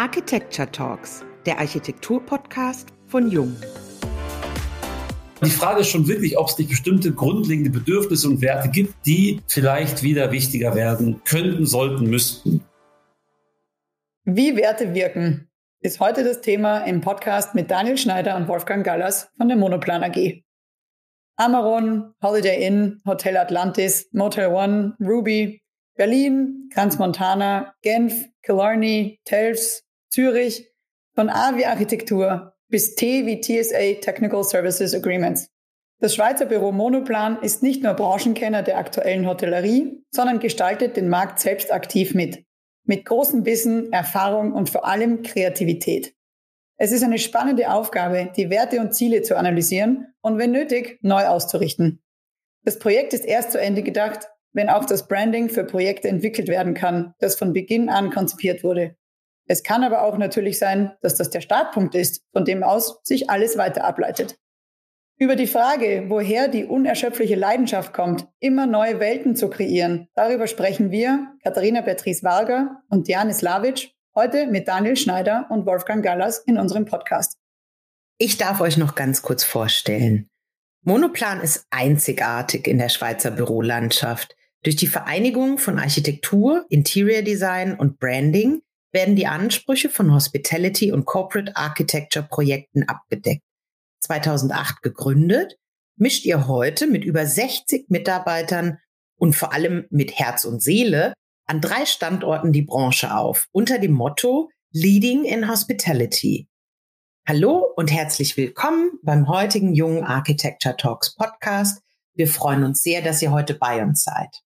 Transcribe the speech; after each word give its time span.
Architecture 0.00 0.66
Talks, 0.72 1.26
der 1.44 1.58
Architektur-Podcast 1.58 2.88
von 3.08 3.30
Jung. 3.30 3.54
Die 5.44 5.50
Frage 5.50 5.80
ist 5.80 5.88
schon 5.88 6.08
wirklich, 6.08 6.38
ob 6.38 6.48
es 6.48 6.56
nicht 6.56 6.70
bestimmte 6.70 7.12
grundlegende 7.12 7.68
Bedürfnisse 7.68 8.26
und 8.28 8.40
Werte 8.40 8.70
gibt, 8.70 8.94
die 9.04 9.42
vielleicht 9.46 10.02
wieder 10.02 10.32
wichtiger 10.32 10.74
werden 10.74 11.20
könnten, 11.26 11.66
sollten, 11.66 12.08
müssten. 12.08 12.64
Wie 14.24 14.56
Werte 14.56 14.94
wirken, 14.94 15.50
ist 15.80 16.00
heute 16.00 16.24
das 16.24 16.40
Thema 16.40 16.78
im 16.78 17.02
Podcast 17.02 17.54
mit 17.54 17.70
Daniel 17.70 17.98
Schneider 17.98 18.36
und 18.36 18.48
Wolfgang 18.48 18.82
Gallas 18.82 19.28
von 19.36 19.48
der 19.48 19.58
Monoplan 19.58 20.02
AG. 20.02 20.42
Amaron, 21.36 22.14
Holiday 22.22 22.66
Inn, 22.66 23.02
Hotel 23.04 23.36
Atlantis, 23.36 24.08
Motel 24.12 24.48
One, 24.48 24.96
Ruby, 24.98 25.60
Berlin, 25.94 26.70
Kranz 26.72 26.98
Montana, 26.98 27.74
Genf, 27.82 28.14
Killarney, 28.42 29.20
Telfs, 29.26 29.84
Zürich, 30.10 30.68
von 31.14 31.28
A 31.28 31.56
wie 31.56 31.66
Architektur 31.66 32.54
bis 32.68 32.94
T 32.94 33.26
wie 33.26 33.40
TSA 33.40 34.00
Technical 34.00 34.42
Services 34.44 34.94
Agreements. 34.94 35.48
Das 36.00 36.14
Schweizer 36.14 36.46
Büro 36.46 36.72
Monoplan 36.72 37.40
ist 37.42 37.62
nicht 37.62 37.82
nur 37.82 37.94
Branchenkenner 37.94 38.62
der 38.62 38.78
aktuellen 38.78 39.26
Hotellerie, 39.26 40.02
sondern 40.10 40.40
gestaltet 40.40 40.96
den 40.96 41.08
Markt 41.08 41.40
selbst 41.40 41.72
aktiv 41.72 42.14
mit. 42.14 42.44
Mit 42.84 43.04
großem 43.04 43.44
Wissen, 43.44 43.92
Erfahrung 43.92 44.52
und 44.52 44.70
vor 44.70 44.86
allem 44.86 45.22
Kreativität. 45.22 46.14
Es 46.76 46.92
ist 46.92 47.04
eine 47.04 47.18
spannende 47.18 47.70
Aufgabe, 47.70 48.32
die 48.34 48.50
Werte 48.50 48.80
und 48.80 48.94
Ziele 48.94 49.22
zu 49.22 49.36
analysieren 49.36 50.14
und 50.22 50.38
wenn 50.38 50.52
nötig, 50.52 50.98
neu 51.02 51.26
auszurichten. 51.26 52.02
Das 52.64 52.78
Projekt 52.78 53.12
ist 53.12 53.26
erst 53.26 53.52
zu 53.52 53.60
Ende 53.60 53.82
gedacht, 53.82 54.28
wenn 54.52 54.70
auch 54.70 54.86
das 54.86 55.06
Branding 55.06 55.50
für 55.50 55.64
Projekte 55.64 56.08
entwickelt 56.08 56.48
werden 56.48 56.74
kann, 56.74 57.14
das 57.18 57.36
von 57.36 57.52
Beginn 57.52 57.88
an 57.88 58.10
konzipiert 58.10 58.64
wurde. 58.64 58.96
Es 59.50 59.64
kann 59.64 59.82
aber 59.82 60.04
auch 60.04 60.16
natürlich 60.16 60.60
sein, 60.60 60.92
dass 61.02 61.16
das 61.16 61.28
der 61.30 61.40
Startpunkt 61.40 61.96
ist, 61.96 62.22
von 62.32 62.44
dem 62.44 62.62
aus 62.62 63.00
sich 63.02 63.30
alles 63.30 63.58
weiter 63.58 63.82
ableitet. 63.82 64.38
Über 65.18 65.34
die 65.34 65.48
Frage, 65.48 66.04
woher 66.06 66.46
die 66.46 66.64
unerschöpfliche 66.64 67.34
Leidenschaft 67.34 67.92
kommt, 67.92 68.28
immer 68.38 68.68
neue 68.68 69.00
Welten 69.00 69.34
zu 69.34 69.50
kreieren, 69.50 70.06
darüber 70.14 70.46
sprechen 70.46 70.92
wir, 70.92 71.32
Katharina 71.42 71.80
Beatrice 71.80 72.22
Varga 72.22 72.80
und 72.90 73.08
Diane 73.08 73.34
Slavic, 73.34 73.90
Heute 74.14 74.46
mit 74.46 74.68
Daniel 74.68 74.96
Schneider 74.96 75.46
und 75.50 75.66
Wolfgang 75.66 76.04
Gallas 76.04 76.38
in 76.46 76.56
unserem 76.56 76.84
Podcast. 76.84 77.36
Ich 78.18 78.38
darf 78.38 78.60
euch 78.60 78.76
noch 78.76 78.94
ganz 78.94 79.20
kurz 79.20 79.42
vorstellen. 79.42 80.30
Monoplan 80.82 81.40
ist 81.40 81.66
einzigartig 81.70 82.68
in 82.68 82.78
der 82.78 82.88
Schweizer 82.88 83.32
Bürolandschaft. 83.32 84.36
Durch 84.62 84.76
die 84.76 84.86
Vereinigung 84.86 85.58
von 85.58 85.80
Architektur, 85.80 86.66
Interior 86.68 87.22
Design 87.22 87.74
und 87.74 87.98
Branding 87.98 88.62
werden 88.92 89.16
die 89.16 89.26
Ansprüche 89.26 89.88
von 89.88 90.12
Hospitality 90.12 90.92
und 90.92 91.04
Corporate 91.04 91.56
Architecture 91.56 92.26
Projekten 92.26 92.84
abgedeckt. 92.84 93.42
2008 94.00 94.82
gegründet, 94.82 95.56
mischt 95.96 96.24
ihr 96.24 96.48
heute 96.48 96.86
mit 96.86 97.04
über 97.04 97.26
60 97.26 97.88
Mitarbeitern 97.88 98.78
und 99.16 99.36
vor 99.36 99.52
allem 99.52 99.86
mit 99.90 100.18
Herz 100.18 100.44
und 100.44 100.62
Seele 100.62 101.12
an 101.46 101.60
drei 101.60 101.84
Standorten 101.84 102.52
die 102.52 102.62
Branche 102.62 103.14
auf, 103.14 103.48
unter 103.52 103.78
dem 103.78 103.92
Motto 103.92 104.50
Leading 104.72 105.24
in 105.24 105.48
Hospitality. 105.48 106.48
Hallo 107.28 107.66
und 107.76 107.92
herzlich 107.92 108.36
willkommen 108.36 108.92
beim 109.02 109.28
heutigen 109.28 109.74
Jungen 109.74 110.04
Architecture 110.04 110.76
Talks 110.76 111.14
Podcast. 111.14 111.82
Wir 112.14 112.28
freuen 112.28 112.64
uns 112.64 112.82
sehr, 112.82 113.02
dass 113.02 113.20
ihr 113.20 113.30
heute 113.30 113.54
bei 113.54 113.82
uns 113.82 114.04
seid. 114.04 114.42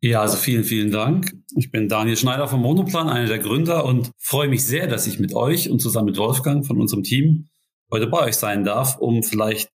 Ja, 0.00 0.20
also 0.20 0.36
vielen, 0.36 0.62
vielen 0.62 0.92
Dank. 0.92 1.32
Ich 1.56 1.72
bin 1.72 1.88
Daniel 1.88 2.16
Schneider 2.16 2.46
vom 2.46 2.62
Monoplan, 2.62 3.08
einer 3.08 3.26
der 3.26 3.40
Gründer 3.40 3.84
und 3.84 4.12
freue 4.16 4.46
mich 4.48 4.64
sehr, 4.64 4.86
dass 4.86 5.08
ich 5.08 5.18
mit 5.18 5.34
euch 5.34 5.70
und 5.70 5.80
zusammen 5.80 6.06
mit 6.06 6.18
Wolfgang 6.18 6.64
von 6.64 6.80
unserem 6.80 7.02
Team 7.02 7.48
heute 7.90 8.06
bei 8.06 8.20
euch 8.20 8.36
sein 8.36 8.62
darf, 8.62 8.98
um 8.98 9.24
vielleicht 9.24 9.70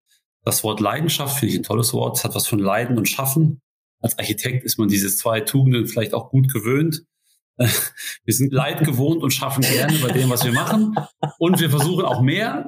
das 0.46 0.64
Wort 0.64 0.80
Leidenschaft, 0.80 1.40
finde 1.40 1.54
ich 1.54 1.60
ein 1.60 1.64
tolles 1.64 1.94
Wort, 1.94 2.24
hat 2.24 2.36
was 2.36 2.48
von 2.48 2.60
Leiden 2.60 2.98
und 2.98 3.10
Schaffen, 3.10 3.62
als 4.04 4.20
Architekt 4.20 4.66
ist 4.66 4.78
man 4.78 4.90
diese 4.90 5.14
zwei 5.16 5.40
Tugenden 5.40 5.88
vielleicht 5.88 6.14
auch 6.14 6.30
gut 6.30 6.52
gewöhnt. 6.52 7.04
Wir 7.58 8.34
sind 8.34 8.52
leid 8.52 8.84
gewohnt 8.86 9.24
und 9.24 9.32
schaffen 9.32 9.62
gerne 9.62 9.98
bei 10.00 10.12
dem, 10.12 10.30
was 10.30 10.44
wir 10.44 10.52
machen. 10.52 10.96
Und 11.38 11.60
wir 11.60 11.70
versuchen 11.70 12.04
auch 12.04 12.22
mehr. 12.22 12.66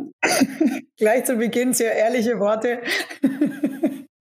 Gleich 0.98 1.26
zu 1.26 1.38
Beginn 1.38 1.74
sehr 1.74 1.94
ehrliche 1.96 2.40
Worte. 2.40 2.82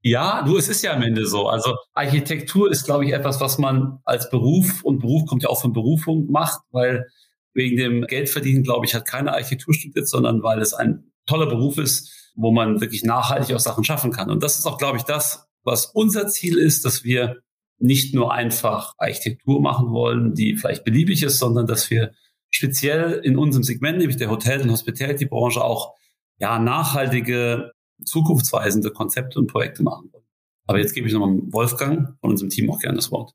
Ja, 0.06 0.42
du, 0.42 0.58
es 0.58 0.68
ist 0.68 0.82
ja 0.82 0.92
am 0.92 1.00
Ende 1.00 1.26
so. 1.26 1.48
Also 1.48 1.76
Architektur 1.94 2.70
ist, 2.70 2.84
glaube 2.84 3.06
ich, 3.06 3.12
etwas, 3.12 3.40
was 3.40 3.56
man 3.56 4.00
als 4.04 4.28
Beruf 4.28 4.84
und 4.84 4.98
Beruf 4.98 5.24
kommt 5.24 5.42
ja 5.42 5.48
auch 5.48 5.62
von 5.62 5.72
Berufung 5.72 6.30
macht, 6.30 6.60
weil 6.72 7.06
wegen 7.54 7.78
dem 7.78 8.02
Geldverdienen, 8.02 8.62
glaube 8.62 8.84
ich, 8.84 8.94
hat 8.94 9.06
keine 9.06 9.32
Architektur 9.32 9.72
studiert, 9.72 10.06
sondern 10.06 10.42
weil 10.42 10.60
es 10.60 10.74
ein 10.74 11.10
toller 11.24 11.46
Beruf 11.46 11.78
ist, 11.78 12.32
wo 12.36 12.52
man 12.52 12.82
wirklich 12.82 13.02
nachhaltig 13.02 13.56
auch 13.56 13.60
Sachen 13.60 13.82
schaffen 13.82 14.12
kann. 14.12 14.30
Und 14.30 14.42
das 14.42 14.58
ist 14.58 14.66
auch, 14.66 14.76
glaube 14.76 14.98
ich, 14.98 15.04
das, 15.04 15.46
was 15.62 15.86
unser 15.86 16.28
Ziel 16.28 16.58
ist, 16.58 16.84
dass 16.84 17.02
wir 17.02 17.38
nicht 17.78 18.14
nur 18.14 18.30
einfach 18.30 18.92
Architektur 18.98 19.62
machen 19.62 19.90
wollen, 19.90 20.34
die 20.34 20.56
vielleicht 20.56 20.84
beliebig 20.84 21.22
ist, 21.22 21.38
sondern 21.38 21.66
dass 21.66 21.88
wir 21.88 22.12
speziell 22.50 23.20
in 23.24 23.38
unserem 23.38 23.62
Segment, 23.62 23.96
nämlich 23.96 24.18
der 24.18 24.28
Hotel- 24.28 24.60
und 24.60 24.70
Hospitality-Branche, 24.70 25.64
auch 25.64 25.94
ja, 26.38 26.58
nachhaltige, 26.58 27.72
zukunftsweisende 28.02 28.90
Konzepte 28.90 29.38
und 29.38 29.46
Projekte 29.46 29.82
machen 29.82 30.10
wollen. 30.12 30.24
Aber 30.66 30.78
jetzt 30.78 30.94
gebe 30.94 31.06
ich 31.06 31.12
nochmal 31.12 31.38
Wolfgang 31.52 32.16
von 32.20 32.30
unserem 32.30 32.50
Team 32.50 32.70
auch 32.70 32.78
gerne 32.78 32.96
das 32.96 33.10
Wort. 33.10 33.32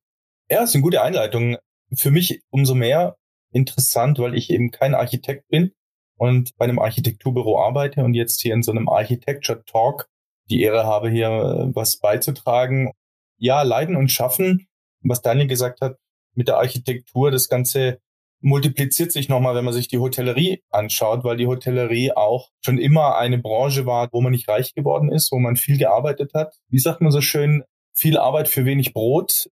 Ja, 0.50 0.64
ist 0.64 0.74
eine 0.74 0.84
gute 0.84 1.02
Einleitung. 1.02 1.58
Für 1.94 2.12
mich 2.12 2.42
umso 2.50 2.76
mehr 2.76 3.18
interessant, 3.52 4.20
weil 4.20 4.36
ich 4.36 4.50
eben 4.50 4.72
kein 4.72 4.96
Architekt 4.96 5.48
bin 5.48 5.72
und 6.18 6.56
bei 6.58 6.66
einem 6.66 6.80
Architekturbüro 6.80 7.62
arbeite 7.62 8.04
und 8.04 8.14
jetzt 8.14 8.42
hier 8.42 8.54
in 8.54 8.64
so 8.64 8.72
einem 8.72 8.90
Architecture 8.90 9.64
Talk 9.66 10.08
die 10.50 10.62
Ehre 10.62 10.86
habe, 10.86 11.10
hier 11.10 11.28
äh, 11.28 11.76
was 11.76 12.00
beizutragen. 12.00 12.92
Ja, 13.38 13.62
leiden 13.62 13.96
und 13.96 14.12
schaffen, 14.12 14.68
was 15.02 15.22
Daniel 15.22 15.48
gesagt 15.48 15.82
hat, 15.82 15.98
mit 16.36 16.48
der 16.48 16.58
Architektur, 16.58 17.32
das 17.32 17.48
Ganze 17.48 18.00
multipliziert 18.42 19.12
sich 19.12 19.30
nochmal, 19.30 19.56
wenn 19.56 19.66
man 19.66 19.74
sich 19.74 19.88
die 19.88 19.98
Hotellerie 19.98 20.62
anschaut, 20.70 21.24
weil 21.24 21.38
die 21.38 21.48
Hotellerie 21.48 22.14
auch 22.14 22.50
schon 22.64 22.78
immer 22.78 23.18
eine 23.18 23.38
Branche 23.38 23.86
war, 23.86 24.10
wo 24.12 24.22
man 24.22 24.32
nicht 24.32 24.48
reich 24.48 24.74
geworden 24.74 25.12
ist, 25.12 25.32
wo 25.32 25.40
man 25.40 25.56
viel 25.56 25.78
gearbeitet 25.78 26.34
hat. 26.34 26.56
Wie 26.70 26.80
sagt 26.80 27.02
man 27.02 27.12
so 27.12 27.22
schön, 27.22 27.64
viel 27.94 28.18
Arbeit 28.18 28.48
für 28.48 28.66
wenig 28.66 28.94
Brot. 28.94 29.50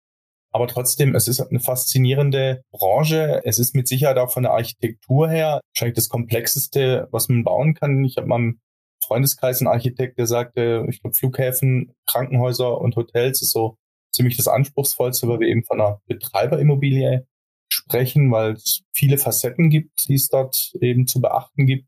Aber 0.51 0.67
trotzdem, 0.67 1.15
es 1.15 1.27
ist 1.27 1.41
eine 1.41 1.59
faszinierende 1.59 2.61
Branche. 2.71 3.41
Es 3.43 3.59
ist 3.59 3.75
mit 3.75 3.87
Sicherheit 3.87 4.17
auch 4.17 4.31
von 4.31 4.43
der 4.43 4.53
Architektur 4.53 5.29
her 5.29 5.59
wahrscheinlich 5.73 5.95
das 5.95 6.07
Komplexeste, 6.07 7.07
was 7.11 7.27
man 7.27 7.43
bauen 7.43 7.73
kann. 7.73 8.05
Ich 8.05 8.15
habe 8.15 8.27
mal 8.27 8.53
Freundeskreis 9.05 9.61
ein 9.61 9.67
Architekt, 9.67 10.17
der 10.17 10.27
sagte, 10.27 10.85
ich 10.89 11.01
glaube, 11.01 11.15
Flughäfen, 11.15 11.93
Krankenhäuser 12.07 12.79
und 12.79 12.95
Hotels 12.95 13.41
ist 13.41 13.51
so 13.51 13.75
ziemlich 14.13 14.37
das 14.37 14.47
Anspruchsvollste, 14.47 15.27
weil 15.27 15.41
wir 15.41 15.47
eben 15.47 15.65
von 15.65 15.81
einer 15.81 15.99
Betreiberimmobilie 16.07 17.27
sprechen, 17.75 18.31
weil 18.31 18.53
es 18.53 18.83
viele 18.93 19.17
Facetten 19.17 19.69
gibt, 19.69 20.07
die 20.07 20.15
es 20.15 20.29
dort 20.29 20.73
eben 20.81 21.07
zu 21.07 21.21
beachten 21.21 21.65
gibt, 21.65 21.87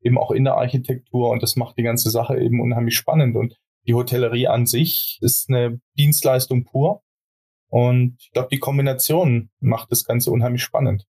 eben 0.00 0.18
auch 0.18 0.30
in 0.30 0.44
der 0.44 0.56
Architektur 0.56 1.30
und 1.30 1.42
das 1.42 1.56
macht 1.56 1.78
die 1.78 1.82
ganze 1.82 2.10
Sache 2.10 2.38
eben 2.38 2.60
unheimlich 2.60 2.96
spannend 2.96 3.36
und 3.36 3.56
die 3.86 3.94
Hotellerie 3.94 4.48
an 4.48 4.66
sich 4.66 5.18
ist 5.20 5.48
eine 5.48 5.80
Dienstleistung 5.96 6.64
pur 6.64 7.02
und 7.68 8.16
ich 8.18 8.30
glaube, 8.32 8.48
die 8.50 8.58
Kombination 8.58 9.50
macht 9.60 9.92
das 9.92 10.04
Ganze 10.04 10.30
unheimlich 10.30 10.62
spannend. 10.62 11.04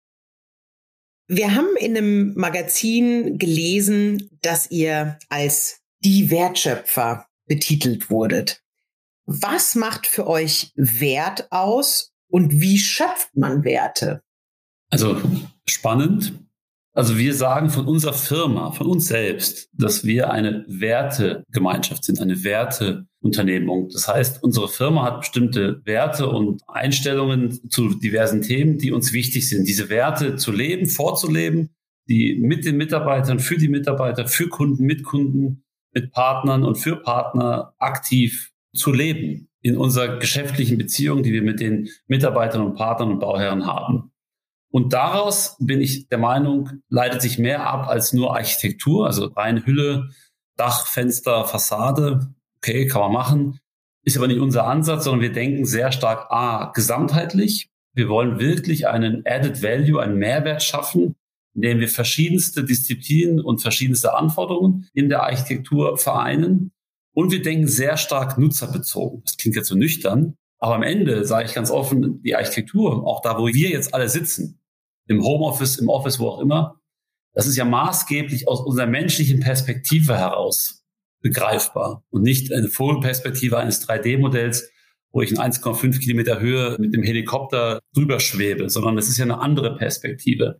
Wir 1.27 1.55
haben 1.55 1.77
in 1.79 1.97
einem 1.97 2.35
Magazin 2.35 3.39
gelesen, 3.39 4.31
dass 4.43 4.71
ihr 4.71 5.19
als 5.29 5.81
die 6.01 6.31
Wertschöpfer 6.31 7.27
betitelt 7.47 8.11
wurdet. 8.11 8.63
Was 9.27 9.75
macht 9.75 10.07
für 10.07 10.27
euch 10.27 10.71
Wert 10.75 11.51
aus 11.51 12.14
und 12.29 12.61
wie 12.61 12.79
schöpft 12.79 13.37
man 13.37 13.65
Werte? 13.65 14.23
Also 14.91 15.21
spannend. 15.69 16.33
Also 16.93 17.19
wir 17.19 17.35
sagen 17.35 17.71
von 17.71 17.87
unserer 17.87 18.13
Firma, 18.13 18.71
von 18.71 18.87
uns 18.87 19.07
selbst, 19.07 19.69
dass 19.73 20.05
wir 20.05 20.31
eine 20.31 20.65
Wertegemeinschaft 20.69 22.05
sind, 22.05 22.21
eine 22.21 22.45
Werteunternehmung. 22.45 23.89
Das 23.89 24.07
heißt, 24.07 24.45
unsere 24.45 24.69
Firma 24.69 25.03
hat 25.05 25.21
bestimmte 25.21 25.85
Werte 25.85 26.29
und 26.29 26.63
Einstellungen 26.69 27.69
zu 27.69 27.95
diversen 27.99 28.43
Themen, 28.43 28.79
die 28.79 28.93
uns 28.93 29.13
wichtig 29.13 29.49
sind. 29.49 29.67
Diese 29.67 29.89
Werte 29.89 30.37
zu 30.37 30.53
leben, 30.53 30.87
vorzuleben, 30.87 31.75
die 32.09 32.39
mit 32.41 32.65
den 32.65 32.77
Mitarbeitern, 32.77 33.41
für 33.41 33.59
die 33.59 33.69
Mitarbeiter, 33.69 34.29
für 34.29 34.49
Kunden, 34.49 34.85
mit 34.85 35.03
Kunden, 35.03 35.65
mit 35.93 36.13
Partnern 36.13 36.63
und 36.63 36.77
für 36.77 36.95
Partner 36.95 37.75
aktiv 37.79 38.53
zu 38.73 38.93
leben 38.93 39.49
in 39.65 39.77
unserer 39.77 40.19
geschäftlichen 40.19 40.79
Beziehung, 40.79 41.23
die 41.23 41.33
wir 41.33 41.43
mit 41.43 41.59
den 41.59 41.89
Mitarbeitern 42.07 42.63
und 42.63 42.75
Partnern 42.75 43.13
und 43.13 43.19
Bauherren 43.19 43.67
haben. 43.67 44.13
Und 44.71 44.93
daraus 44.93 45.57
bin 45.59 45.81
ich 45.81 46.09
der 46.09 46.19
Meinung, 46.19 46.71
leitet 46.89 47.23
sich 47.23 47.39
mehr 47.39 47.67
ab 47.67 47.89
als 47.89 48.13
nur 48.13 48.37
Architektur, 48.37 49.07
also 49.07 49.27
rein 49.27 49.65
Hülle, 49.65 50.11
Dach, 50.57 50.87
Fenster, 50.87 51.45
Fassade. 51.45 52.35
Okay, 52.59 52.87
kann 52.87 53.01
man 53.01 53.13
machen. 53.13 53.59
Ist 54.05 54.17
aber 54.17 54.29
nicht 54.29 54.41
unser 54.41 54.67
Ansatz, 54.67 55.05
sondern 55.05 55.23
wir 55.23 55.33
denken 55.33 55.65
sehr 55.65 55.91
stark 55.93 56.31
A, 56.31 56.71
gesamtheitlich. 56.75 57.71
Wir 57.95 58.09
wollen 58.09 58.39
wirklich 58.39 58.87
einen 58.87 59.23
Added 59.27 59.63
Value, 59.63 60.01
einen 60.01 60.19
Mehrwert 60.19 60.63
schaffen 60.63 61.17
in 61.55 61.63
dem 61.63 61.81
wir 61.81 61.89
verschiedenste 61.89 62.65
Disziplinen 62.65 63.41
und 63.41 63.63
verschiedenste 63.63 64.15
Anforderungen 64.15 64.89
in 64.93 65.09
der 65.09 65.23
Architektur 65.23 65.97
vereinen. 65.97 66.73
Und 67.15 67.31
wir 67.31 67.43
denken 67.43 67.69
sehr 67.69 67.97
stark 67.97 68.39
nutzerbezogen. 68.39 69.23
Das 69.25 69.37
klingt 69.37 69.57
jetzt 69.57 69.69
so 69.69 69.77
nüchtern, 69.77 70.37
aber 70.59 70.75
am 70.75 70.83
Ende 70.83 71.25
sage 71.25 71.47
ich 71.47 71.55
ganz 71.55 71.71
offen, 71.71 72.21
die 72.23 72.35
Architektur, 72.35 73.07
auch 73.07 73.23
da, 73.23 73.39
wo 73.39 73.47
wir 73.47 73.71
jetzt 73.71 73.95
alle 73.95 74.09
sitzen, 74.09 74.61
im 75.07 75.23
Homeoffice, 75.23 75.77
im 75.77 75.89
Office, 75.89 76.19
wo 76.19 76.29
auch 76.29 76.41
immer, 76.41 76.81
das 77.35 77.47
ist 77.47 77.57
ja 77.57 77.65
maßgeblich 77.65 78.49
aus 78.49 78.61
unserer 78.61 78.87
menschlichen 78.87 79.41
Perspektive 79.41 80.17
heraus 80.17 80.85
begreifbar 81.21 82.05
und 82.11 82.23
nicht 82.23 82.53
eine 82.53 82.69
Vogelperspektive 82.69 83.59
eines 83.59 83.87
3D-Modells, 83.87 84.71
wo 85.13 85.23
ich 85.23 85.31
in 85.31 85.39
1,5 85.39 85.99
Kilometer 86.01 86.41
Höhe 86.41 86.77
mit 86.79 86.95
dem 86.95 87.03
Helikopter 87.03 87.81
drüber 87.95 88.21
schwebe, 88.21 88.69
sondern 88.69 88.99
es 88.99 89.09
ist 89.09 89.19
ja 89.19 89.25
eine 89.25 89.41
andere 89.41 89.77
Perspektive. 89.77 90.59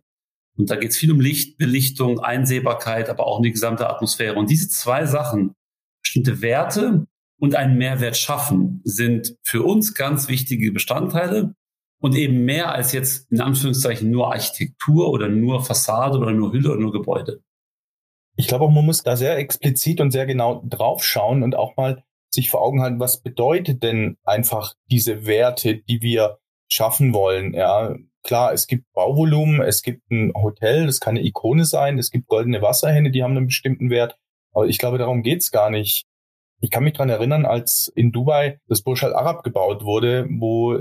Und 0.57 0.69
da 0.69 0.75
geht 0.75 0.91
es 0.91 0.97
viel 0.97 1.11
um 1.11 1.19
Licht, 1.19 1.57
Belichtung, 1.57 2.19
Einsehbarkeit, 2.19 3.09
aber 3.09 3.27
auch 3.27 3.37
um 3.37 3.43
die 3.43 3.51
gesamte 3.51 3.89
Atmosphäre. 3.89 4.35
Und 4.35 4.49
diese 4.49 4.69
zwei 4.69 5.05
Sachen, 5.05 5.53
bestimmte 6.15 6.41
Werte 6.41 7.07
und 7.39 7.55
einen 7.55 7.77
Mehrwert 7.77 8.15
schaffen, 8.15 8.79
sind 8.85 9.35
für 9.43 9.63
uns 9.63 9.93
ganz 9.93 10.29
wichtige 10.29 10.71
Bestandteile 10.71 11.53
und 11.99 12.15
eben 12.15 12.45
mehr 12.45 12.73
als 12.73 12.93
jetzt 12.93 13.29
in 13.31 13.41
Anführungszeichen 13.41 14.09
nur 14.09 14.31
Architektur 14.31 15.09
oder 15.09 15.27
nur 15.27 15.63
Fassade 15.63 16.17
oder 16.17 16.31
nur 16.31 16.53
Hülle 16.53 16.71
oder 16.71 16.79
nur 16.79 16.93
Gebäude. 16.93 17.41
Ich 18.37 18.47
glaube 18.47 18.65
auch, 18.65 18.71
man 18.71 18.85
muss 18.85 19.03
da 19.03 19.17
sehr 19.17 19.37
explizit 19.37 19.99
und 19.99 20.11
sehr 20.11 20.25
genau 20.25 20.63
draufschauen 20.65 21.43
und 21.43 21.55
auch 21.55 21.75
mal 21.75 22.03
sich 22.33 22.49
vor 22.49 22.61
Augen 22.61 22.81
halten, 22.81 22.99
was 22.99 23.21
bedeutet 23.21 23.83
denn 23.83 24.17
einfach 24.23 24.73
diese 24.89 25.25
Werte, 25.25 25.75
die 25.75 26.01
wir 26.01 26.39
schaffen 26.69 27.13
wollen. 27.13 27.53
Ja, 27.53 27.95
klar, 28.23 28.53
es 28.53 28.67
gibt 28.67 28.91
Bauvolumen, 28.93 29.61
es 29.61 29.81
gibt 29.81 30.09
ein 30.11 30.31
Hotel, 30.33 30.85
das 30.85 30.99
kann 31.01 31.17
eine 31.17 31.25
Ikone 31.25 31.65
sein, 31.65 31.97
es 31.97 32.11
gibt 32.11 32.27
goldene 32.27 32.61
Wasserhähne, 32.61 33.11
die 33.11 33.23
haben 33.23 33.35
einen 33.35 33.47
bestimmten 33.47 33.89
Wert. 33.89 34.17
Aber 34.55 34.67
ich 34.67 34.79
glaube, 34.79 34.97
darum 34.97 35.21
geht's 35.21 35.51
gar 35.51 35.69
nicht. 35.69 36.05
Ich 36.61 36.71
kann 36.71 36.85
mich 36.85 36.93
dran 36.93 37.09
erinnern, 37.09 37.45
als 37.45 37.91
in 37.93 38.11
Dubai 38.11 38.59
das 38.67 38.81
Burj 38.81 39.03
Al 39.03 39.13
Arab 39.13 39.43
gebaut 39.43 39.83
wurde, 39.83 40.27
wo 40.29 40.79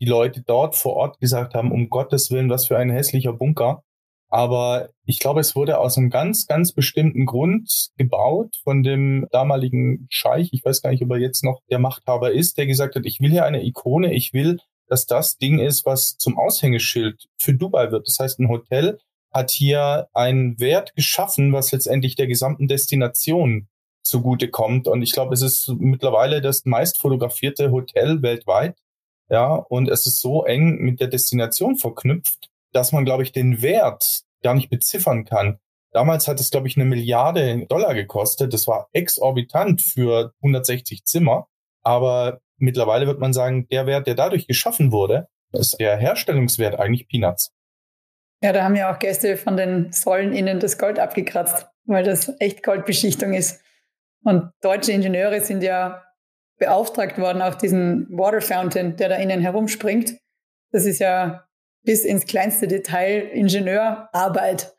die 0.00 0.06
Leute 0.06 0.42
dort 0.46 0.76
vor 0.76 0.94
Ort 0.94 1.18
gesagt 1.18 1.54
haben, 1.54 1.72
um 1.72 1.88
Gottes 1.88 2.30
Willen, 2.30 2.50
was 2.50 2.66
für 2.66 2.76
ein 2.76 2.90
hässlicher 2.90 3.32
Bunker. 3.32 3.82
Aber 4.30 4.90
ich 5.06 5.20
glaube, 5.20 5.40
es 5.40 5.56
wurde 5.56 5.78
aus 5.78 5.96
einem 5.96 6.10
ganz, 6.10 6.46
ganz 6.46 6.72
bestimmten 6.72 7.24
Grund 7.24 7.88
gebaut 7.96 8.60
von 8.62 8.82
dem 8.82 9.26
damaligen 9.30 10.06
Scheich. 10.10 10.50
Ich 10.52 10.62
weiß 10.62 10.82
gar 10.82 10.90
nicht, 10.90 11.02
ob 11.02 11.10
er 11.10 11.18
jetzt 11.18 11.42
noch 11.42 11.62
der 11.70 11.78
Machthaber 11.78 12.30
ist, 12.32 12.58
der 12.58 12.66
gesagt 12.66 12.94
hat, 12.94 13.06
ich 13.06 13.20
will 13.20 13.30
hier 13.30 13.46
eine 13.46 13.64
Ikone, 13.64 14.12
ich 14.12 14.34
will, 14.34 14.58
dass 14.86 15.06
das 15.06 15.38
Ding 15.38 15.58
ist, 15.58 15.86
was 15.86 16.18
zum 16.18 16.38
Aushängeschild 16.38 17.26
für 17.38 17.54
Dubai 17.54 17.90
wird. 17.90 18.06
Das 18.06 18.18
heißt, 18.18 18.38
ein 18.38 18.50
Hotel 18.50 18.98
hat 19.30 19.50
hier 19.50 20.08
einen 20.14 20.58
Wert 20.58 20.94
geschaffen, 20.94 21.52
was 21.52 21.72
letztendlich 21.72 22.16
der 22.16 22.26
gesamten 22.26 22.68
Destination 22.68 23.68
zugute 24.02 24.48
kommt. 24.48 24.88
Und 24.88 25.02
ich 25.02 25.12
glaube, 25.12 25.34
es 25.34 25.42
ist 25.42 25.68
mittlerweile 25.78 26.40
das 26.40 26.64
meist 26.64 26.98
fotografierte 26.98 27.70
Hotel 27.70 28.22
weltweit. 28.22 28.76
Ja, 29.30 29.54
und 29.54 29.88
es 29.88 30.06
ist 30.06 30.20
so 30.20 30.44
eng 30.44 30.78
mit 30.78 31.00
der 31.00 31.08
Destination 31.08 31.76
verknüpft, 31.76 32.48
dass 32.72 32.92
man, 32.92 33.04
glaube 33.04 33.22
ich, 33.22 33.32
den 33.32 33.60
Wert 33.60 34.22
gar 34.42 34.54
nicht 34.54 34.70
beziffern 34.70 35.24
kann. 35.24 35.58
Damals 35.92 36.28
hat 36.28 36.40
es, 36.40 36.50
glaube 36.50 36.68
ich, 36.68 36.76
eine 36.76 36.86
Milliarde 36.86 37.66
Dollar 37.66 37.94
gekostet. 37.94 38.52
Das 38.52 38.66
war 38.66 38.88
exorbitant 38.92 39.82
für 39.82 40.32
160 40.42 41.04
Zimmer. 41.04 41.48
Aber 41.82 42.40
mittlerweile 42.56 43.06
wird 43.06 43.20
man 43.20 43.32
sagen, 43.32 43.68
der 43.68 43.86
Wert, 43.86 44.06
der 44.06 44.14
dadurch 44.14 44.46
geschaffen 44.46 44.92
wurde, 44.92 45.28
ist 45.52 45.78
der 45.80 45.96
Herstellungswert 45.96 46.78
eigentlich 46.78 47.08
Peanuts. 47.08 47.52
Ja, 48.42 48.52
da 48.52 48.62
haben 48.62 48.76
ja 48.76 48.92
auch 48.92 48.98
Gäste 48.98 49.36
von 49.36 49.56
den 49.56 49.92
Säulen 49.92 50.32
innen 50.32 50.60
das 50.60 50.78
Gold 50.78 50.98
abgekratzt, 50.98 51.66
weil 51.86 52.04
das 52.04 52.32
echt 52.38 52.62
Goldbeschichtung 52.62 53.34
ist. 53.34 53.62
Und 54.22 54.50
deutsche 54.60 54.92
Ingenieure 54.92 55.40
sind 55.40 55.62
ja 55.62 56.04
beauftragt 56.58 57.18
worden, 57.18 57.42
auch 57.42 57.54
diesen 57.54 58.06
Water 58.10 58.40
Fountain, 58.40 58.96
der 58.96 59.08
da 59.08 59.16
innen 59.16 59.40
herumspringt. 59.40 60.16
Das 60.70 60.84
ist 60.86 60.98
ja 60.98 61.46
bis 61.84 62.04
ins 62.04 62.26
kleinste 62.26 62.68
Detail 62.68 63.28
Ingenieurarbeit, 63.32 64.74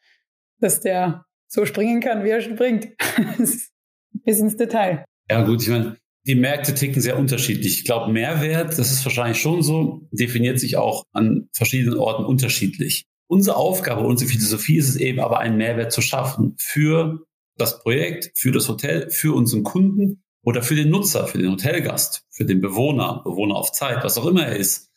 dass 0.59 0.81
der 0.81 1.25
so 1.47 1.65
springen 1.65 2.01
kann, 2.01 2.23
wie 2.23 2.29
er 2.29 2.41
springt. 2.41 2.89
bis 3.38 4.39
ins 4.39 4.57
Detail. 4.57 5.06
Ja, 5.29 5.44
gut, 5.44 5.61
ich 5.61 5.69
meine, 5.69 5.97
die 6.27 6.35
Märkte 6.35 6.75
ticken 6.75 7.01
sehr 7.01 7.17
unterschiedlich. 7.17 7.79
Ich 7.79 7.85
glaube, 7.85 8.11
Mehrwert, 8.11 8.77
das 8.77 8.91
ist 8.91 9.03
wahrscheinlich 9.06 9.39
schon 9.39 9.63
so, 9.63 10.07
definiert 10.11 10.59
sich 10.59 10.77
auch 10.77 11.03
an 11.13 11.50
verschiedenen 11.53 11.97
Orten 11.97 12.25
unterschiedlich. 12.25 13.06
Unsere 13.31 13.57
Aufgabe, 13.57 14.01
unsere 14.01 14.27
Philosophie 14.27 14.77
ist 14.77 14.89
es 14.89 14.95
eben 14.95 15.19
aber, 15.19 15.37
einen 15.37 15.57
Mehrwert 15.57 15.91
zu 15.91 16.01
schaffen 16.01 16.55
für 16.57 17.27
das 17.57 17.79
Projekt, 17.79 18.31
für 18.35 18.51
das 18.51 18.67
Hotel, 18.67 19.11
für 19.11 19.35
unseren 19.35 19.63
Kunden 19.63 20.23
oder 20.41 20.63
für 20.63 20.73
den 20.73 20.89
Nutzer, 20.89 21.27
für 21.27 21.37
den 21.37 21.51
Hotelgast, 21.51 22.25
für 22.31 22.45
den 22.45 22.59
Bewohner, 22.59 23.21
Bewohner 23.23 23.55
auf 23.55 23.71
Zeit, 23.71 24.03
was 24.03 24.17
auch 24.17 24.25
immer 24.25 24.47
er 24.47 24.55
ist. 24.55 24.89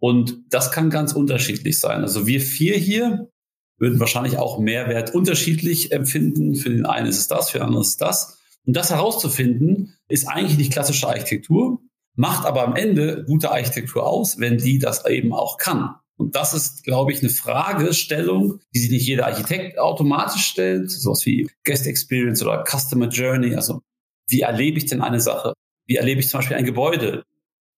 Und 0.00 0.42
das 0.50 0.72
kann 0.72 0.90
ganz 0.90 1.12
unterschiedlich 1.12 1.78
sein. 1.78 2.02
Also 2.02 2.26
wir 2.26 2.40
vier 2.40 2.76
hier 2.76 3.30
würden 3.76 4.00
wahrscheinlich 4.00 4.38
auch 4.38 4.58
Mehrwert 4.58 5.14
unterschiedlich 5.14 5.92
empfinden. 5.92 6.56
Für 6.56 6.70
den 6.70 6.84
einen 6.84 7.06
ist 7.06 7.18
es 7.18 7.28
das, 7.28 7.50
für 7.50 7.58
den 7.58 7.66
anderen 7.66 7.82
ist 7.82 7.90
es 7.90 7.96
das. 7.96 8.38
Und 8.66 8.74
das 8.76 8.90
herauszufinden, 8.90 9.94
ist 10.08 10.26
eigentlich 10.26 10.58
nicht 10.58 10.72
klassische 10.72 11.06
Architektur, 11.06 11.80
macht 12.16 12.44
aber 12.44 12.64
am 12.64 12.74
Ende 12.74 13.24
gute 13.24 13.52
Architektur 13.52 14.04
aus, 14.04 14.40
wenn 14.40 14.58
die 14.58 14.80
das 14.80 15.06
eben 15.06 15.32
auch 15.32 15.58
kann. 15.58 15.94
Und 16.18 16.34
das 16.34 16.52
ist, 16.52 16.82
glaube 16.82 17.12
ich, 17.12 17.20
eine 17.20 17.30
Fragestellung, 17.30 18.60
die 18.74 18.80
sich 18.80 18.90
nicht 18.90 19.06
jeder 19.06 19.26
Architekt 19.26 19.78
automatisch 19.78 20.42
stellt, 20.46 20.90
sowas 20.90 21.24
wie 21.24 21.48
Guest 21.64 21.86
Experience 21.86 22.42
oder 22.42 22.64
Customer 22.66 23.08
Journey. 23.08 23.54
Also 23.54 23.82
wie 24.28 24.40
erlebe 24.40 24.78
ich 24.78 24.86
denn 24.86 25.00
eine 25.00 25.20
Sache? 25.20 25.54
Wie 25.86 25.94
erlebe 25.94 26.20
ich 26.20 26.28
zum 26.28 26.38
Beispiel 26.38 26.56
ein 26.56 26.64
Gebäude? 26.64 27.22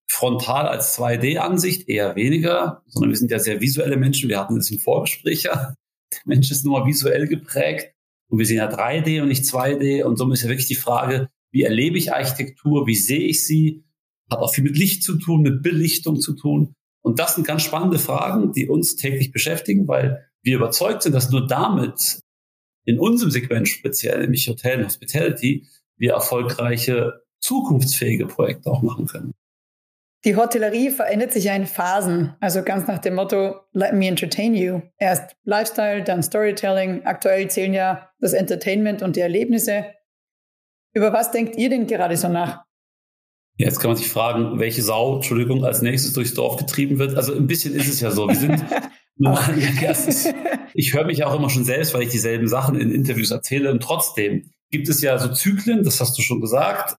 Frontal 0.09 0.67
als 0.67 0.97
2D-Ansicht 0.97 1.87
eher 1.87 2.15
weniger, 2.15 2.81
sondern 2.87 3.11
wir 3.11 3.17
sind 3.17 3.31
ja 3.31 3.39
sehr 3.39 3.61
visuelle 3.61 3.95
Menschen. 3.95 4.27
Wir 4.27 4.39
hatten 4.39 4.55
das 4.55 4.71
im 4.71 4.79
Vorgespräch 4.79 5.43
ja. 5.43 5.75
Der 6.11 6.21
Mensch 6.25 6.51
ist 6.51 6.65
nur 6.65 6.85
visuell 6.85 7.27
geprägt 7.27 7.93
und 8.27 8.39
wir 8.39 8.45
sind 8.45 8.57
ja 8.57 8.69
3D 8.69 9.21
und 9.21 9.29
nicht 9.29 9.43
2D. 9.43 10.03
Und 10.03 10.17
somit 10.17 10.37
ist 10.37 10.43
ja 10.43 10.49
wirklich 10.49 10.67
die 10.67 10.75
Frage, 10.75 11.29
wie 11.51 11.61
erlebe 11.61 11.97
ich 11.97 12.11
Architektur? 12.11 12.87
Wie 12.87 12.95
sehe 12.95 13.21
ich 13.21 13.45
sie? 13.45 13.83
Hat 14.29 14.39
auch 14.39 14.53
viel 14.53 14.63
mit 14.63 14.77
Licht 14.77 15.03
zu 15.03 15.17
tun, 15.17 15.41
mit 15.41 15.61
Belichtung 15.61 16.19
zu 16.19 16.33
tun. 16.33 16.73
Und 17.01 17.19
das 17.19 17.35
sind 17.35 17.47
ganz 17.47 17.63
spannende 17.63 17.99
Fragen, 17.99 18.53
die 18.53 18.67
uns 18.67 18.95
täglich 18.95 19.31
beschäftigen, 19.31 19.87
weil 19.87 20.27
wir 20.43 20.55
überzeugt 20.55 21.03
sind, 21.03 21.13
dass 21.13 21.31
nur 21.31 21.47
damit 21.47 22.21
in 22.85 22.99
unserem 22.99 23.31
Segment 23.31 23.67
speziell, 23.67 24.19
nämlich 24.19 24.47
Hotel 24.47 24.79
und 24.79 24.85
Hospitality, 24.85 25.67
wir 25.97 26.13
erfolgreiche, 26.13 27.21
zukunftsfähige 27.39 28.27
Projekte 28.27 28.69
auch 28.69 28.81
machen 28.81 29.07
können. 29.07 29.33
Die 30.23 30.35
Hotellerie 30.35 30.91
verändert 30.91 31.31
sich 31.31 31.45
ja 31.45 31.55
in 31.55 31.65
Phasen, 31.65 32.35
also 32.39 32.61
ganz 32.61 32.87
nach 32.87 32.99
dem 32.99 33.15
Motto, 33.15 33.61
let 33.73 33.93
me 33.93 34.07
entertain 34.07 34.53
you. 34.53 34.81
Erst 34.97 35.35
Lifestyle, 35.45 36.03
dann 36.03 36.21
Storytelling. 36.21 37.05
Aktuell 37.05 37.49
zählen 37.49 37.73
ja 37.73 38.11
das 38.19 38.33
Entertainment 38.33 39.01
und 39.01 39.15
die 39.15 39.21
Erlebnisse. 39.21 39.85
Über 40.93 41.11
was 41.11 41.31
denkt 41.31 41.57
ihr 41.57 41.69
denn 41.69 41.87
gerade 41.87 42.17
so 42.17 42.29
nach? 42.29 42.65
Jetzt 43.61 43.79
kann 43.79 43.91
man 43.91 43.97
sich 43.97 44.09
fragen, 44.09 44.59
welche 44.59 44.81
Sau, 44.81 45.17
Entschuldigung, 45.17 45.63
als 45.63 45.83
nächstes 45.83 46.13
durchs 46.13 46.33
Dorf 46.33 46.57
getrieben 46.57 46.97
wird. 46.97 47.15
Also 47.15 47.35
ein 47.35 47.45
bisschen 47.45 47.75
ist 47.75 47.87
es 47.87 47.99
ja 47.99 48.09
so. 48.09 48.27
Wir 48.27 48.35
sind 48.35 48.65
nur 49.17 49.39
Ich 50.73 50.95
höre 50.95 51.05
mich 51.05 51.23
auch 51.23 51.35
immer 51.35 51.49
schon 51.51 51.63
selbst, 51.63 51.93
weil 51.93 52.01
ich 52.01 52.09
dieselben 52.09 52.47
Sachen 52.47 52.75
in 52.75 52.91
Interviews 52.91 53.29
erzähle. 53.29 53.71
Und 53.71 53.83
trotzdem 53.83 54.49
gibt 54.71 54.89
es 54.89 55.01
ja 55.03 55.19
so 55.19 55.31
Zyklen, 55.31 55.83
das 55.83 56.01
hast 56.01 56.17
du 56.17 56.23
schon 56.23 56.41
gesagt, 56.41 56.95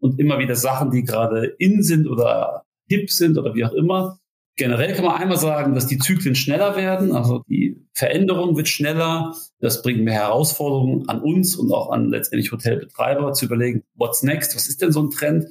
und 0.00 0.18
immer 0.18 0.38
wieder 0.38 0.56
Sachen, 0.56 0.90
die 0.90 1.02
gerade 1.02 1.54
in 1.58 1.82
sind 1.82 2.08
oder 2.08 2.62
hip 2.88 3.10
sind 3.10 3.36
oder 3.36 3.54
wie 3.54 3.64
auch 3.66 3.72
immer. 3.72 4.18
Generell 4.56 4.94
kann 4.94 5.04
man 5.04 5.20
einmal 5.20 5.36
sagen, 5.36 5.74
dass 5.74 5.86
die 5.86 5.98
Zyklen 5.98 6.34
schneller 6.34 6.76
werden, 6.76 7.12
also 7.12 7.42
die 7.46 7.86
Veränderung 7.92 8.56
wird 8.56 8.68
schneller. 8.68 9.34
Das 9.60 9.82
bringt 9.82 10.00
mehr 10.00 10.14
Herausforderungen 10.14 11.10
an 11.10 11.20
uns 11.20 11.56
und 11.56 11.72
auch 11.72 11.90
an 11.90 12.08
letztendlich 12.08 12.52
Hotelbetreiber 12.52 13.34
zu 13.34 13.44
überlegen, 13.44 13.82
what's 13.96 14.22
next? 14.22 14.56
Was 14.56 14.68
ist 14.68 14.80
denn 14.80 14.92
so 14.92 15.02
ein 15.02 15.10
Trend? 15.10 15.46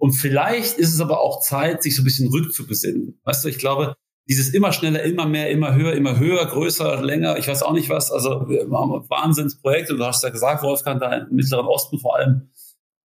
Und 0.00 0.12
vielleicht 0.12 0.78
ist 0.78 0.94
es 0.94 1.00
aber 1.02 1.20
auch 1.20 1.42
Zeit, 1.42 1.82
sich 1.82 1.94
so 1.94 2.00
ein 2.00 2.06
bisschen 2.06 2.28
rückzubesinnen. 2.28 3.20
Weißt 3.24 3.44
du, 3.44 3.48
ich 3.48 3.58
glaube, 3.58 3.94
dieses 4.26 4.48
immer 4.48 4.72
schneller, 4.72 5.02
immer 5.02 5.26
mehr, 5.26 5.50
immer 5.50 5.74
höher, 5.74 5.92
immer 5.92 6.18
höher, 6.18 6.46
größer, 6.46 7.02
länger, 7.02 7.36
ich 7.36 7.46
weiß 7.46 7.62
auch 7.62 7.74
nicht 7.74 7.90
was. 7.90 8.10
Also 8.10 8.48
wir 8.48 8.62
haben 8.62 9.10
Wahnsinnsprojekte. 9.10 9.96
Du 9.96 10.04
hast 10.04 10.24
ja 10.24 10.30
gesagt, 10.30 10.62
Wolfgang, 10.62 11.02
da 11.02 11.12
im 11.12 11.36
Mittleren 11.36 11.66
Osten 11.66 11.98
vor 11.98 12.16
allem 12.16 12.48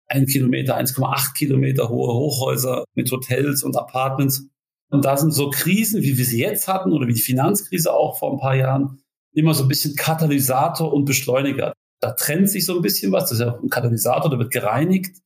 ein 0.08 0.26
Kilometer, 0.26 0.78
1,8 0.78 1.34
Kilometer 1.34 1.88
hohe 1.88 2.14
Hochhäuser 2.14 2.84
mit 2.94 3.10
Hotels 3.10 3.64
und 3.64 3.78
Apartments. 3.78 4.50
Und 4.90 5.06
da 5.06 5.16
sind 5.16 5.32
so 5.32 5.50
Krisen, 5.50 6.02
wie 6.02 6.18
wir 6.18 6.26
sie 6.26 6.42
jetzt 6.42 6.68
hatten 6.68 6.92
oder 6.92 7.08
wie 7.08 7.14
die 7.14 7.22
Finanzkrise 7.22 7.94
auch 7.94 8.20
vor 8.20 8.34
ein 8.34 8.40
paar 8.40 8.56
Jahren, 8.56 9.00
immer 9.34 9.54
so 9.54 9.64
ein 9.64 9.70
bisschen 9.70 9.96
Katalysator 9.96 10.92
und 10.92 11.06
Beschleuniger. 11.06 11.72
Da 12.02 12.12
trennt 12.12 12.50
sich 12.50 12.66
so 12.66 12.76
ein 12.76 12.82
bisschen 12.82 13.14
was. 13.14 13.30
Das 13.30 13.40
ist 13.40 13.46
ja 13.46 13.58
ein 13.64 13.70
Katalysator, 13.70 14.30
der 14.30 14.40
wird 14.40 14.52
gereinigt 14.52 15.22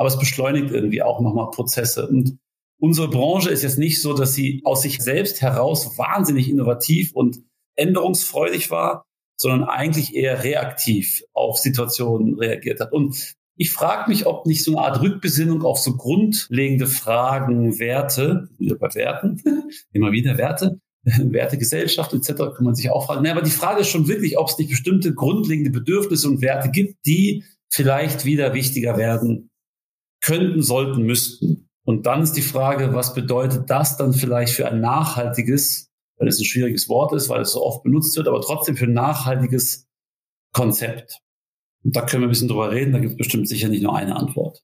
aber 0.00 0.08
es 0.08 0.18
beschleunigt 0.18 0.70
irgendwie 0.70 1.02
auch 1.02 1.20
nochmal 1.20 1.50
Prozesse. 1.50 2.08
Und 2.08 2.38
unsere 2.80 3.08
Branche 3.08 3.50
ist 3.50 3.62
jetzt 3.62 3.78
nicht 3.78 4.00
so, 4.00 4.14
dass 4.14 4.32
sie 4.32 4.62
aus 4.64 4.80
sich 4.80 4.98
selbst 5.02 5.42
heraus 5.42 5.98
wahnsinnig 5.98 6.48
innovativ 6.48 7.12
und 7.12 7.42
änderungsfreudig 7.76 8.70
war, 8.70 9.04
sondern 9.36 9.68
eigentlich 9.68 10.14
eher 10.14 10.42
reaktiv 10.42 11.22
auf 11.34 11.58
Situationen 11.58 12.38
reagiert 12.38 12.80
hat. 12.80 12.94
Und 12.94 13.34
ich 13.58 13.72
frage 13.72 14.08
mich, 14.08 14.24
ob 14.24 14.46
nicht 14.46 14.64
so 14.64 14.74
eine 14.74 14.86
Art 14.86 15.02
Rückbesinnung 15.02 15.64
auf 15.64 15.78
so 15.78 15.94
grundlegende 15.98 16.86
Fragen, 16.86 17.78
Werte, 17.78 18.48
wieder 18.56 18.76
bei 18.76 18.94
Werten, 18.94 19.42
immer 19.92 20.12
wieder 20.12 20.38
Werte, 20.38 20.80
Werte 21.04 21.58
Gesellschaft 21.58 22.14
etc. 22.14 22.54
kann 22.56 22.64
man 22.64 22.74
sich 22.74 22.90
auch 22.90 23.04
fragen. 23.04 23.20
Nee, 23.20 23.32
aber 23.32 23.42
die 23.42 23.50
Frage 23.50 23.82
ist 23.82 23.88
schon 23.88 24.08
wirklich, 24.08 24.38
ob 24.38 24.48
es 24.48 24.56
nicht 24.56 24.70
bestimmte 24.70 25.12
grundlegende 25.12 25.70
Bedürfnisse 25.70 26.26
und 26.26 26.40
Werte 26.40 26.70
gibt, 26.70 27.04
die 27.04 27.44
vielleicht 27.68 28.24
wieder 28.24 28.54
wichtiger 28.54 28.96
werden 28.96 29.49
könnten, 30.20 30.62
sollten, 30.62 31.02
müssten. 31.02 31.68
Und 31.84 32.06
dann 32.06 32.22
ist 32.22 32.32
die 32.32 32.42
Frage, 32.42 32.94
was 32.94 33.14
bedeutet 33.14 33.70
das 33.70 33.96
dann 33.96 34.12
vielleicht 34.12 34.54
für 34.54 34.68
ein 34.68 34.80
nachhaltiges, 34.80 35.90
weil 36.18 36.28
es 36.28 36.38
ein 36.38 36.44
schwieriges 36.44 36.88
Wort 36.88 37.12
ist, 37.12 37.28
weil 37.28 37.40
es 37.40 37.52
so 37.52 37.64
oft 37.64 37.82
benutzt 37.82 38.16
wird, 38.16 38.28
aber 38.28 38.40
trotzdem 38.40 38.76
für 38.76 38.84
ein 38.84 38.92
nachhaltiges 38.92 39.88
Konzept. 40.52 41.20
Und 41.82 41.96
da 41.96 42.02
können 42.02 42.22
wir 42.22 42.28
ein 42.28 42.30
bisschen 42.30 42.48
drüber 42.48 42.70
reden, 42.70 42.92
da 42.92 42.98
gibt 42.98 43.12
es 43.12 43.16
bestimmt 43.16 43.48
sicher 43.48 43.68
nicht 43.68 43.82
nur 43.82 43.96
eine 43.96 44.16
Antwort. 44.16 44.62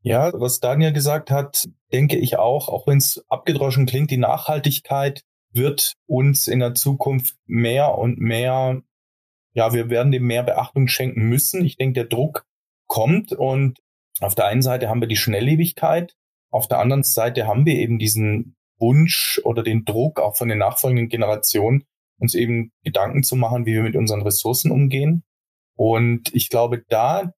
Ja, 0.00 0.32
was 0.34 0.60
Daniel 0.60 0.92
gesagt 0.92 1.30
hat, 1.30 1.68
denke 1.92 2.16
ich 2.16 2.38
auch, 2.38 2.68
auch 2.68 2.86
wenn 2.86 2.98
es 2.98 3.24
abgedroschen 3.28 3.86
klingt, 3.86 4.10
die 4.10 4.16
Nachhaltigkeit 4.16 5.24
wird 5.52 5.94
uns 6.06 6.46
in 6.46 6.60
der 6.60 6.74
Zukunft 6.74 7.36
mehr 7.46 7.98
und 7.98 8.18
mehr, 8.18 8.82
ja, 9.54 9.72
wir 9.72 9.90
werden 9.90 10.12
dem 10.12 10.24
mehr 10.24 10.44
Beachtung 10.44 10.88
schenken 10.88 11.28
müssen. 11.28 11.64
Ich 11.64 11.76
denke, 11.76 11.94
der 11.94 12.04
Druck 12.04 12.46
kommt 12.86 13.32
und 13.32 13.78
auf 14.20 14.34
der 14.34 14.46
einen 14.46 14.62
Seite 14.62 14.88
haben 14.88 15.00
wir 15.00 15.08
die 15.08 15.16
Schnelllebigkeit, 15.16 16.14
auf 16.50 16.68
der 16.68 16.78
anderen 16.78 17.02
Seite 17.02 17.46
haben 17.46 17.66
wir 17.66 17.74
eben 17.74 17.98
diesen 17.98 18.56
Wunsch 18.78 19.40
oder 19.44 19.62
den 19.62 19.84
Druck 19.84 20.20
auch 20.20 20.36
von 20.36 20.48
den 20.48 20.58
nachfolgenden 20.58 21.08
Generationen, 21.08 21.84
uns 22.18 22.34
eben 22.34 22.72
Gedanken 22.84 23.22
zu 23.22 23.36
machen, 23.36 23.66
wie 23.66 23.74
wir 23.74 23.82
mit 23.82 23.96
unseren 23.96 24.22
Ressourcen 24.22 24.70
umgehen. 24.70 25.24
Und 25.76 26.34
ich 26.34 26.48
glaube, 26.48 26.82
da 26.88 27.32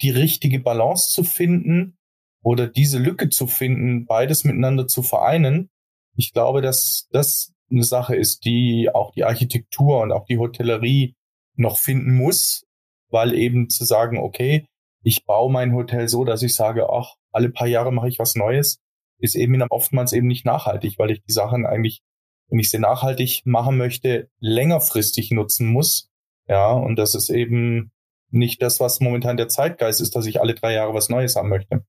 die 0.00 0.10
richtige 0.10 0.60
Balance 0.60 1.12
zu 1.12 1.24
finden 1.24 1.96
oder 2.42 2.66
diese 2.66 2.98
Lücke 2.98 3.28
zu 3.28 3.46
finden, 3.46 4.06
beides 4.06 4.44
miteinander 4.44 4.86
zu 4.86 5.02
vereinen, 5.02 5.70
ich 6.16 6.32
glaube, 6.32 6.62
dass 6.62 7.08
das 7.10 7.52
eine 7.70 7.84
Sache 7.84 8.16
ist, 8.16 8.44
die 8.44 8.90
auch 8.92 9.12
die 9.12 9.24
Architektur 9.24 10.00
und 10.00 10.12
auch 10.12 10.26
die 10.26 10.38
Hotellerie 10.38 11.14
noch 11.56 11.78
finden 11.78 12.16
muss, 12.16 12.66
weil 13.10 13.34
eben 13.34 13.68
zu 13.68 13.84
sagen, 13.84 14.18
okay, 14.18 14.66
ich 15.04 15.24
baue 15.26 15.52
mein 15.52 15.74
Hotel 15.74 16.08
so, 16.08 16.24
dass 16.24 16.42
ich 16.42 16.54
sage, 16.54 16.88
ach, 16.90 17.14
alle 17.30 17.50
paar 17.50 17.68
Jahre 17.68 17.92
mache 17.92 18.08
ich 18.08 18.18
was 18.18 18.34
Neues, 18.34 18.80
ist 19.18 19.36
eben 19.36 19.62
oftmals 19.62 20.12
eben 20.12 20.26
nicht 20.26 20.44
nachhaltig, 20.44 20.98
weil 20.98 21.10
ich 21.10 21.22
die 21.22 21.32
Sachen 21.32 21.66
eigentlich, 21.66 22.02
wenn 22.48 22.58
ich 22.58 22.70
sie 22.70 22.78
nachhaltig 22.78 23.42
machen 23.44 23.76
möchte, 23.76 24.28
längerfristig 24.40 25.30
nutzen 25.30 25.68
muss. 25.68 26.10
Ja, 26.48 26.72
und 26.72 26.96
das 26.96 27.14
ist 27.14 27.30
eben 27.30 27.92
nicht 28.30 28.62
das, 28.62 28.80
was 28.80 29.00
momentan 29.00 29.36
der 29.36 29.48
Zeitgeist 29.48 30.00
ist, 30.00 30.16
dass 30.16 30.26
ich 30.26 30.40
alle 30.40 30.54
drei 30.54 30.72
Jahre 30.72 30.94
was 30.94 31.08
Neues 31.08 31.36
haben 31.36 31.50
möchte. 31.50 31.84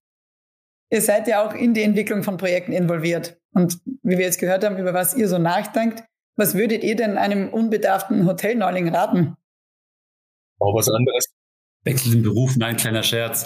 Ihr 0.92 1.02
seid 1.02 1.28
ja 1.28 1.46
auch 1.46 1.54
in 1.54 1.74
die 1.74 1.82
Entwicklung 1.82 2.22
von 2.22 2.38
Projekten 2.38 2.72
involviert. 2.72 3.38
Und 3.54 3.80
wie 4.04 4.18
wir 4.18 4.26
jetzt 4.26 4.40
gehört 4.40 4.64
haben, 4.64 4.78
über 4.78 4.94
was 4.94 5.16
ihr 5.16 5.28
so 5.28 5.40
nachdenkt, 5.40 6.04
was 6.38 6.54
würdet 6.54 6.84
ihr 6.84 6.96
denn 6.96 7.18
einem 7.18 7.50
unbedarften 7.50 8.26
Hotelneuling 8.26 8.94
raten? 8.94 9.36
Auch 10.60 10.76
was 10.76 10.90
anderes. 10.90 11.34
Wechsel 11.86 12.12
den 12.12 12.24
Beruf, 12.24 12.58
nein, 12.58 12.76
kleiner 12.76 13.04
Scherz. 13.04 13.46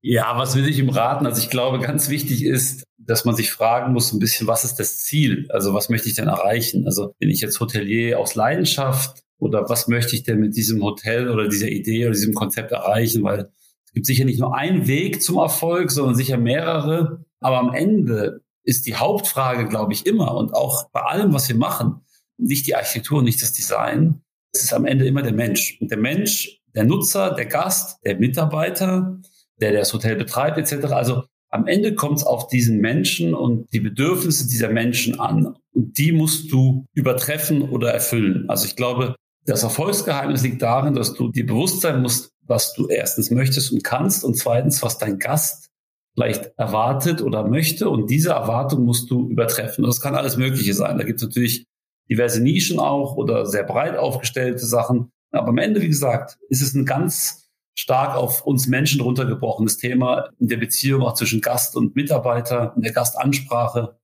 ja, 0.00 0.38
was 0.38 0.56
will 0.56 0.66
ich 0.66 0.78
ihm 0.78 0.88
raten? 0.88 1.26
Also 1.26 1.42
ich 1.42 1.50
glaube, 1.50 1.80
ganz 1.80 2.08
wichtig 2.08 2.44
ist, 2.44 2.84
dass 2.96 3.26
man 3.26 3.36
sich 3.36 3.50
fragen 3.50 3.92
muss, 3.92 4.12
ein 4.12 4.18
bisschen, 4.18 4.46
was 4.46 4.64
ist 4.64 4.76
das 4.76 5.02
Ziel? 5.02 5.46
Also 5.50 5.74
was 5.74 5.90
möchte 5.90 6.08
ich 6.08 6.14
denn 6.14 6.28
erreichen? 6.28 6.86
Also 6.86 7.12
bin 7.18 7.28
ich 7.28 7.42
jetzt 7.42 7.60
Hotelier 7.60 8.18
aus 8.18 8.34
Leidenschaft 8.34 9.22
oder 9.38 9.68
was 9.68 9.88
möchte 9.88 10.16
ich 10.16 10.22
denn 10.22 10.38
mit 10.40 10.56
diesem 10.56 10.82
Hotel 10.82 11.28
oder 11.28 11.48
dieser 11.48 11.68
Idee 11.68 12.04
oder 12.04 12.14
diesem 12.14 12.32
Konzept 12.34 12.72
erreichen? 12.72 13.22
Weil 13.24 13.50
gibt 13.94 14.06
sicher 14.06 14.24
nicht 14.24 14.40
nur 14.40 14.54
einen 14.54 14.86
Weg 14.86 15.22
zum 15.22 15.38
Erfolg, 15.38 15.90
sondern 15.90 16.16
sicher 16.16 16.36
mehrere. 16.36 17.24
Aber 17.40 17.58
am 17.58 17.72
Ende 17.72 18.42
ist 18.64 18.86
die 18.86 18.96
Hauptfrage, 18.96 19.68
glaube 19.68 19.92
ich, 19.92 20.06
immer 20.06 20.34
und 20.36 20.52
auch 20.52 20.90
bei 20.90 21.00
allem, 21.00 21.32
was 21.32 21.48
wir 21.48 21.56
machen, 21.56 22.00
nicht 22.36 22.66
die 22.66 22.74
Architektur, 22.74 23.22
nicht 23.22 23.40
das 23.40 23.52
Design. 23.52 24.22
Es 24.54 24.62
ist 24.62 24.72
am 24.72 24.86
Ende 24.86 25.06
immer 25.06 25.22
der 25.22 25.32
Mensch. 25.32 25.78
Und 25.80 25.90
der 25.90 25.98
Mensch, 25.98 26.60
der 26.74 26.84
Nutzer, 26.84 27.34
der 27.34 27.46
Gast, 27.46 27.98
der 28.04 28.18
Mitarbeiter, 28.18 29.20
der, 29.60 29.72
der 29.72 29.80
das 29.80 29.92
Hotel 29.92 30.16
betreibt, 30.16 30.58
etc. 30.58 30.92
Also 30.92 31.24
am 31.50 31.66
Ende 31.66 31.94
kommt 31.94 32.18
es 32.18 32.24
auf 32.24 32.48
diesen 32.48 32.78
Menschen 32.78 33.34
und 33.34 33.72
die 33.72 33.80
Bedürfnisse 33.80 34.48
dieser 34.48 34.70
Menschen 34.70 35.18
an. 35.18 35.56
Und 35.72 35.98
die 35.98 36.12
musst 36.12 36.52
du 36.52 36.86
übertreffen 36.94 37.62
oder 37.62 37.92
erfüllen. 37.92 38.48
Also 38.48 38.66
ich 38.66 38.76
glaube, 38.76 39.16
das 39.44 39.62
Erfolgsgeheimnis 39.62 40.42
liegt 40.42 40.62
darin, 40.62 40.94
dass 40.94 41.14
du 41.14 41.30
dir 41.30 41.46
bewusst 41.46 41.80
sein 41.80 42.00
musst, 42.00 42.30
was 42.46 42.74
du 42.74 42.88
erstens 42.88 43.30
möchtest 43.30 43.72
und 43.72 43.84
kannst 43.84 44.24
und 44.24 44.34
zweitens, 44.34 44.82
was 44.82 44.98
dein 44.98 45.18
Gast 45.18 45.68
vielleicht 46.14 46.52
erwartet 46.56 47.22
oder 47.22 47.46
möchte. 47.46 47.88
Und 47.88 48.10
diese 48.10 48.30
Erwartung 48.30 48.84
musst 48.84 49.10
du 49.10 49.28
übertreffen. 49.28 49.84
Das 49.84 50.00
kann 50.00 50.14
alles 50.14 50.36
Mögliche 50.36 50.74
sein. 50.74 50.98
Da 50.98 51.04
gibt 51.04 51.20
es 51.20 51.26
natürlich 51.26 51.66
diverse 52.08 52.42
Nischen 52.42 52.78
auch 52.78 53.16
oder 53.16 53.46
sehr 53.46 53.64
breit 53.64 53.96
aufgestellte 53.96 54.64
Sachen. 54.64 55.10
Aber 55.30 55.48
am 55.48 55.58
Ende, 55.58 55.80
wie 55.80 55.88
gesagt, 55.88 56.38
ist 56.48 56.62
es 56.62 56.74
ein 56.74 56.84
ganz 56.84 57.50
stark 57.74 58.16
auf 58.16 58.46
uns 58.46 58.66
Menschen 58.68 59.00
runtergebrochenes 59.00 59.78
Thema 59.78 60.30
in 60.38 60.48
der 60.48 60.58
Beziehung 60.58 61.02
auch 61.02 61.14
zwischen 61.14 61.40
Gast 61.40 61.76
und 61.76 61.96
Mitarbeiter, 61.96 62.72
in 62.76 62.82
der 62.82 62.92
Gastansprache. 62.92 63.98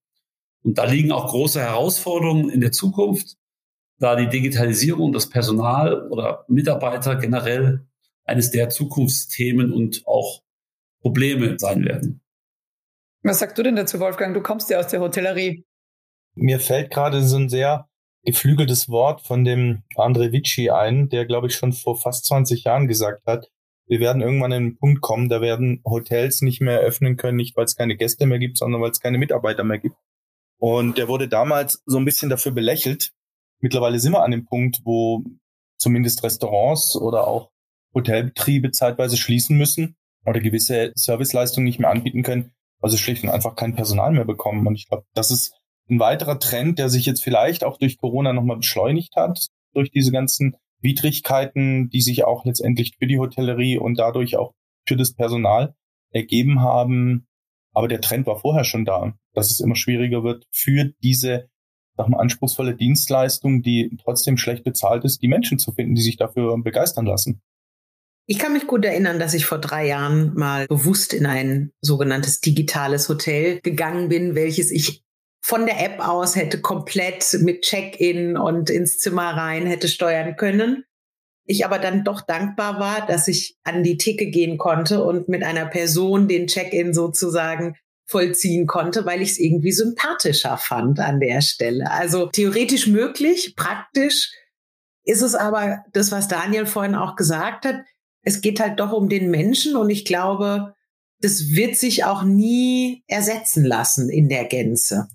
Und 0.62 0.78
da 0.78 0.84
liegen 0.84 1.12
auch 1.12 1.28
große 1.28 1.60
Herausforderungen 1.60 2.50
in 2.50 2.60
der 2.60 2.72
Zukunft, 2.72 3.36
da 3.98 4.16
die 4.16 4.28
Digitalisierung, 4.28 5.12
das 5.12 5.28
Personal 5.28 6.08
oder 6.08 6.44
Mitarbeiter 6.48 7.16
generell 7.16 7.86
eines 8.24 8.50
der 8.50 8.68
Zukunftsthemen 8.68 9.72
und 9.72 10.02
auch 10.06 10.42
Probleme 11.00 11.56
sein 11.58 11.84
werden. 11.84 12.20
Was 13.22 13.38
sagst 13.38 13.58
du 13.58 13.62
denn 13.62 13.76
dazu, 13.76 14.00
Wolfgang? 14.00 14.34
Du 14.34 14.42
kommst 14.42 14.70
ja 14.70 14.78
aus 14.78 14.88
der 14.88 15.00
Hotellerie. 15.00 15.64
Mir 16.34 16.60
fällt 16.60 16.90
gerade 16.90 17.22
so 17.22 17.36
ein 17.36 17.48
sehr 17.48 17.89
geflügeltes 18.24 18.88
Wort 18.88 19.22
von 19.22 19.44
dem 19.44 19.82
Andre 19.96 20.32
Vici 20.32 20.70
ein, 20.70 21.08
der, 21.08 21.26
glaube 21.26 21.46
ich, 21.46 21.54
schon 21.54 21.72
vor 21.72 21.98
fast 21.98 22.26
20 22.26 22.64
Jahren 22.64 22.86
gesagt 22.86 23.26
hat, 23.26 23.50
wir 23.86 23.98
werden 23.98 24.22
irgendwann 24.22 24.52
an 24.52 24.56
einen 24.56 24.78
Punkt 24.78 25.00
kommen, 25.00 25.28
da 25.28 25.40
werden 25.40 25.82
Hotels 25.84 26.42
nicht 26.42 26.60
mehr 26.60 26.78
öffnen 26.78 27.16
können, 27.16 27.36
nicht 27.36 27.56
weil 27.56 27.64
es 27.64 27.74
keine 27.74 27.96
Gäste 27.96 28.26
mehr 28.26 28.38
gibt, 28.38 28.56
sondern 28.56 28.80
weil 28.80 28.92
es 28.92 29.00
keine 29.00 29.18
Mitarbeiter 29.18 29.64
mehr 29.64 29.78
gibt. 29.78 29.96
Und 30.58 30.96
der 30.96 31.08
wurde 31.08 31.26
damals 31.26 31.82
so 31.86 31.98
ein 31.98 32.04
bisschen 32.04 32.30
dafür 32.30 32.52
belächelt. 32.52 33.12
Mittlerweile 33.58 33.98
sind 33.98 34.12
wir 34.12 34.22
an 34.22 34.30
dem 34.30 34.44
Punkt, 34.44 34.80
wo 34.84 35.24
zumindest 35.78 36.22
Restaurants 36.22 36.94
oder 36.94 37.26
auch 37.26 37.50
Hotelbetriebe 37.92 38.70
zeitweise 38.70 39.16
schließen 39.16 39.56
müssen 39.56 39.96
oder 40.24 40.38
gewisse 40.38 40.92
Serviceleistungen 40.94 41.64
nicht 41.64 41.80
mehr 41.80 41.90
anbieten 41.90 42.22
können, 42.22 42.52
weil 42.78 42.90
sie 42.90 42.98
schlicht 42.98 43.24
und 43.24 43.30
einfach 43.30 43.56
kein 43.56 43.74
Personal 43.74 44.12
mehr 44.12 44.24
bekommen. 44.24 44.66
Und 44.66 44.76
ich 44.76 44.88
glaube, 44.88 45.04
das 45.14 45.30
ist 45.30 45.52
ein 45.90 46.00
weiterer 46.00 46.38
Trend, 46.38 46.78
der 46.78 46.88
sich 46.88 47.06
jetzt 47.06 47.22
vielleicht 47.22 47.64
auch 47.64 47.78
durch 47.78 47.98
Corona 47.98 48.32
nochmal 48.32 48.58
beschleunigt 48.58 49.16
hat, 49.16 49.48
durch 49.74 49.90
diese 49.90 50.12
ganzen 50.12 50.56
Widrigkeiten, 50.80 51.90
die 51.90 52.00
sich 52.00 52.24
auch 52.24 52.44
letztendlich 52.44 52.96
für 52.98 53.06
die 53.06 53.18
Hotellerie 53.18 53.78
und 53.78 53.98
dadurch 53.98 54.36
auch 54.36 54.52
für 54.86 54.96
das 54.96 55.14
Personal 55.14 55.74
ergeben 56.10 56.60
haben. 56.60 57.26
Aber 57.72 57.88
der 57.88 58.00
Trend 58.00 58.26
war 58.26 58.38
vorher 58.38 58.64
schon 58.64 58.84
da, 58.84 59.14
dass 59.34 59.50
es 59.50 59.60
immer 59.60 59.76
schwieriger 59.76 60.24
wird, 60.24 60.46
für 60.50 60.92
diese 61.02 61.48
sag 61.96 62.08
mal, 62.08 62.18
anspruchsvolle 62.18 62.74
Dienstleistung, 62.74 63.62
die 63.62 63.96
trotzdem 64.02 64.36
schlecht 64.36 64.64
bezahlt 64.64 65.04
ist, 65.04 65.22
die 65.22 65.28
Menschen 65.28 65.58
zu 65.58 65.72
finden, 65.72 65.94
die 65.94 66.02
sich 66.02 66.16
dafür 66.16 66.56
begeistern 66.62 67.06
lassen. 67.06 67.42
Ich 68.26 68.38
kann 68.38 68.52
mich 68.52 68.66
gut 68.66 68.84
erinnern, 68.84 69.18
dass 69.18 69.34
ich 69.34 69.44
vor 69.44 69.58
drei 69.58 69.86
Jahren 69.88 70.34
mal 70.34 70.66
bewusst 70.66 71.12
in 71.12 71.26
ein 71.26 71.72
sogenanntes 71.80 72.40
digitales 72.40 73.08
Hotel 73.08 73.60
gegangen 73.60 74.08
bin, 74.08 74.34
welches 74.34 74.70
ich 74.70 75.02
von 75.50 75.66
der 75.66 75.84
App 75.84 76.00
aus 76.00 76.36
hätte 76.36 76.60
komplett 76.60 77.36
mit 77.40 77.62
Check-in 77.62 78.38
und 78.38 78.70
ins 78.70 78.98
Zimmer 78.98 79.36
rein 79.36 79.66
hätte 79.66 79.88
steuern 79.88 80.36
können. 80.36 80.84
Ich 81.44 81.66
aber 81.66 81.78
dann 81.78 82.04
doch 82.04 82.22
dankbar 82.22 82.80
war, 82.80 83.06
dass 83.06 83.28
ich 83.28 83.56
an 83.64 83.82
die 83.82 83.98
Theke 83.98 84.26
gehen 84.30 84.56
konnte 84.56 85.04
und 85.04 85.28
mit 85.28 85.42
einer 85.42 85.66
Person 85.66 86.28
den 86.28 86.46
Check-in 86.46 86.94
sozusagen 86.94 87.76
vollziehen 88.06 88.66
konnte, 88.66 89.04
weil 89.04 89.20
ich 89.20 89.32
es 89.32 89.38
irgendwie 89.38 89.72
sympathischer 89.72 90.56
fand 90.56 91.00
an 91.00 91.20
der 91.20 91.42
Stelle. 91.42 91.90
Also 91.90 92.26
theoretisch 92.26 92.86
möglich, 92.86 93.54
praktisch 93.56 94.30
ist 95.04 95.22
es 95.22 95.34
aber 95.34 95.84
das, 95.92 96.12
was 96.12 96.28
Daniel 96.28 96.66
vorhin 96.66 96.94
auch 96.94 97.16
gesagt 97.16 97.64
hat 97.66 97.76
es 98.22 98.40
geht 98.40 98.60
halt 98.60 98.80
doch 98.80 98.92
um 98.92 99.08
den 99.08 99.30
Menschen 99.30 99.76
und 99.76 99.90
ich 99.90 100.04
glaube, 100.04 100.74
das 101.20 101.50
wird 101.50 101.76
sich 101.76 102.04
auch 102.04 102.22
nie 102.22 103.02
ersetzen 103.06 103.64
lassen 103.64 104.08
in 104.08 104.28
der 104.28 104.44
Gänze. 104.44 105.08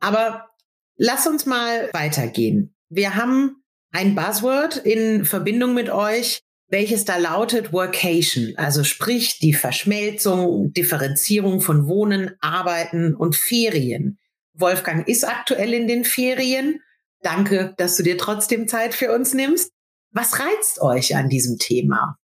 Aber 0.00 0.48
lass 0.96 1.26
uns 1.26 1.46
mal 1.46 1.90
weitergehen. 1.92 2.74
Wir 2.88 3.14
haben 3.14 3.62
ein 3.92 4.14
Buzzword 4.14 4.76
in 4.78 5.24
Verbindung 5.24 5.74
mit 5.74 5.90
euch, 5.90 6.40
welches 6.68 7.04
da 7.04 7.16
lautet 7.16 7.72
Workation, 7.72 8.54
also 8.56 8.84
sprich 8.84 9.38
die 9.40 9.54
Verschmelzung, 9.54 10.72
Differenzierung 10.72 11.60
von 11.60 11.86
Wohnen, 11.86 12.36
Arbeiten 12.40 13.14
und 13.14 13.34
Ferien. 13.36 14.18
Wolfgang 14.52 15.06
ist 15.08 15.24
aktuell 15.24 15.74
in 15.74 15.88
den 15.88 16.04
Ferien 16.04 16.80
Danke, 17.22 17.74
dass 17.76 17.96
du 17.96 18.02
dir 18.02 18.16
trotzdem 18.16 18.66
Zeit 18.66 18.94
für 18.94 19.12
uns 19.12 19.34
nimmst. 19.34 19.72
Was 20.12 20.40
reizt 20.40 20.80
euch 20.80 21.16
an 21.16 21.28
diesem 21.28 21.58
Thema? 21.58 22.16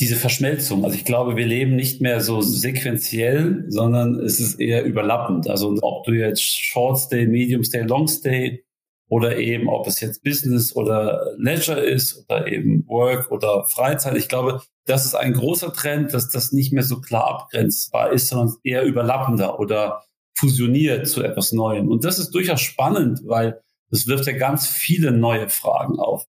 Diese 0.00 0.16
Verschmelzung. 0.16 0.84
Also 0.84 0.96
ich 0.96 1.04
glaube, 1.04 1.36
wir 1.36 1.46
leben 1.46 1.76
nicht 1.76 2.00
mehr 2.00 2.20
so 2.20 2.40
sequenziell, 2.40 3.64
sondern 3.68 4.18
es 4.18 4.40
ist 4.40 4.58
eher 4.58 4.84
überlappend. 4.84 5.48
Also 5.48 5.76
ob 5.82 6.04
du 6.04 6.12
jetzt 6.12 6.42
Short 6.42 6.98
Stay, 6.98 7.26
Medium 7.26 7.62
Stay, 7.62 7.82
Long 7.82 8.08
Stay 8.08 8.64
oder 9.08 9.38
eben 9.38 9.68
ob 9.68 9.86
es 9.86 10.00
jetzt 10.00 10.24
Business 10.24 10.74
oder 10.74 11.34
Leisure 11.38 11.80
ist 11.80 12.24
oder 12.24 12.48
eben 12.48 12.84
Work 12.88 13.30
oder 13.30 13.64
Freizeit. 13.66 14.16
Ich 14.16 14.28
glaube, 14.28 14.62
das 14.86 15.04
ist 15.04 15.14
ein 15.14 15.34
großer 15.34 15.72
Trend, 15.72 16.12
dass 16.12 16.30
das 16.30 16.52
nicht 16.52 16.72
mehr 16.72 16.82
so 16.82 17.00
klar 17.00 17.28
abgrenzbar 17.28 18.12
ist, 18.12 18.28
sondern 18.28 18.56
eher 18.64 18.82
überlappender 18.84 19.60
oder 19.60 20.02
fusioniert 20.36 21.06
zu 21.06 21.22
etwas 21.22 21.52
Neuem. 21.52 21.88
Und 21.88 22.04
das 22.04 22.18
ist 22.18 22.34
durchaus 22.34 22.60
spannend, 22.60 23.20
weil 23.24 23.60
das 23.90 24.06
wirft 24.06 24.26
ja 24.26 24.32
ganz 24.32 24.66
viele 24.66 25.12
neue 25.12 25.48
Fragen 25.48 25.98
auf. 25.98 26.26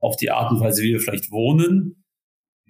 Auf 0.00 0.16
die 0.16 0.30
Art 0.30 0.50
und 0.50 0.60
Weise, 0.60 0.82
wie 0.82 0.92
wir 0.92 1.00
vielleicht 1.00 1.30
wohnen, 1.30 2.01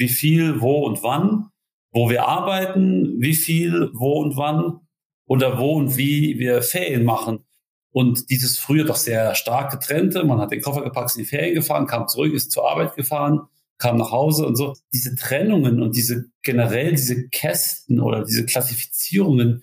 wie 0.02 0.08
viel, 0.08 0.60
wo 0.60 0.84
und 0.84 1.02
wann, 1.02 1.46
wo 1.92 2.10
wir 2.10 2.26
arbeiten, 2.26 3.20
wie 3.20 3.34
viel, 3.34 3.90
wo 3.94 4.20
und 4.20 4.36
wann 4.36 4.80
oder 5.26 5.58
wo 5.58 5.74
und 5.74 5.96
wie 5.96 6.38
wir 6.38 6.60
Ferien 6.62 7.04
machen. 7.04 7.44
Und 7.92 8.30
dieses 8.30 8.58
früher 8.58 8.84
doch 8.84 8.96
sehr 8.96 9.34
stark 9.34 9.70
getrennte, 9.70 10.24
man 10.24 10.40
hat 10.40 10.50
den 10.50 10.60
Koffer 10.60 10.82
gepackt, 10.82 11.14
in 11.14 11.22
die 11.22 11.28
Ferien 11.28 11.54
gefahren, 11.54 11.86
kam 11.86 12.08
zurück, 12.08 12.32
ist 12.32 12.50
zur 12.50 12.68
Arbeit 12.68 12.96
gefahren, 12.96 13.42
kam 13.78 13.96
nach 13.96 14.10
Hause 14.10 14.46
und 14.46 14.56
so. 14.56 14.74
Diese 14.92 15.14
Trennungen 15.14 15.80
und 15.80 15.94
diese 15.94 16.24
generell 16.42 16.92
diese 16.92 17.28
Kästen 17.28 18.00
oder 18.00 18.24
diese 18.24 18.44
Klassifizierungen, 18.44 19.62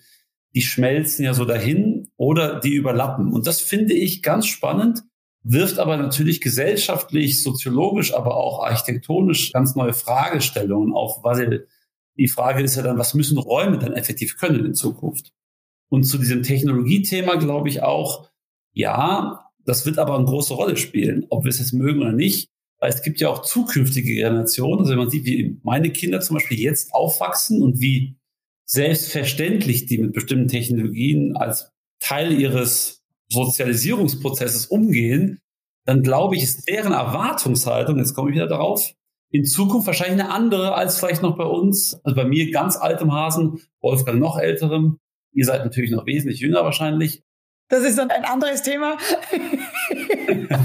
die 0.54 0.62
schmelzen 0.62 1.24
ja 1.24 1.34
so 1.34 1.44
dahin 1.44 2.08
oder 2.16 2.60
die 2.60 2.74
überlappen. 2.74 3.32
Und 3.32 3.46
das 3.46 3.60
finde 3.60 3.94
ich 3.94 4.22
ganz 4.22 4.46
spannend, 4.46 5.02
wirft 5.42 5.78
aber 5.78 5.96
natürlich 5.96 6.40
gesellschaftlich, 6.40 7.42
soziologisch, 7.42 8.14
aber 8.14 8.36
auch 8.36 8.62
architektonisch 8.62 9.52
ganz 9.52 9.74
neue 9.74 9.92
Fragestellungen 9.92 10.92
auf. 10.92 11.24
Weil 11.24 11.66
die 12.16 12.28
Frage 12.28 12.62
ist 12.62 12.76
ja 12.76 12.82
dann, 12.82 12.98
was 12.98 13.14
müssen 13.14 13.38
Räume 13.38 13.78
dann 13.78 13.94
effektiv 13.94 14.36
können 14.36 14.64
in 14.64 14.74
Zukunft? 14.74 15.32
Und 15.88 16.04
zu 16.04 16.18
diesem 16.18 16.42
Technologiethema 16.42 17.36
glaube 17.36 17.68
ich 17.68 17.82
auch, 17.82 18.28
ja, 18.72 19.50
das 19.64 19.86
wird 19.86 19.98
aber 19.98 20.16
eine 20.16 20.26
große 20.26 20.54
Rolle 20.54 20.76
spielen, 20.76 21.26
ob 21.30 21.44
wir 21.44 21.50
es 21.50 21.58
jetzt 21.58 21.72
mögen 21.72 22.00
oder 22.00 22.12
nicht. 22.12 22.50
Weil 22.78 22.90
es 22.90 23.02
gibt 23.02 23.20
ja 23.20 23.28
auch 23.28 23.42
zukünftige 23.42 24.14
Generationen. 24.14 24.80
Also 24.80 24.92
wenn 24.92 24.98
man 24.98 25.10
sieht, 25.10 25.26
wie 25.26 25.58
meine 25.62 25.90
Kinder 25.90 26.20
zum 26.20 26.34
Beispiel 26.34 26.58
jetzt 26.58 26.94
aufwachsen 26.94 27.62
und 27.62 27.80
wie 27.80 28.16
selbstverständlich 28.64 29.86
die 29.86 29.98
mit 29.98 30.12
bestimmten 30.12 30.48
Technologien 30.48 31.36
als 31.36 31.72
Teil 31.98 32.32
ihres 32.32 32.99
Sozialisierungsprozesses 33.30 34.66
umgehen, 34.66 35.40
dann 35.86 36.02
glaube 36.02 36.36
ich, 36.36 36.42
ist 36.42 36.68
deren 36.68 36.92
Erwartungshaltung, 36.92 37.98
jetzt 37.98 38.14
komme 38.14 38.30
ich 38.30 38.36
wieder 38.36 38.46
darauf, 38.46 38.92
in 39.30 39.44
Zukunft 39.44 39.86
wahrscheinlich 39.86 40.20
eine 40.20 40.32
andere 40.32 40.74
als 40.74 40.98
vielleicht 40.98 41.22
noch 41.22 41.36
bei 41.36 41.44
uns. 41.44 42.00
Also 42.04 42.16
bei 42.16 42.24
mir 42.24 42.50
ganz 42.50 42.76
altem 42.76 43.12
Hasen, 43.12 43.60
Wolfgang 43.80 44.18
noch 44.18 44.38
älterem. 44.38 44.98
Ihr 45.32 45.44
seid 45.44 45.64
natürlich 45.64 45.92
noch 45.92 46.06
wesentlich 46.06 46.40
jünger 46.40 46.64
wahrscheinlich. 46.64 47.22
Das 47.68 47.84
ist 47.84 47.96
dann 47.98 48.10
ein 48.10 48.24
anderes 48.24 48.62
Thema. 48.62 48.98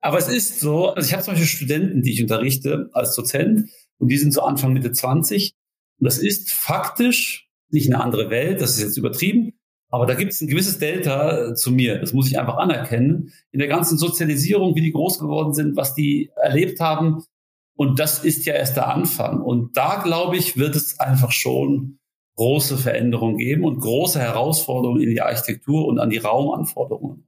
Aber 0.00 0.18
es 0.18 0.28
ist 0.28 0.60
so, 0.60 0.88
also 0.90 1.06
ich 1.06 1.12
habe 1.12 1.22
zum 1.22 1.34
Beispiel 1.34 1.48
Studenten, 1.48 2.02
die 2.02 2.12
ich 2.14 2.22
unterrichte 2.22 2.88
als 2.92 3.14
Dozent 3.14 3.68
und 3.98 4.08
die 4.08 4.16
sind 4.16 4.32
so 4.32 4.40
Anfang 4.42 4.72
Mitte 4.72 4.92
20. 4.92 5.52
Und 6.00 6.04
das 6.06 6.18
ist 6.18 6.52
faktisch 6.52 7.50
nicht 7.70 7.92
eine 7.92 8.02
andere 8.02 8.30
Welt, 8.30 8.62
das 8.62 8.78
ist 8.78 8.82
jetzt 8.82 8.96
übertrieben, 8.96 9.57
aber 9.90 10.06
da 10.06 10.14
gibt 10.14 10.32
es 10.32 10.40
ein 10.40 10.48
gewisses 10.48 10.78
Delta 10.78 11.54
zu 11.54 11.72
mir. 11.72 11.98
Das 11.98 12.12
muss 12.12 12.28
ich 12.28 12.38
einfach 12.38 12.56
anerkennen. 12.58 13.32
In 13.52 13.58
der 13.58 13.68
ganzen 13.68 13.96
Sozialisierung, 13.96 14.74
wie 14.74 14.82
die 14.82 14.92
groß 14.92 15.18
geworden 15.18 15.54
sind, 15.54 15.76
was 15.76 15.94
die 15.94 16.30
erlebt 16.36 16.80
haben. 16.80 17.24
Und 17.74 17.98
das 17.98 18.24
ist 18.24 18.44
ja 18.44 18.54
erst 18.54 18.76
der 18.76 18.88
Anfang. 18.88 19.40
Und 19.40 19.76
da, 19.76 20.02
glaube 20.02 20.36
ich, 20.36 20.56
wird 20.56 20.76
es 20.76 21.00
einfach 21.00 21.32
schon 21.32 21.98
große 22.36 22.76
Veränderungen 22.76 23.38
geben 23.38 23.64
und 23.64 23.80
große 23.80 24.20
Herausforderungen 24.20 25.02
in 25.02 25.10
die 25.10 25.22
Architektur 25.22 25.86
und 25.86 25.98
an 25.98 26.10
die 26.10 26.18
Raumanforderungen. 26.18 27.26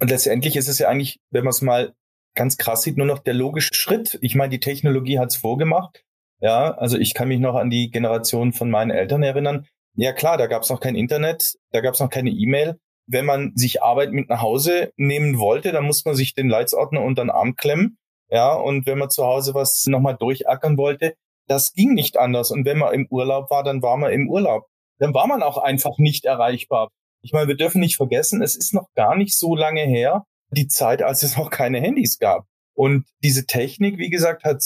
Und 0.00 0.10
letztendlich 0.10 0.56
ist 0.56 0.68
es 0.68 0.78
ja 0.78 0.88
eigentlich, 0.88 1.20
wenn 1.30 1.44
man 1.44 1.50
es 1.50 1.62
mal 1.62 1.94
ganz 2.34 2.58
krass 2.58 2.82
sieht, 2.82 2.98
nur 2.98 3.06
noch 3.06 3.20
der 3.20 3.34
logische 3.34 3.74
Schritt. 3.74 4.18
Ich 4.20 4.34
meine, 4.34 4.50
die 4.50 4.60
Technologie 4.60 5.18
hat 5.18 5.30
es 5.30 5.36
vorgemacht. 5.36 6.04
Ja, 6.40 6.72
also 6.72 6.98
ich 6.98 7.14
kann 7.14 7.28
mich 7.28 7.40
noch 7.40 7.54
an 7.54 7.70
die 7.70 7.90
Generation 7.90 8.52
von 8.52 8.70
meinen 8.70 8.90
Eltern 8.90 9.22
erinnern. 9.22 9.66
Ja 9.96 10.12
klar, 10.12 10.36
da 10.36 10.46
gab 10.46 10.62
es 10.62 10.68
noch 10.68 10.80
kein 10.80 10.94
Internet, 10.94 11.54
da 11.72 11.80
gab 11.80 11.94
es 11.94 12.00
noch 12.00 12.10
keine 12.10 12.30
E-Mail. 12.30 12.78
Wenn 13.06 13.24
man 13.24 13.52
sich 13.54 13.82
Arbeit 13.82 14.12
mit 14.12 14.28
nach 14.28 14.42
Hause 14.42 14.92
nehmen 14.96 15.38
wollte, 15.38 15.72
dann 15.72 15.84
muss 15.84 16.04
man 16.04 16.14
sich 16.14 16.34
den 16.34 16.48
Leitsordner 16.48 17.00
unter 17.00 17.24
den 17.24 17.30
Arm 17.30 17.56
klemmen. 17.56 17.98
Ja, 18.28 18.52
und 18.52 18.86
wenn 18.86 18.98
man 18.98 19.10
zu 19.10 19.24
Hause 19.24 19.54
was 19.54 19.86
nochmal 19.86 20.16
durchackern 20.16 20.76
wollte, 20.76 21.14
das 21.48 21.72
ging 21.72 21.94
nicht 21.94 22.18
anders. 22.18 22.50
Und 22.50 22.66
wenn 22.66 22.78
man 22.78 22.92
im 22.92 23.06
Urlaub 23.08 23.50
war, 23.50 23.62
dann 23.62 23.80
war 23.82 23.96
man 23.96 24.12
im 24.12 24.28
Urlaub. 24.28 24.66
Dann 24.98 25.14
war 25.14 25.26
man 25.26 25.42
auch 25.42 25.58
einfach 25.58 25.96
nicht 25.98 26.24
erreichbar. 26.24 26.88
Ich 27.22 27.32
meine, 27.32 27.48
wir 27.48 27.56
dürfen 27.56 27.80
nicht 27.80 27.96
vergessen, 27.96 28.42
es 28.42 28.56
ist 28.56 28.74
noch 28.74 28.88
gar 28.94 29.16
nicht 29.16 29.38
so 29.38 29.54
lange 29.54 29.82
her, 29.82 30.24
die 30.50 30.66
Zeit, 30.66 31.02
als 31.02 31.22
es 31.22 31.36
noch 31.36 31.50
keine 31.50 31.80
Handys 31.80 32.18
gab. 32.18 32.44
Und 32.74 33.06
diese 33.22 33.46
Technik, 33.46 33.98
wie 33.98 34.10
gesagt, 34.10 34.44
hat 34.44 34.62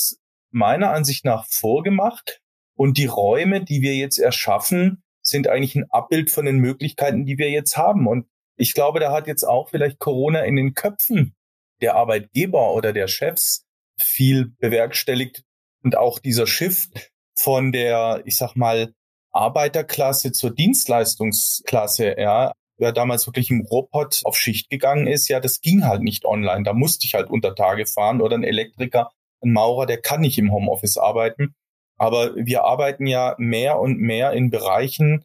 meiner 0.50 0.90
Ansicht 0.90 1.24
nach 1.24 1.46
vorgemacht. 1.48 2.40
Und 2.74 2.96
die 2.96 3.06
Räume, 3.06 3.62
die 3.62 3.82
wir 3.82 3.94
jetzt 3.94 4.18
erschaffen, 4.18 5.02
sind 5.22 5.48
eigentlich 5.48 5.76
ein 5.76 5.90
Abbild 5.90 6.30
von 6.30 6.44
den 6.44 6.58
Möglichkeiten, 6.58 7.24
die 7.24 7.38
wir 7.38 7.50
jetzt 7.50 7.76
haben. 7.76 8.06
Und 8.06 8.26
ich 8.56 8.74
glaube, 8.74 9.00
da 9.00 9.12
hat 9.12 9.26
jetzt 9.26 9.44
auch 9.44 9.70
vielleicht 9.70 9.98
Corona 9.98 10.40
in 10.40 10.56
den 10.56 10.74
Köpfen 10.74 11.34
der 11.80 11.94
Arbeitgeber 11.96 12.74
oder 12.74 12.92
der 12.92 13.08
Chefs 13.08 13.64
viel 13.98 14.52
bewerkstelligt. 14.58 15.42
Und 15.82 15.96
auch 15.96 16.18
dieser 16.18 16.46
Shift 16.46 17.10
von 17.34 17.72
der, 17.72 18.22
ich 18.24 18.36
sag 18.36 18.54
mal, 18.54 18.92
Arbeiterklasse 19.32 20.32
zur 20.32 20.54
Dienstleistungsklasse, 20.54 22.16
ja, 22.18 22.52
wer 22.76 22.92
damals 22.92 23.26
wirklich 23.26 23.50
im 23.50 23.62
Robot 23.62 24.20
auf 24.24 24.36
Schicht 24.36 24.70
gegangen 24.70 25.06
ist, 25.06 25.28
ja, 25.28 25.40
das 25.40 25.60
ging 25.60 25.84
halt 25.84 26.02
nicht 26.02 26.24
online. 26.24 26.64
Da 26.64 26.72
musste 26.72 27.06
ich 27.06 27.14
halt 27.14 27.30
unter 27.30 27.54
Tage 27.54 27.86
fahren 27.86 28.20
oder 28.20 28.36
ein 28.36 28.42
Elektriker, 28.42 29.10
ein 29.42 29.52
Maurer, 29.52 29.86
der 29.86 30.00
kann 30.00 30.20
nicht 30.20 30.38
im 30.38 30.52
Homeoffice 30.52 30.96
arbeiten. 30.96 31.54
Aber 32.00 32.34
wir 32.34 32.64
arbeiten 32.64 33.06
ja 33.06 33.34
mehr 33.36 33.78
und 33.78 33.98
mehr 33.98 34.32
in 34.32 34.48
Bereichen, 34.48 35.22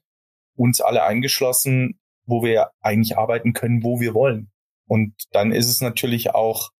uns 0.58 0.82
alle 0.82 1.04
eingeschlossen, 1.04 2.02
wo 2.26 2.44
wir 2.44 2.72
eigentlich 2.82 3.18
arbeiten 3.18 3.54
können, 3.54 3.82
wo 3.82 4.02
wir 4.02 4.14
wollen. 4.14 4.52
Und 4.86 5.14
dann 5.32 5.54
ist 5.54 5.70
es 5.70 5.80
natürlich 5.80 6.36
auch 6.36 6.72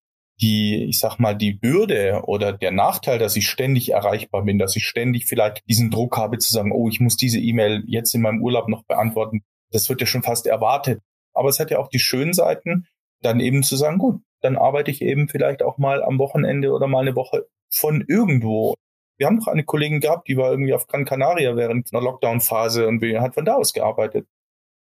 die, 0.42 0.84
ich 0.84 1.00
sag 1.00 1.18
mal, 1.18 1.34
die 1.34 1.54
Bürde 1.54 2.24
oder 2.26 2.52
der 2.52 2.72
Nachteil, 2.72 3.20
dass 3.20 3.38
ich 3.38 3.48
ständig 3.48 3.94
erreichbar 3.94 4.44
bin, 4.44 4.60
dass 4.60 4.76
ich 4.76 4.86
ständig 4.86 5.28
vielleicht 5.28 5.64
diesen 5.70 5.92
Druck 5.92 6.18
habe 6.18 6.40
zu 6.40 6.52
sagen, 6.52 6.74
oh, 6.74 6.90
ich 6.90 7.00
muss 7.00 7.16
diese 7.16 7.40
E-Mail 7.40 7.86
jetzt 7.88 8.14
in 8.14 8.22
meinem 8.22 8.44
Urlaub 8.44 8.68
noch 8.68 8.84
beantworten. 8.84 9.46
Das 9.72 9.88
wird 9.88 10.02
ja 10.02 10.08
schon 10.08 10.24
fast 10.24 10.46
erwartet. 10.46 11.02
Aber 11.34 11.48
es 11.48 11.60
hat 11.62 11.72
ja 11.72 11.80
auch 11.80 11.88
die 11.88 12.00
schönen 12.00 12.34
Seiten, 12.34 12.86
dann 13.22 13.40
eben 13.40 13.64
zu 13.64 13.78
sagen, 13.78 13.98
gut, 13.98 14.22
dann 14.42 14.58
arbeite 14.58 14.92
ich 14.92 15.02
eben 15.02 15.30
vielleicht 15.30 15.64
auch 15.64 15.78
mal 15.78 16.04
am 16.04 16.20
Wochenende 16.20 16.74
oder 16.74 16.88
mal 16.88 17.00
eine 17.00 17.16
Woche 17.16 17.46
von 17.70 18.04
irgendwo. 18.06 18.76
Wir 19.18 19.28
haben 19.28 19.40
doch 19.40 19.48
eine 19.48 19.64
Kollegin 19.64 20.00
gehabt, 20.00 20.28
die 20.28 20.38
war 20.38 20.52
irgendwie 20.52 20.74
auf 20.74 20.88
Gran 20.88 21.06
Canaria 21.06 21.56
während 21.56 21.94
einer 21.94 22.04
Lockdown-Phase 22.04 22.88
und 22.88 23.02
hat 23.02 23.34
von 23.34 23.46
da 23.46 23.56
aus 23.56 23.74
gearbeitet. 23.74 24.28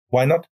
Why 0.10 0.26
not? 0.26 0.48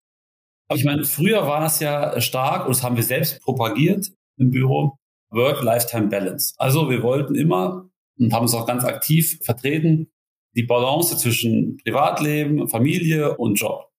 Aber 0.68 0.78
ich 0.78 0.86
meine, 0.86 1.04
früher 1.04 1.46
war 1.48 1.60
das 1.60 1.80
ja 1.80 2.20
stark 2.22 2.66
und 2.66 2.76
das 2.76 2.84
haben 2.84 2.96
wir 2.96 3.04
selbst 3.04 3.42
propagiert 3.42 4.12
im 4.38 4.52
Büro, 4.52 4.98
Work-Lifetime-Balance. 5.32 6.56
Also 6.58 6.90
wir 6.90 7.04
wollten 7.04 7.36
immer 7.36 7.90
und 8.18 8.34
haben 8.34 8.46
es 8.46 8.54
auch 8.54 8.66
ganz 8.66 8.84
aktiv 8.86 9.40
vertreten, 9.44 10.12
die 10.56 10.64
Balance 10.64 11.18
zwischen 11.18 11.78
Privatleben, 11.78 12.68
Familie 12.70 13.38
und 13.38 13.56
Job. 13.56 13.90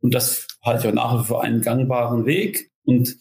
Und 0.00 0.14
das 0.14 0.46
halte 0.62 0.82
ich 0.82 0.88
auch 0.88 0.94
nach 0.94 1.20
wie 1.20 1.26
vor 1.26 1.42
einen 1.42 1.60
gangbaren 1.60 2.24
Weg. 2.24 2.70
Und 2.84 3.16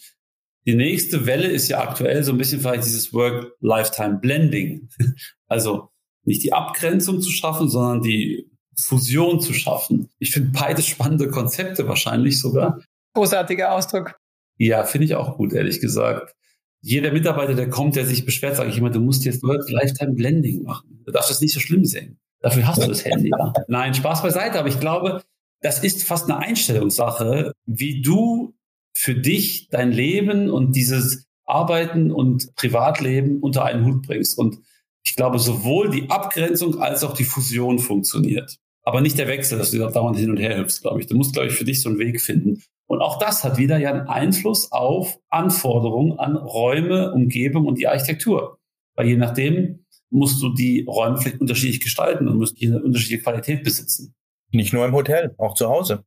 die 0.68 0.76
nächste 0.76 1.26
Welle 1.26 1.48
ist 1.48 1.70
ja 1.70 1.82
aktuell 1.82 2.24
so 2.24 2.34
ein 2.34 2.38
bisschen 2.38 2.60
vielleicht 2.60 2.84
dieses 2.84 3.14
Work-Lifetime-Blending. 3.14 4.90
Also 5.50 5.88
nicht 6.26 6.44
die 6.44 6.52
Abgrenzung 6.52 7.22
zu 7.22 7.30
schaffen, 7.30 7.70
sondern 7.70 8.02
die 8.02 8.52
Fusion 8.78 9.40
zu 9.40 9.54
schaffen. 9.54 10.10
Ich 10.20 10.32
finde 10.32 10.52
beide 10.60 10.82
spannende 10.82 11.30
Konzepte 11.30 11.88
wahrscheinlich 11.88 12.38
sogar. 12.38 12.82
Großartiger 13.14 13.72
Ausdruck. 13.72 14.20
Ja, 14.58 14.84
finde 14.84 15.06
ich 15.06 15.16
auch 15.16 15.38
gut, 15.38 15.54
ehrlich 15.54 15.80
gesagt. 15.80 16.36
Jeder 16.82 17.14
Mitarbeiter, 17.14 17.54
der 17.54 17.70
kommt, 17.70 17.96
der 17.96 18.06
sich 18.06 18.26
beschwert, 18.26 18.58
sage 18.58 18.70
ich 18.70 18.78
immer, 18.78 18.90
du 18.90 19.00
musst 19.00 19.24
jetzt 19.24 19.42
Work-Lifetime-Blending 19.42 20.64
machen. 20.64 21.02
Du 21.06 21.14
darfst 21.14 21.32
das 21.32 21.40
nicht 21.40 21.54
so 21.54 21.62
schlimm 21.62 21.86
sehen. 21.86 22.20
Dafür 22.42 22.68
hast 22.68 22.84
du 22.84 22.88
das 22.88 23.06
Handy 23.06 23.30
ja. 23.30 23.54
Nein, 23.70 23.94
Spaß 23.94 24.22
beiseite, 24.22 24.60
aber 24.60 24.68
ich 24.68 24.82
glaube, 24.82 25.24
das 25.62 25.82
ist 25.82 26.04
fast 26.04 26.30
eine 26.30 26.40
Einstellungssache, 26.40 27.54
wie 27.66 28.02
du 28.02 28.54
für 29.00 29.14
dich 29.14 29.70
dein 29.70 29.92
Leben 29.92 30.50
und 30.50 30.76
dieses 30.76 31.28
Arbeiten 31.46 32.12
und 32.12 32.56
Privatleben 32.56 33.40
unter 33.42 33.64
einen 33.64 33.86
Hut 33.86 34.02
bringst. 34.02 34.40
Und 34.40 34.58
ich 35.06 35.16
glaube, 35.16 35.38
sowohl 35.38 35.92
die 35.92 36.10
Abgrenzung 36.10 36.82
als 36.82 37.04
auch 37.04 37.14
die 37.14 37.24
Fusion 37.24 37.78
funktioniert. 37.78 38.58
Aber 38.82 39.02
nicht 39.02 39.20
der 39.20 39.28
Wechsel, 39.28 39.60
dass 39.60 39.70
du 39.70 39.78
da 39.78 39.92
dauernd 39.92 40.18
hin 40.18 40.32
und 40.32 40.38
her 40.38 40.58
hüpfst, 40.58 40.82
glaube 40.82 41.00
ich. 41.00 41.06
Du 41.06 41.16
musst, 41.16 41.34
glaube 41.34 41.50
ich, 41.50 41.54
für 41.54 41.64
dich 41.64 41.84
so 41.84 41.90
einen 41.90 42.00
Weg 42.00 42.20
finden. 42.20 42.64
Und 42.88 43.02
auch 43.02 43.20
das 43.20 43.44
hat 43.44 43.60
wieder 43.60 43.78
ja 43.78 43.92
einen 43.94 44.08
Einfluss 44.08 44.72
auf 44.72 45.20
Anforderungen 45.30 46.18
an 46.18 46.36
Räume, 46.36 47.14
Umgebung 47.14 47.68
und 47.68 47.78
die 47.78 47.88
Architektur. 47.88 48.58
Weil 48.96 49.10
je 49.10 49.18
nachdem 49.18 49.86
musst 50.10 50.42
du 50.42 50.56
die 50.56 50.86
Räume 50.88 51.18
vielleicht 51.18 51.40
unterschiedlich 51.40 51.82
gestalten 51.82 52.28
und 52.28 52.40
musst 52.40 52.58
eine 52.60 52.82
unterschiedliche 52.82 53.22
Qualität 53.22 53.64
besitzen. 53.64 54.16
Nicht 54.52 54.74
nur 54.74 54.88
im 54.88 54.94
Hotel, 54.94 55.36
auch 55.38 55.54
zu 55.54 55.70
Hause. 55.70 56.04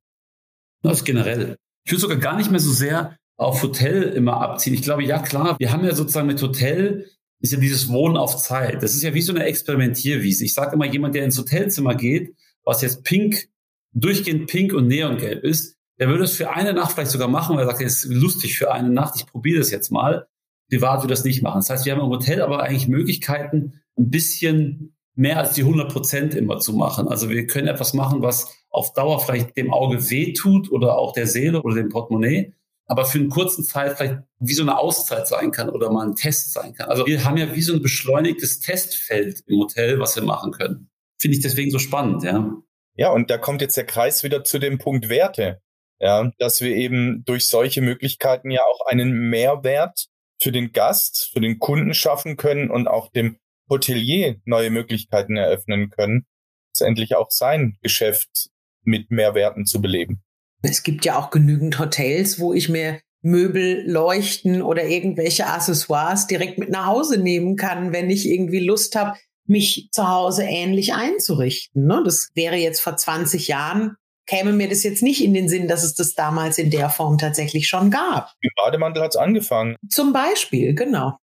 Das 0.82 0.98
ist 0.98 1.04
generell. 1.04 1.56
Ich 1.84 1.92
würde 1.92 2.00
sogar 2.00 2.18
gar 2.18 2.36
nicht 2.36 2.50
mehr 2.50 2.60
so 2.60 2.72
sehr 2.72 3.16
auf 3.36 3.62
Hotel 3.62 4.02
immer 4.02 4.40
abziehen. 4.40 4.74
Ich 4.74 4.82
glaube, 4.82 5.04
ja 5.04 5.18
klar, 5.18 5.56
wir 5.58 5.72
haben 5.72 5.84
ja 5.84 5.94
sozusagen 5.94 6.26
mit 6.26 6.42
Hotel 6.42 7.06
ist 7.40 7.52
ja 7.52 7.58
dieses 7.58 7.88
Wohnen 7.88 8.16
auf 8.16 8.36
Zeit. 8.36 8.82
Das 8.82 8.94
ist 8.94 9.02
ja 9.02 9.14
wie 9.14 9.22
so 9.22 9.32
eine 9.32 9.44
Experimentierwiese. 9.44 10.44
Ich 10.44 10.54
sage 10.54 10.74
immer, 10.74 10.84
jemand, 10.86 11.14
der 11.14 11.24
ins 11.24 11.38
Hotelzimmer 11.38 11.94
geht, 11.94 12.34
was 12.64 12.82
jetzt 12.82 13.02
pink, 13.02 13.48
durchgehend 13.92 14.46
pink 14.48 14.74
und 14.74 14.86
neongelb 14.86 15.42
ist, 15.42 15.78
der 15.98 16.08
würde 16.08 16.24
es 16.24 16.32
für 16.32 16.50
eine 16.50 16.72
Nacht 16.72 16.92
vielleicht 16.92 17.10
sogar 17.10 17.28
machen, 17.28 17.56
weil 17.56 17.64
er 17.64 17.70
sagt, 17.70 17.82
es 17.82 18.04
ist 18.04 18.12
lustig 18.12 18.58
für 18.58 18.72
eine 18.72 18.90
Nacht, 18.90 19.14
ich 19.16 19.26
probiere 19.26 19.58
das 19.58 19.70
jetzt 19.70 19.90
mal. 19.90 20.26
Privat 20.68 21.02
würde 21.02 21.14
das 21.14 21.24
nicht 21.24 21.42
machen. 21.42 21.60
Das 21.60 21.70
heißt, 21.70 21.86
wir 21.86 21.94
haben 21.94 22.00
im 22.00 22.08
Hotel 22.08 22.42
aber 22.42 22.62
eigentlich 22.62 22.88
Möglichkeiten, 22.88 23.80
ein 23.98 24.10
bisschen 24.10 24.94
mehr 25.14 25.38
als 25.38 25.54
die 25.54 25.62
100 25.62 25.92
Prozent 25.92 26.34
immer 26.34 26.58
zu 26.58 26.72
machen. 26.72 27.08
Also 27.08 27.28
wir 27.28 27.46
können 27.46 27.68
etwas 27.68 27.92
machen, 27.92 28.22
was 28.22 28.54
auf 28.70 28.92
Dauer 28.94 29.20
vielleicht 29.20 29.56
dem 29.56 29.72
Auge 29.72 30.10
wehtut 30.10 30.70
oder 30.70 30.96
auch 30.98 31.12
der 31.12 31.26
Seele 31.26 31.62
oder 31.62 31.76
dem 31.76 31.88
Portemonnaie, 31.88 32.54
aber 32.86 33.04
für 33.04 33.18
einen 33.18 33.28
kurzen 33.28 33.64
Zeit 33.64 33.96
vielleicht 33.96 34.18
wie 34.38 34.54
so 34.54 34.62
eine 34.62 34.78
Auszeit 34.78 35.28
sein 35.28 35.50
kann 35.50 35.68
oder 35.68 35.90
mal 35.90 36.06
ein 36.06 36.16
Test 36.16 36.52
sein 36.52 36.74
kann. 36.74 36.88
Also 36.88 37.06
wir 37.06 37.24
haben 37.24 37.36
ja 37.36 37.54
wie 37.54 37.62
so 37.62 37.74
ein 37.74 37.82
beschleunigtes 37.82 38.60
Testfeld 38.60 39.42
im 39.46 39.60
Hotel, 39.60 40.00
was 40.00 40.16
wir 40.16 40.22
machen 40.22 40.52
können. 40.52 40.88
Finde 41.20 41.36
ich 41.36 41.42
deswegen 41.42 41.70
so 41.70 41.78
spannend, 41.78 42.22
ja. 42.22 42.52
Ja, 42.96 43.10
und 43.10 43.30
da 43.30 43.38
kommt 43.38 43.60
jetzt 43.60 43.76
der 43.76 43.86
Kreis 43.86 44.24
wieder 44.24 44.44
zu 44.44 44.58
dem 44.58 44.78
Punkt 44.78 45.08
Werte. 45.08 45.60
Ja, 46.00 46.32
dass 46.38 46.62
wir 46.62 46.74
eben 46.74 47.24
durch 47.26 47.46
solche 47.46 47.82
Möglichkeiten 47.82 48.50
ja 48.50 48.62
auch 48.62 48.86
einen 48.86 49.12
Mehrwert 49.12 50.06
für 50.40 50.50
den 50.50 50.72
Gast, 50.72 51.30
für 51.32 51.40
den 51.40 51.58
Kunden 51.58 51.92
schaffen 51.92 52.38
können 52.38 52.70
und 52.70 52.88
auch 52.88 53.10
dem 53.12 53.36
Hotelier 53.68 54.40
neue 54.46 54.70
Möglichkeiten 54.70 55.36
eröffnen 55.36 55.90
können, 55.90 56.26
letztendlich 56.70 57.16
auch 57.16 57.30
sein 57.30 57.78
Geschäft 57.82 58.50
mit 58.82 59.10
Mehrwerten 59.10 59.66
zu 59.66 59.80
beleben. 59.80 60.22
Es 60.62 60.82
gibt 60.82 61.04
ja 61.04 61.18
auch 61.18 61.30
genügend 61.30 61.78
Hotels, 61.78 62.38
wo 62.38 62.52
ich 62.52 62.68
mir 62.68 63.00
Möbel, 63.22 63.84
Leuchten 63.86 64.62
oder 64.62 64.86
irgendwelche 64.86 65.46
Accessoires 65.46 66.26
direkt 66.26 66.58
mit 66.58 66.70
nach 66.70 66.86
Hause 66.86 67.18
nehmen 67.18 67.56
kann, 67.56 67.92
wenn 67.92 68.10
ich 68.10 68.26
irgendwie 68.26 68.60
Lust 68.60 68.96
habe, 68.96 69.18
mich 69.46 69.88
zu 69.92 70.08
Hause 70.08 70.44
ähnlich 70.44 70.94
einzurichten. 70.94 71.86
Ne? 71.86 72.02
Das 72.04 72.28
wäre 72.34 72.56
jetzt 72.56 72.80
vor 72.80 72.96
20 72.96 73.48
Jahren, 73.48 73.96
käme 74.26 74.52
mir 74.52 74.68
das 74.68 74.84
jetzt 74.84 75.02
nicht 75.02 75.22
in 75.22 75.34
den 75.34 75.48
Sinn, 75.48 75.68
dass 75.68 75.82
es 75.82 75.94
das 75.94 76.14
damals 76.14 76.56
in 76.58 76.70
der 76.70 76.88
Form 76.88 77.18
tatsächlich 77.18 77.66
schon 77.66 77.90
gab. 77.90 78.32
Im 78.40 78.50
Bademantel 78.56 79.02
hat 79.02 79.10
es 79.10 79.16
angefangen. 79.16 79.76
Zum 79.88 80.12
Beispiel, 80.12 80.74
genau. 80.74 81.18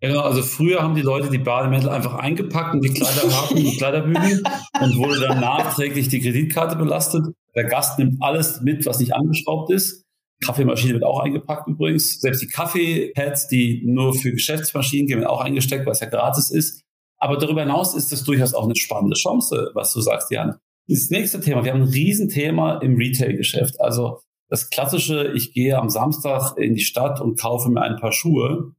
Genau, 0.00 0.20
also 0.20 0.42
früher 0.42 0.82
haben 0.82 0.94
die 0.94 1.02
Leute 1.02 1.28
die 1.28 1.38
Bademäntel 1.38 1.90
einfach 1.90 2.14
eingepackt 2.14 2.74
in 2.74 2.80
die 2.80 2.94
Kleiderhaken, 2.94 3.56
die 3.56 3.76
Kleiderbügel 3.76 4.42
und 4.80 4.96
wurde 4.96 5.20
dann 5.20 5.40
nachträglich 5.40 6.08
die 6.08 6.20
Kreditkarte 6.20 6.76
belastet. 6.76 7.26
Der 7.54 7.64
Gast 7.64 7.98
nimmt 7.98 8.22
alles 8.22 8.62
mit, 8.62 8.86
was 8.86 8.98
nicht 8.98 9.14
angeschraubt 9.14 9.70
ist. 9.70 10.06
Kaffeemaschine 10.42 10.94
wird 10.94 11.04
auch 11.04 11.20
eingepackt 11.20 11.68
übrigens. 11.68 12.18
Selbst 12.20 12.40
die 12.40 12.46
Kaffeepads, 12.46 13.48
die 13.48 13.82
nur 13.84 14.14
für 14.14 14.32
Geschäftsmaschinen 14.32 15.06
gehen, 15.06 15.18
werden 15.18 15.28
auch 15.28 15.42
eingesteckt, 15.42 15.84
weil 15.84 15.92
es 15.92 16.00
ja 16.00 16.08
gratis 16.08 16.50
ist. 16.50 16.82
Aber 17.18 17.36
darüber 17.36 17.60
hinaus 17.60 17.94
ist 17.94 18.10
das 18.10 18.24
durchaus 18.24 18.54
auch 18.54 18.64
eine 18.64 18.76
spannende 18.76 19.16
Chance, 19.16 19.70
was 19.74 19.92
du 19.92 20.00
sagst, 20.00 20.30
Jan. 20.30 20.56
Das 20.88 21.10
nächste 21.10 21.40
Thema, 21.40 21.62
wir 21.62 21.72
haben 21.72 21.82
ein 21.82 21.88
Riesenthema 21.88 22.78
im 22.78 22.96
Retail-Geschäft. 22.96 23.78
Also 23.80 24.20
das 24.48 24.70
klassische, 24.70 25.32
ich 25.34 25.52
gehe 25.52 25.78
am 25.78 25.90
Samstag 25.90 26.56
in 26.56 26.74
die 26.74 26.80
Stadt 26.80 27.20
und 27.20 27.38
kaufe 27.38 27.68
mir 27.68 27.82
ein 27.82 27.96
paar 27.96 28.12
Schuhe 28.12 28.72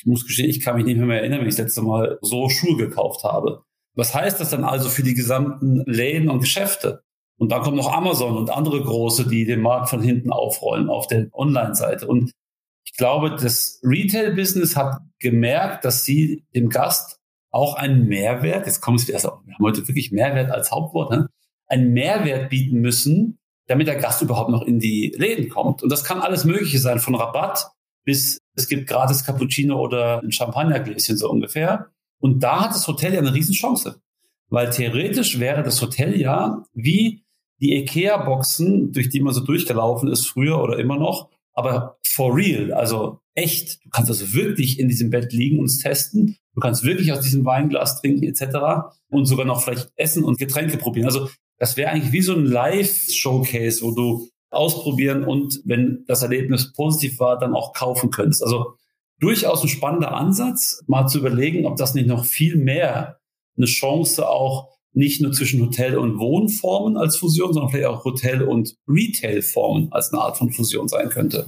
ich 0.00 0.06
muss 0.06 0.26
gestehen, 0.26 0.48
ich 0.48 0.60
kann 0.60 0.76
mich 0.76 0.86
nicht 0.86 0.96
mehr 0.96 1.20
erinnern, 1.20 1.40
wenn 1.40 1.48
ich 1.48 1.56
das 1.56 1.66
letzte 1.66 1.82
Mal 1.82 2.18
so 2.22 2.48
Schuhe 2.48 2.78
gekauft 2.78 3.22
habe. 3.22 3.64
Was 3.94 4.14
heißt 4.14 4.40
das 4.40 4.48
dann 4.48 4.64
also 4.64 4.88
für 4.88 5.02
die 5.02 5.12
gesamten 5.12 5.82
Läden 5.84 6.30
und 6.30 6.40
Geschäfte? 6.40 7.02
Und 7.36 7.52
dann 7.52 7.60
kommt 7.60 7.76
noch 7.76 7.92
Amazon 7.92 8.38
und 8.38 8.48
andere 8.48 8.82
große, 8.82 9.28
die 9.28 9.44
den 9.44 9.60
Markt 9.60 9.90
von 9.90 10.00
hinten 10.00 10.32
aufrollen 10.32 10.88
auf 10.88 11.06
der 11.06 11.28
Online-Seite. 11.34 12.06
Und 12.06 12.32
ich 12.86 12.94
glaube, 12.94 13.36
das 13.38 13.78
Retail-Business 13.82 14.74
hat 14.74 15.00
gemerkt, 15.18 15.84
dass 15.84 16.04
sie 16.06 16.46
dem 16.54 16.70
Gast 16.70 17.18
auch 17.50 17.74
einen 17.74 18.06
Mehrwert, 18.06 18.66
jetzt 18.66 18.80
kommt 18.80 19.00
es 19.00 19.08
wieder, 19.08 19.16
also 19.18 19.40
wir 19.44 19.54
haben 19.54 19.64
heute 19.64 19.86
wirklich 19.86 20.12
Mehrwert 20.12 20.50
als 20.50 20.70
Hauptwort, 20.70 21.10
ne? 21.10 21.28
einen 21.66 21.92
Mehrwert 21.92 22.48
bieten 22.48 22.80
müssen, 22.80 23.38
damit 23.66 23.86
der 23.86 23.96
Gast 23.96 24.22
überhaupt 24.22 24.50
noch 24.50 24.62
in 24.62 24.78
die 24.78 25.12
Läden 25.14 25.50
kommt. 25.50 25.82
Und 25.82 25.92
das 25.92 26.04
kann 26.04 26.22
alles 26.22 26.46
Mögliche 26.46 26.78
sein, 26.78 27.00
von 27.00 27.14
Rabatt 27.14 27.70
bis 28.04 28.39
es 28.60 28.68
gibt 28.68 28.88
gratis 28.88 29.24
Cappuccino 29.24 29.80
oder 29.80 30.22
ein 30.22 30.32
Champagnergläschen 30.32 31.16
so 31.16 31.30
ungefähr. 31.30 31.90
Und 32.20 32.42
da 32.42 32.64
hat 32.64 32.70
das 32.70 32.86
Hotel 32.86 33.14
ja 33.14 33.20
eine 33.20 33.34
Riesenchance. 33.34 34.00
Weil 34.48 34.70
theoretisch 34.70 35.38
wäre 35.38 35.62
das 35.62 35.80
Hotel 35.80 36.20
ja 36.20 36.64
wie 36.74 37.24
die 37.60 37.76
IKEA-Boxen, 37.76 38.92
durch 38.92 39.08
die 39.08 39.20
man 39.20 39.34
so 39.34 39.40
durchgelaufen 39.40 40.10
ist 40.10 40.26
früher 40.26 40.62
oder 40.62 40.78
immer 40.78 40.98
noch, 40.98 41.30
aber 41.52 41.98
for 42.04 42.34
real, 42.34 42.72
also 42.72 43.20
echt. 43.34 43.84
Du 43.84 43.90
kannst 43.90 44.10
also 44.10 44.32
wirklich 44.32 44.78
in 44.78 44.88
diesem 44.88 45.10
Bett 45.10 45.32
liegen 45.32 45.58
und 45.58 45.66
es 45.66 45.78
testen. 45.78 46.36
Du 46.54 46.60
kannst 46.60 46.84
wirklich 46.84 47.12
aus 47.12 47.20
diesem 47.20 47.44
Weinglas 47.44 48.00
trinken 48.00 48.24
etc. 48.24 48.90
und 49.08 49.26
sogar 49.26 49.46
noch 49.46 49.62
vielleicht 49.62 49.92
essen 49.96 50.24
und 50.24 50.38
Getränke 50.38 50.78
probieren. 50.78 51.06
Also 51.06 51.28
das 51.58 51.76
wäre 51.76 51.90
eigentlich 51.90 52.12
wie 52.12 52.22
so 52.22 52.34
ein 52.34 52.44
Live-Showcase, 52.44 53.82
wo 53.82 53.92
du 53.92 54.28
ausprobieren 54.50 55.24
und 55.24 55.60
wenn 55.64 56.04
das 56.06 56.22
Erlebnis 56.22 56.72
positiv 56.72 57.20
war, 57.20 57.38
dann 57.38 57.54
auch 57.54 57.72
kaufen 57.72 58.10
könntest. 58.10 58.42
Also 58.42 58.74
durchaus 59.20 59.62
ein 59.62 59.68
spannender 59.68 60.12
Ansatz, 60.14 60.82
mal 60.86 61.06
zu 61.06 61.18
überlegen, 61.18 61.66
ob 61.66 61.76
das 61.76 61.94
nicht 61.94 62.08
noch 62.08 62.24
viel 62.24 62.56
mehr 62.56 63.18
eine 63.56 63.66
Chance 63.66 64.28
auch 64.28 64.70
nicht 64.92 65.20
nur 65.20 65.32
zwischen 65.32 65.60
Hotel- 65.62 65.98
und 65.98 66.18
Wohnformen 66.18 66.96
als 66.96 67.16
Fusion, 67.16 67.52
sondern 67.52 67.70
vielleicht 67.70 67.88
auch 67.88 68.04
Hotel- 68.04 68.42
und 68.42 68.74
Retail-Formen 68.88 69.92
als 69.92 70.12
eine 70.12 70.22
Art 70.22 70.36
von 70.36 70.50
Fusion 70.50 70.88
sein 70.88 71.10
könnte. 71.10 71.46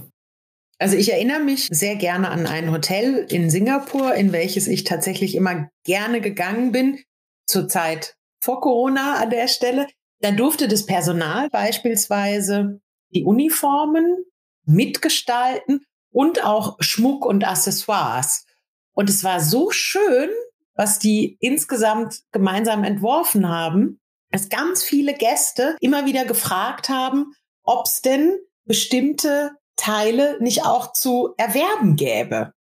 Also 0.79 0.95
ich 0.95 1.11
erinnere 1.11 1.39
mich 1.39 1.67
sehr 1.69 1.95
gerne 1.95 2.29
an 2.29 2.47
ein 2.47 2.71
Hotel 2.71 3.25
in 3.29 3.49
Singapur, 3.49 4.15
in 4.15 4.31
welches 4.31 4.67
ich 4.67 4.83
tatsächlich 4.83 5.35
immer 5.35 5.69
gerne 5.85 6.21
gegangen 6.21 6.71
bin, 6.71 6.99
zur 7.45 7.67
Zeit 7.67 8.15
vor 8.41 8.61
Corona 8.61 9.21
an 9.21 9.29
der 9.29 9.47
Stelle. 9.47 9.87
Da 10.19 10.31
durfte 10.31 10.67
das 10.67 10.85
Personal 10.85 11.49
beispielsweise 11.49 12.79
die 13.13 13.23
Uniformen 13.23 14.25
mitgestalten 14.65 15.85
und 16.11 16.43
auch 16.43 16.77
Schmuck 16.79 17.25
und 17.25 17.47
Accessoires. 17.47 18.45
Und 18.93 19.09
es 19.09 19.23
war 19.23 19.39
so 19.39 19.71
schön, 19.71 20.29
was 20.75 20.99
die 20.99 21.37
insgesamt 21.39 22.21
gemeinsam 22.31 22.83
entworfen 22.83 23.49
haben, 23.49 23.99
dass 24.31 24.49
ganz 24.49 24.83
viele 24.83 25.13
Gäste 25.13 25.77
immer 25.79 26.05
wieder 26.05 26.25
gefragt 26.25 26.89
haben, 26.89 27.33
ob 27.63 27.85
es 27.85 28.01
denn 28.01 28.39
bestimmte 28.65 29.51
Teile 29.75 30.37
nicht 30.41 30.65
auch 30.65 30.93
zu 30.93 31.33
erwerben 31.37 31.95
gäbe. 31.95 32.53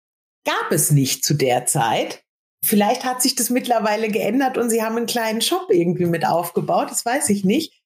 Gab 0.45 0.71
es 0.71 0.91
nicht 0.91 1.23
zu 1.23 1.33
der 1.33 1.65
Zeit. 1.65 2.23
Vielleicht 2.63 3.05
hat 3.05 3.21
sich 3.21 3.35
das 3.35 3.49
mittlerweile 3.49 4.09
geändert 4.09 4.57
und 4.57 4.69
sie 4.69 4.83
haben 4.83 4.97
einen 4.97 5.05
kleinen 5.05 5.41
Shop 5.41 5.67
irgendwie 5.69 6.05
mit 6.05 6.25
aufgebaut, 6.25 6.91
das 6.91 7.05
weiß 7.05 7.29
ich 7.29 7.43
nicht. 7.43 7.80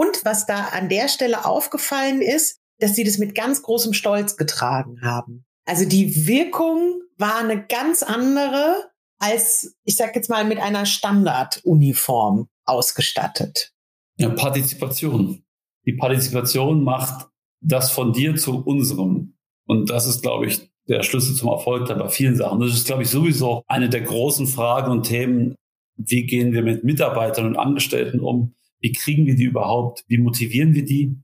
Und 0.00 0.24
was 0.24 0.46
da 0.46 0.68
an 0.72 0.88
der 0.88 1.08
Stelle 1.08 1.44
aufgefallen 1.44 2.22
ist, 2.22 2.58
dass 2.78 2.96
sie 2.96 3.04
das 3.04 3.18
mit 3.18 3.34
ganz 3.34 3.60
großem 3.60 3.92
Stolz 3.92 4.38
getragen 4.38 5.02
haben. 5.02 5.44
Also 5.66 5.86
die 5.86 6.26
Wirkung 6.26 7.02
war 7.18 7.38
eine 7.38 7.66
ganz 7.66 8.02
andere 8.02 8.90
als, 9.18 9.76
ich 9.84 9.96
sag 9.96 10.16
jetzt 10.16 10.30
mal, 10.30 10.46
mit 10.46 10.58
einer 10.58 10.86
Standarduniform 10.86 12.48
ausgestattet. 12.64 13.74
Ja, 14.16 14.30
Partizipation. 14.30 15.44
Die 15.84 15.92
Partizipation 15.92 16.82
macht 16.82 17.28
das 17.60 17.90
von 17.90 18.14
dir 18.14 18.36
zu 18.36 18.64
unserem. 18.64 19.36
Und 19.66 19.90
das 19.90 20.06
ist, 20.06 20.22
glaube 20.22 20.46
ich, 20.46 20.70
der 20.88 21.02
Schlüssel 21.02 21.36
zum 21.36 21.50
Erfolg 21.50 21.86
bei 21.86 22.08
vielen 22.08 22.36
Sachen. 22.36 22.60
Das 22.60 22.72
ist, 22.72 22.86
glaube 22.86 23.02
ich, 23.02 23.10
sowieso 23.10 23.64
eine 23.66 23.90
der 23.90 24.00
großen 24.00 24.46
Fragen 24.46 24.92
und 24.92 25.02
Themen. 25.02 25.56
Wie 25.98 26.24
gehen 26.24 26.54
wir 26.54 26.62
mit 26.62 26.84
Mitarbeitern 26.84 27.44
und 27.44 27.56
Angestellten 27.56 28.20
um? 28.20 28.54
Wie 28.80 28.92
kriegen 28.92 29.26
wir 29.26 29.36
die 29.36 29.44
überhaupt? 29.44 30.04
Wie 30.08 30.18
motivieren 30.18 30.74
wir 30.74 30.84
die? 30.84 31.16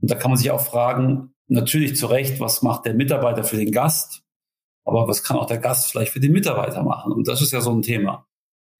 Und 0.00 0.10
da 0.10 0.14
kann 0.14 0.30
man 0.30 0.38
sich 0.38 0.50
auch 0.50 0.60
fragen, 0.60 1.34
natürlich 1.48 1.96
zu 1.96 2.06
Recht, 2.06 2.40
was 2.40 2.62
macht 2.62 2.84
der 2.84 2.94
Mitarbeiter 2.94 3.44
für 3.44 3.56
den 3.56 3.72
Gast? 3.72 4.22
Aber 4.84 5.08
was 5.08 5.22
kann 5.22 5.36
auch 5.36 5.46
der 5.46 5.58
Gast 5.58 5.90
vielleicht 5.90 6.12
für 6.12 6.20
den 6.20 6.32
Mitarbeiter 6.32 6.82
machen? 6.82 7.12
Und 7.12 7.26
das 7.28 7.42
ist 7.42 7.52
ja 7.52 7.60
so 7.60 7.72
ein 7.72 7.82
Thema. 7.82 8.26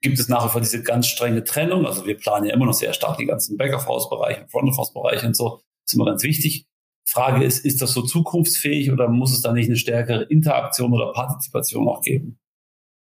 Gibt 0.02 0.18
es 0.18 0.28
nach 0.28 0.44
wie 0.44 0.48
vor 0.50 0.60
diese 0.60 0.82
ganz 0.82 1.06
strenge 1.06 1.42
Trennung? 1.42 1.86
Also 1.86 2.06
wir 2.06 2.16
planen 2.16 2.46
ja 2.46 2.54
immer 2.54 2.66
noch 2.66 2.74
sehr 2.74 2.92
stark 2.92 3.18
die 3.18 3.26
ganzen 3.26 3.56
Back-of-House-Bereiche, 3.56 4.46
Front-of-House-Bereiche 4.48 5.26
und 5.26 5.36
so. 5.36 5.56
Das 5.56 5.92
ist 5.92 5.94
immer 5.94 6.04
ganz 6.04 6.22
wichtig. 6.22 6.66
Frage 7.08 7.44
ist, 7.44 7.64
ist 7.64 7.80
das 7.80 7.92
so 7.92 8.02
zukunftsfähig 8.02 8.90
oder 8.90 9.08
muss 9.08 9.32
es 9.32 9.40
da 9.40 9.52
nicht 9.52 9.68
eine 9.68 9.76
stärkere 9.76 10.24
Interaktion 10.24 10.92
oder 10.92 11.12
Partizipation 11.12 11.88
auch 11.88 12.02
geben? 12.02 12.38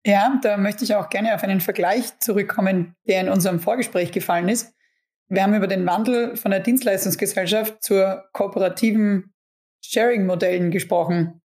Ja, 0.05 0.39
da 0.43 0.57
möchte 0.57 0.85
ich 0.85 0.95
auch 0.95 1.11
gerne 1.11 1.35
auf 1.35 1.43
einen 1.43 1.61
Vergleich 1.61 2.19
zurückkommen, 2.21 2.95
der 3.07 3.21
in 3.21 3.29
unserem 3.29 3.61
Vorgespräch 3.61 4.13
gefallen 4.13 4.49
ist. 4.49 4.75
Wir 5.31 5.45
haben 5.45 5.55
über 5.55 5.69
den 5.69 5.87
Wandel 5.87 6.37
von 6.37 6.51
der 6.51 6.59
Dienstleistungsgesellschaft 6.59 7.83
zur 7.85 8.25
kooperativen 8.33 9.33
Sharing-Modellen 9.85 10.73
gesprochen. 10.73 11.41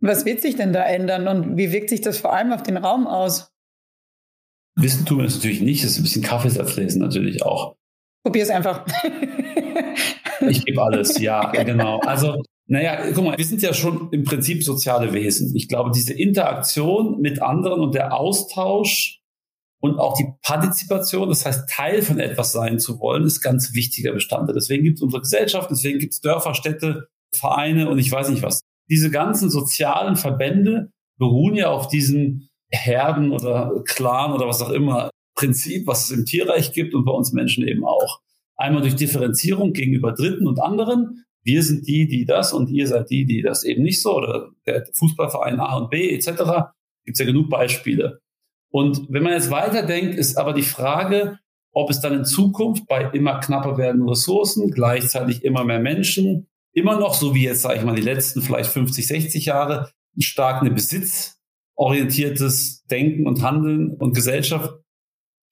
Was 0.00 0.24
wird 0.24 0.40
sich 0.40 0.54
denn 0.54 0.72
da 0.72 0.84
ändern 0.84 1.26
und 1.26 1.56
wie 1.56 1.72
wirkt 1.72 1.90
sich 1.90 2.00
das 2.00 2.18
vor 2.18 2.32
allem 2.32 2.52
auf 2.52 2.62
den 2.62 2.76
Raum 2.76 3.08
aus? 3.08 3.52
Wissen 4.76 5.04
tun 5.04 5.18
wir 5.18 5.24
es 5.24 5.34
natürlich 5.34 5.60
nicht. 5.60 5.82
Das 5.82 5.90
ist 5.90 5.98
ein 5.98 6.04
bisschen 6.04 6.22
Kaffeesatz 6.22 6.76
lesen 6.76 7.00
natürlich 7.02 7.42
auch. 7.42 7.76
Probier 8.24 8.44
es 8.44 8.50
einfach. 8.50 8.86
ich 10.48 10.64
gebe 10.64 10.80
alles, 10.80 11.18
ja, 11.18 11.50
genau. 11.50 11.98
Also, 12.00 12.40
naja, 12.66 13.00
guck 13.12 13.24
mal, 13.24 13.36
wir 13.36 13.44
sind 13.44 13.62
ja 13.62 13.74
schon 13.74 14.10
im 14.12 14.22
Prinzip 14.22 14.62
soziale 14.62 15.12
Wesen. 15.12 15.54
Ich 15.56 15.68
glaube, 15.68 15.90
diese 15.92 16.14
Interaktion 16.14 17.20
mit 17.20 17.42
anderen 17.42 17.80
und 17.80 17.96
der 17.96 18.14
Austausch 18.14 19.21
und 19.82 19.98
auch 19.98 20.16
die 20.16 20.28
Partizipation, 20.42 21.28
das 21.28 21.44
heißt 21.44 21.68
Teil 21.68 22.02
von 22.02 22.20
etwas 22.20 22.52
sein 22.52 22.78
zu 22.78 23.00
wollen, 23.00 23.24
ist 23.24 23.40
ganz 23.40 23.74
wichtiger 23.74 24.12
Bestandteil. 24.12 24.54
Deswegen 24.54 24.84
gibt 24.84 24.98
es 24.98 25.02
unsere 25.02 25.22
Gesellschaft, 25.22 25.70
deswegen 25.72 25.98
gibt 25.98 26.12
es 26.12 26.20
Dörfer, 26.20 26.54
Städte, 26.54 27.08
Vereine 27.34 27.90
und 27.90 27.98
ich 27.98 28.10
weiß 28.10 28.28
nicht 28.30 28.44
was. 28.44 28.62
Diese 28.88 29.10
ganzen 29.10 29.50
sozialen 29.50 30.14
Verbände 30.14 30.92
beruhen 31.18 31.56
ja 31.56 31.70
auf 31.70 31.88
diesen 31.88 32.48
Herden 32.70 33.32
oder 33.32 33.82
Clan 33.84 34.32
oder 34.32 34.46
was 34.46 34.62
auch 34.62 34.70
immer 34.70 35.10
Prinzip, 35.34 35.88
was 35.88 36.04
es 36.04 36.16
im 36.16 36.26
Tierreich 36.26 36.72
gibt 36.72 36.94
und 36.94 37.04
bei 37.04 37.12
uns 37.12 37.32
Menschen 37.32 37.66
eben 37.66 37.84
auch. 37.84 38.20
Einmal 38.56 38.82
durch 38.82 38.94
Differenzierung 38.94 39.72
gegenüber 39.72 40.12
Dritten 40.12 40.46
und 40.46 40.60
anderen. 40.60 41.24
Wir 41.42 41.64
sind 41.64 41.88
die, 41.88 42.06
die 42.06 42.24
das 42.24 42.52
und 42.52 42.70
ihr 42.70 42.86
seid 42.86 43.10
die, 43.10 43.24
die 43.24 43.42
das 43.42 43.64
eben 43.64 43.82
nicht 43.82 44.00
so 44.00 44.14
oder 44.16 44.50
der 44.64 44.86
Fußballverein 44.94 45.58
A 45.58 45.78
und 45.78 45.90
B 45.90 46.10
etc. 46.10 46.26
Gibt 47.04 47.16
es 47.16 47.18
ja 47.18 47.24
genug 47.24 47.50
Beispiele. 47.50 48.20
Und 48.72 49.06
wenn 49.10 49.22
man 49.22 49.34
jetzt 49.34 49.50
weiterdenkt, 49.50 50.16
ist 50.16 50.36
aber 50.36 50.54
die 50.54 50.62
Frage, 50.62 51.38
ob 51.72 51.90
es 51.90 52.00
dann 52.00 52.14
in 52.14 52.24
Zukunft 52.24 52.86
bei 52.86 53.02
immer 53.12 53.38
knapper 53.38 53.76
werdenden 53.76 54.08
Ressourcen, 54.08 54.70
gleichzeitig 54.70 55.44
immer 55.44 55.64
mehr 55.64 55.78
Menschen, 55.78 56.48
immer 56.72 56.98
noch 56.98 57.14
so 57.14 57.34
wie 57.34 57.44
jetzt, 57.44 57.62
sage 57.62 57.78
ich 57.78 57.84
mal, 57.84 57.94
die 57.94 58.02
letzten 58.02 58.42
vielleicht 58.42 58.70
50, 58.70 59.06
60 59.06 59.44
Jahre, 59.44 59.90
stark 60.18 60.62
eine 60.62 60.70
besitzorientiertes 60.70 62.84
Denken 62.90 63.26
und 63.26 63.42
Handeln 63.42 63.94
und 63.94 64.14
Gesellschaft 64.14 64.74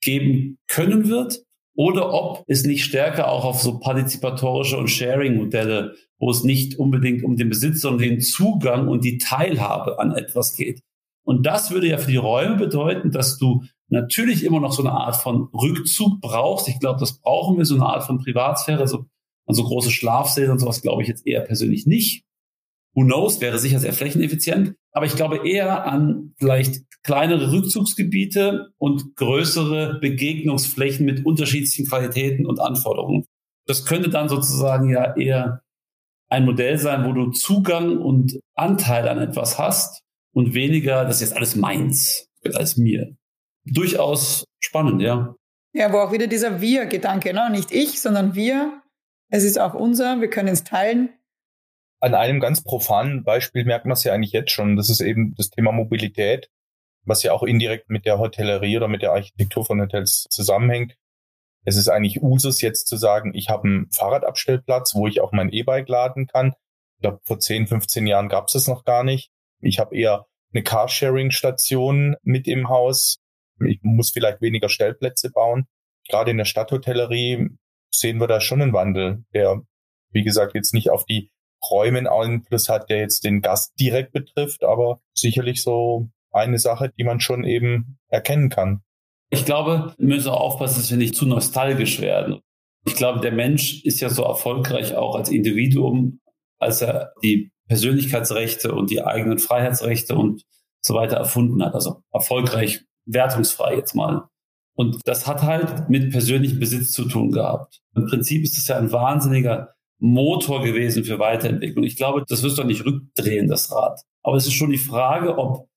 geben 0.02 0.58
können 0.66 1.08
wird 1.08 1.42
oder 1.74 2.12
ob 2.12 2.44
es 2.46 2.64
nicht 2.64 2.84
stärker 2.84 3.28
auch 3.28 3.44
auf 3.44 3.60
so 3.60 3.78
partizipatorische 3.78 4.78
und 4.78 4.88
Sharing-Modelle, 4.88 5.94
wo 6.18 6.30
es 6.30 6.42
nicht 6.42 6.78
unbedingt 6.78 7.22
um 7.22 7.36
den 7.36 7.50
Besitz, 7.50 7.82
sondern 7.82 8.08
den 8.08 8.20
Zugang 8.20 8.88
und 8.88 9.04
die 9.04 9.18
Teilhabe 9.18 9.98
an 9.98 10.12
etwas 10.12 10.54
geht. 10.54 10.80
Und 11.24 11.46
das 11.46 11.70
würde 11.70 11.88
ja 11.88 11.98
für 11.98 12.10
die 12.10 12.16
Räume 12.16 12.56
bedeuten, 12.56 13.10
dass 13.10 13.38
du 13.38 13.62
natürlich 13.88 14.44
immer 14.44 14.60
noch 14.60 14.72
so 14.72 14.82
eine 14.82 14.92
Art 14.92 15.16
von 15.16 15.48
Rückzug 15.52 16.20
brauchst. 16.20 16.68
Ich 16.68 16.80
glaube, 16.80 17.00
das 17.00 17.20
brauchen 17.20 17.58
wir, 17.58 17.64
so 17.64 17.74
eine 17.74 17.86
Art 17.86 18.04
von 18.04 18.18
Privatsphäre. 18.18 18.80
Also, 18.80 19.06
also 19.46 19.64
große 19.64 19.90
Schlafsäle 19.90 20.50
und 20.50 20.58
sowas 20.58 20.82
glaube 20.82 21.02
ich 21.02 21.08
jetzt 21.08 21.26
eher 21.26 21.40
persönlich 21.40 21.86
nicht. 21.86 22.24
Who 22.94 23.04
knows, 23.04 23.40
wäre 23.40 23.58
sicher 23.58 23.78
sehr 23.78 23.92
flächeneffizient. 23.92 24.74
Aber 24.92 25.06
ich 25.06 25.14
glaube 25.14 25.48
eher 25.48 25.86
an 25.86 26.34
vielleicht 26.38 26.82
kleinere 27.02 27.52
Rückzugsgebiete 27.52 28.72
und 28.78 29.16
größere 29.16 29.98
Begegnungsflächen 30.00 31.06
mit 31.06 31.24
unterschiedlichen 31.24 31.86
Qualitäten 31.86 32.46
und 32.46 32.60
Anforderungen. 32.60 33.24
Das 33.66 33.86
könnte 33.86 34.10
dann 34.10 34.28
sozusagen 34.28 34.90
ja 34.90 35.16
eher 35.16 35.62
ein 36.28 36.44
Modell 36.44 36.78
sein, 36.78 37.04
wo 37.04 37.12
du 37.12 37.30
Zugang 37.30 37.98
und 37.98 38.38
Anteil 38.54 39.08
an 39.08 39.18
etwas 39.18 39.58
hast 39.58 40.02
und 40.32 40.54
weniger, 40.54 41.04
das 41.04 41.16
ist 41.16 41.28
jetzt 41.28 41.36
alles 41.36 41.56
meins, 41.56 42.28
als 42.54 42.76
mir. 42.76 43.16
Durchaus 43.64 44.44
spannend, 44.60 45.02
ja. 45.02 45.34
Ja, 45.72 45.92
wo 45.92 45.98
auch 45.98 46.12
wieder 46.12 46.26
dieser 46.26 46.60
Wir-Gedanke, 46.60 47.32
ne? 47.32 47.48
nicht 47.50 47.72
ich, 47.72 48.00
sondern 48.00 48.34
wir. 48.34 48.82
Es 49.28 49.44
ist 49.44 49.58
auch 49.58 49.74
unser, 49.74 50.20
wir 50.20 50.28
können 50.28 50.48
es 50.48 50.64
teilen. 50.64 51.10
An 52.00 52.14
einem 52.14 52.40
ganz 52.40 52.64
profanen 52.64 53.22
Beispiel 53.22 53.64
merkt 53.64 53.84
man 53.84 53.92
es 53.92 54.04
ja 54.04 54.12
eigentlich 54.12 54.32
jetzt 54.32 54.50
schon. 54.50 54.76
Das 54.76 54.88
ist 54.88 55.00
eben 55.00 55.34
das 55.36 55.50
Thema 55.50 55.70
Mobilität 55.70 56.50
was 57.04 57.22
ja 57.22 57.32
auch 57.32 57.42
indirekt 57.42 57.90
mit 57.90 58.06
der 58.06 58.18
Hotellerie 58.18 58.76
oder 58.76 58.88
mit 58.88 59.02
der 59.02 59.12
Architektur 59.12 59.64
von 59.64 59.80
Hotels 59.80 60.26
zusammenhängt. 60.30 60.96
Es 61.64 61.76
ist 61.76 61.88
eigentlich 61.88 62.22
Usus 62.22 62.60
jetzt 62.62 62.86
zu 62.86 62.96
sagen, 62.96 63.34
ich 63.34 63.50
habe 63.50 63.64
einen 63.64 63.90
Fahrradabstellplatz, 63.90 64.94
wo 64.94 65.06
ich 65.06 65.20
auch 65.20 65.32
mein 65.32 65.50
E-Bike 65.50 65.88
laden 65.88 66.26
kann. 66.26 66.54
Ich 66.96 67.02
glaube, 67.02 67.20
vor 67.24 67.38
10, 67.38 67.66
15 67.66 68.06
Jahren 68.06 68.28
gab 68.28 68.46
es 68.46 68.54
das 68.54 68.66
noch 68.66 68.84
gar 68.84 69.04
nicht. 69.04 69.30
Ich 69.60 69.78
habe 69.78 69.96
eher 69.96 70.26
eine 70.52 70.62
Carsharing-Station 70.62 72.16
mit 72.22 72.48
im 72.48 72.68
Haus. 72.68 73.20
Ich 73.66 73.80
muss 73.82 74.10
vielleicht 74.10 74.40
weniger 74.40 74.68
Stellplätze 74.68 75.30
bauen. 75.30 75.66
Gerade 76.08 76.30
in 76.30 76.38
der 76.38 76.44
Stadthotellerie 76.44 77.50
sehen 77.92 78.18
wir 78.18 78.26
da 78.26 78.40
schon 78.40 78.62
einen 78.62 78.72
Wandel, 78.72 79.24
der, 79.34 79.62
wie 80.10 80.22
gesagt, 80.22 80.54
jetzt 80.54 80.74
nicht 80.74 80.90
auf 80.90 81.04
die 81.04 81.30
Räume 81.70 81.98
einen 81.98 82.06
Einfluss 82.06 82.68
hat, 82.68 82.88
der 82.88 82.98
jetzt 82.98 83.24
den 83.24 83.42
Gast 83.42 83.72
direkt 83.78 84.12
betrifft, 84.12 84.64
aber 84.64 85.00
sicherlich 85.14 85.62
so 85.62 86.08
eine 86.32 86.58
Sache, 86.58 86.90
die 86.96 87.04
man 87.04 87.20
schon 87.20 87.44
eben 87.44 87.98
erkennen 88.08 88.48
kann. 88.48 88.82
Ich 89.30 89.44
glaube, 89.44 89.94
wir 89.98 90.06
müssen 90.06 90.30
auch 90.30 90.40
aufpassen, 90.40 90.80
dass 90.80 90.90
wir 90.90 90.96
nicht 90.96 91.14
zu 91.14 91.26
nostalgisch 91.26 92.00
werden. 92.00 92.40
Ich 92.86 92.94
glaube, 92.94 93.20
der 93.20 93.32
Mensch 93.32 93.84
ist 93.84 94.00
ja 94.00 94.08
so 94.08 94.24
erfolgreich 94.24 94.94
auch 94.94 95.14
als 95.14 95.30
Individuum, 95.30 96.20
als 96.58 96.80
er 96.80 97.12
die 97.22 97.52
Persönlichkeitsrechte 97.70 98.74
und 98.74 98.90
die 98.90 99.04
eigenen 99.04 99.38
Freiheitsrechte 99.38 100.16
und 100.16 100.42
so 100.84 100.94
weiter 100.94 101.18
erfunden 101.18 101.64
hat. 101.64 101.74
Also 101.74 102.02
erfolgreich, 102.12 102.84
wertungsfrei 103.06 103.76
jetzt 103.76 103.94
mal. 103.94 104.28
Und 104.74 104.98
das 105.04 105.28
hat 105.28 105.42
halt 105.42 105.88
mit 105.88 106.10
persönlichem 106.10 106.58
Besitz 106.58 106.90
zu 106.90 107.04
tun 107.04 107.30
gehabt. 107.30 107.80
Im 107.94 108.06
Prinzip 108.06 108.42
ist 108.42 108.58
es 108.58 108.66
ja 108.66 108.76
ein 108.76 108.90
wahnsinniger 108.90 109.74
Motor 110.00 110.64
gewesen 110.64 111.04
für 111.04 111.20
Weiterentwicklung. 111.20 111.84
Ich 111.84 111.94
glaube, 111.94 112.24
das 112.26 112.42
wirst 112.42 112.58
du 112.58 112.64
nicht 112.64 112.84
rückdrehen, 112.84 113.46
das 113.46 113.70
Rad. 113.70 114.00
Aber 114.24 114.36
es 114.36 114.48
ist 114.48 114.54
schon 114.54 114.70
die 114.70 114.78
Frage, 114.78 115.38
ob 115.38 115.68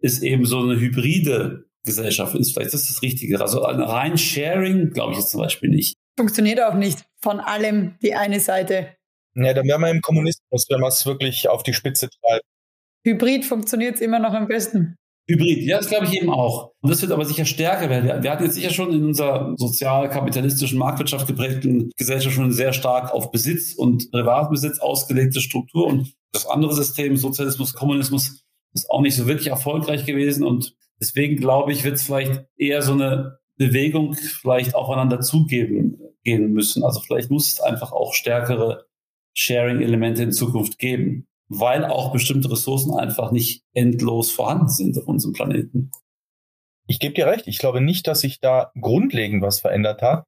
ist 0.00 0.22
eben 0.22 0.44
so 0.44 0.60
eine 0.60 0.78
hybride 0.78 1.64
Gesellschaft 1.84 2.34
ist. 2.34 2.52
Vielleicht 2.52 2.74
ist 2.74 2.90
das 2.90 3.00
Richtige. 3.00 3.40
Also 3.40 3.64
ein 3.64 3.80
rein 3.80 4.18
Sharing 4.18 4.90
glaube 4.90 5.12
ich 5.12 5.18
jetzt 5.18 5.30
zum 5.30 5.40
Beispiel 5.40 5.70
nicht. 5.70 5.94
Funktioniert 6.18 6.60
auch 6.60 6.74
nicht 6.74 7.06
von 7.22 7.40
allem 7.40 7.96
die 8.02 8.14
eine 8.14 8.38
Seite. 8.38 8.97
Ja, 9.34 9.54
dann 9.54 9.66
wären 9.66 9.80
wir 9.80 9.90
im 9.90 10.00
Kommunismus, 10.00 10.66
wenn 10.68 10.80
man 10.80 10.88
es 10.88 11.06
wirklich 11.06 11.48
auf 11.48 11.62
die 11.62 11.74
Spitze 11.74 12.08
treibt. 12.08 12.44
Hybrid 13.04 13.44
funktioniert 13.44 13.96
es 13.96 14.00
immer 14.00 14.18
noch 14.18 14.32
am 14.32 14.48
besten. 14.48 14.96
Hybrid, 15.28 15.64
ja, 15.64 15.76
das 15.76 15.88
glaube 15.88 16.06
ich 16.06 16.14
eben 16.14 16.30
auch. 16.30 16.72
Und 16.80 16.90
das 16.90 17.02
wird 17.02 17.12
aber 17.12 17.24
sicher 17.26 17.44
stärker 17.44 17.90
werden. 17.90 18.06
Wir, 18.06 18.22
wir 18.22 18.30
hatten 18.30 18.44
jetzt 18.44 18.54
sicher 18.54 18.70
schon 18.70 18.92
in 18.92 19.04
unserer 19.04 19.54
sozial-kapitalistischen 19.56 20.78
Marktwirtschaft 20.78 21.26
geprägten 21.26 21.90
Gesellschaft 21.96 22.34
schon 22.34 22.50
sehr 22.52 22.72
stark 22.72 23.12
auf 23.12 23.30
Besitz 23.30 23.74
und 23.74 24.10
Privatbesitz 24.10 24.78
ausgelegte 24.78 25.40
Struktur. 25.40 25.86
Und 25.86 26.14
das 26.32 26.46
andere 26.46 26.74
System, 26.74 27.16
Sozialismus, 27.16 27.74
Kommunismus, 27.74 28.42
ist 28.74 28.90
auch 28.90 29.00
nicht 29.00 29.16
so 29.16 29.26
wirklich 29.26 29.48
erfolgreich 29.48 30.04
gewesen 30.04 30.44
und 30.44 30.74
deswegen 31.00 31.36
glaube 31.36 31.72
ich, 31.72 31.84
wird 31.84 31.96
es 31.96 32.02
vielleicht 32.02 32.44
eher 32.56 32.82
so 32.82 32.92
eine 32.92 33.38
Bewegung 33.56 34.14
vielleicht 34.14 34.74
aufeinander 34.74 35.20
zugeben 35.20 35.98
gehen 36.22 36.52
müssen. 36.52 36.84
Also 36.84 37.00
vielleicht 37.00 37.30
muss 37.30 37.52
es 37.52 37.60
einfach 37.60 37.92
auch 37.92 38.14
stärkere 38.14 38.86
Sharing-Elemente 39.38 40.24
in 40.24 40.32
Zukunft 40.32 40.80
geben, 40.80 41.28
weil 41.48 41.84
auch 41.84 42.12
bestimmte 42.12 42.50
Ressourcen 42.50 42.98
einfach 42.98 43.30
nicht 43.30 43.62
endlos 43.72 44.32
vorhanden 44.32 44.68
sind 44.68 44.98
auf 44.98 45.06
unserem 45.06 45.32
Planeten. 45.32 45.92
Ich 46.88 46.98
gebe 46.98 47.14
dir 47.14 47.28
recht. 47.28 47.46
Ich 47.46 47.58
glaube 47.58 47.80
nicht, 47.80 48.08
dass 48.08 48.20
sich 48.20 48.40
da 48.40 48.72
grundlegend 48.80 49.40
was 49.40 49.60
verändert 49.60 50.02
hat. 50.02 50.24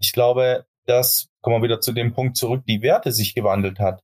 Ich 0.00 0.12
glaube, 0.12 0.64
dass, 0.86 1.28
kommen 1.42 1.56
wir 1.56 1.64
wieder 1.64 1.80
zu 1.80 1.92
dem 1.92 2.14
Punkt 2.14 2.38
zurück, 2.38 2.64
die 2.66 2.80
Werte 2.80 3.12
sich 3.12 3.34
gewandelt 3.34 3.80
hat. 3.80 4.00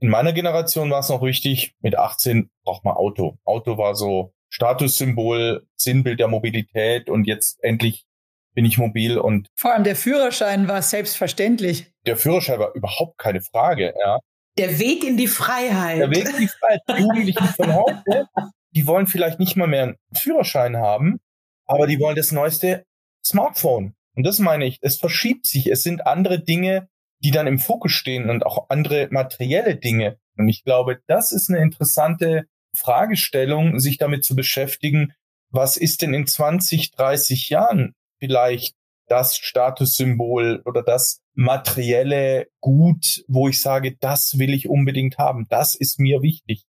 In 0.00 0.08
meiner 0.08 0.32
Generation 0.32 0.90
war 0.90 1.00
es 1.00 1.10
noch 1.10 1.22
wichtig, 1.22 1.74
mit 1.80 1.96
18 1.98 2.50
braucht 2.64 2.84
man 2.84 2.94
Auto. 2.94 3.38
Auto 3.44 3.76
war 3.76 3.94
so 3.94 4.32
Statussymbol, 4.48 5.66
Sinnbild 5.76 6.18
der 6.18 6.28
Mobilität 6.28 7.10
und 7.10 7.26
jetzt 7.26 7.62
endlich 7.62 8.06
bin 8.54 8.64
ich 8.64 8.78
mobil 8.78 9.18
und 9.18 9.48
vor 9.56 9.72
allem 9.72 9.84
der 9.84 9.96
Führerschein 9.96 10.68
war 10.68 10.82
selbstverständlich. 10.82 11.92
Der 12.06 12.16
Führerschein 12.16 12.58
war 12.58 12.74
überhaupt 12.74 13.18
keine 13.18 13.40
Frage, 13.40 13.94
ja. 13.98 14.18
Der 14.58 14.78
Weg 14.78 15.04
in 15.04 15.16
die 15.16 15.28
Freiheit. 15.28 15.98
Der 15.98 16.10
Weg 16.10 16.28
in 16.28 16.36
die 16.36 16.48
Freiheit. 16.48 16.80
Die 16.88 17.02
Jugendlichen 17.02 17.46
von 17.46 17.74
heute, 17.74 18.28
die 18.72 18.86
wollen 18.86 19.06
vielleicht 19.06 19.38
nicht 19.38 19.56
mal 19.56 19.66
mehr 19.66 19.82
einen 19.82 19.96
Führerschein 20.14 20.76
haben, 20.76 21.20
aber 21.66 21.86
die 21.86 21.98
wollen 21.98 22.16
das 22.16 22.32
neueste 22.32 22.84
Smartphone. 23.24 23.94
Und 24.14 24.26
das 24.26 24.38
meine 24.38 24.66
ich, 24.66 24.78
es 24.82 24.96
verschiebt 24.96 25.46
sich. 25.46 25.68
Es 25.68 25.82
sind 25.82 26.06
andere 26.06 26.42
Dinge, 26.42 26.88
die 27.20 27.30
dann 27.30 27.46
im 27.46 27.58
Fokus 27.58 27.92
stehen 27.92 28.28
und 28.28 28.44
auch 28.44 28.68
andere 28.68 29.08
materielle 29.10 29.76
Dinge. 29.76 30.18
Und 30.36 30.48
ich 30.48 30.64
glaube, 30.64 31.00
das 31.06 31.32
ist 31.32 31.48
eine 31.48 31.62
interessante 31.62 32.44
Fragestellung, 32.74 33.78
sich 33.78 33.96
damit 33.96 34.24
zu 34.24 34.34
beschäftigen, 34.34 35.14
was 35.50 35.76
ist 35.76 36.02
denn 36.02 36.14
in 36.14 36.26
20, 36.26 36.92
30 36.92 37.50
Jahren 37.50 37.94
vielleicht 38.22 38.76
das 39.08 39.36
Statussymbol 39.36 40.62
oder 40.64 40.84
das 40.84 41.20
materielle 41.34 42.46
Gut, 42.60 43.24
wo 43.26 43.48
ich 43.48 43.60
sage, 43.60 43.96
das 43.98 44.38
will 44.38 44.54
ich 44.54 44.68
unbedingt 44.68 45.18
haben, 45.18 45.46
das 45.48 45.74
ist 45.74 45.98
mir 45.98 46.22
wichtig. 46.22 46.62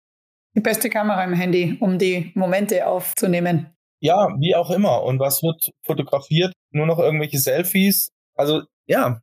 Die 0.54 0.60
beste 0.60 0.90
Kamera 0.90 1.24
im 1.24 1.32
Handy, 1.32 1.76
um 1.80 1.98
die 1.98 2.30
Momente 2.34 2.86
aufzunehmen. 2.86 3.74
Ja, 4.00 4.28
wie 4.38 4.54
auch 4.54 4.70
immer. 4.70 5.02
Und 5.02 5.18
was 5.18 5.42
wird 5.42 5.72
fotografiert? 5.84 6.52
Nur 6.70 6.86
noch 6.86 6.98
irgendwelche 6.98 7.38
Selfies? 7.38 8.12
Also 8.36 8.62
ja, 8.86 9.20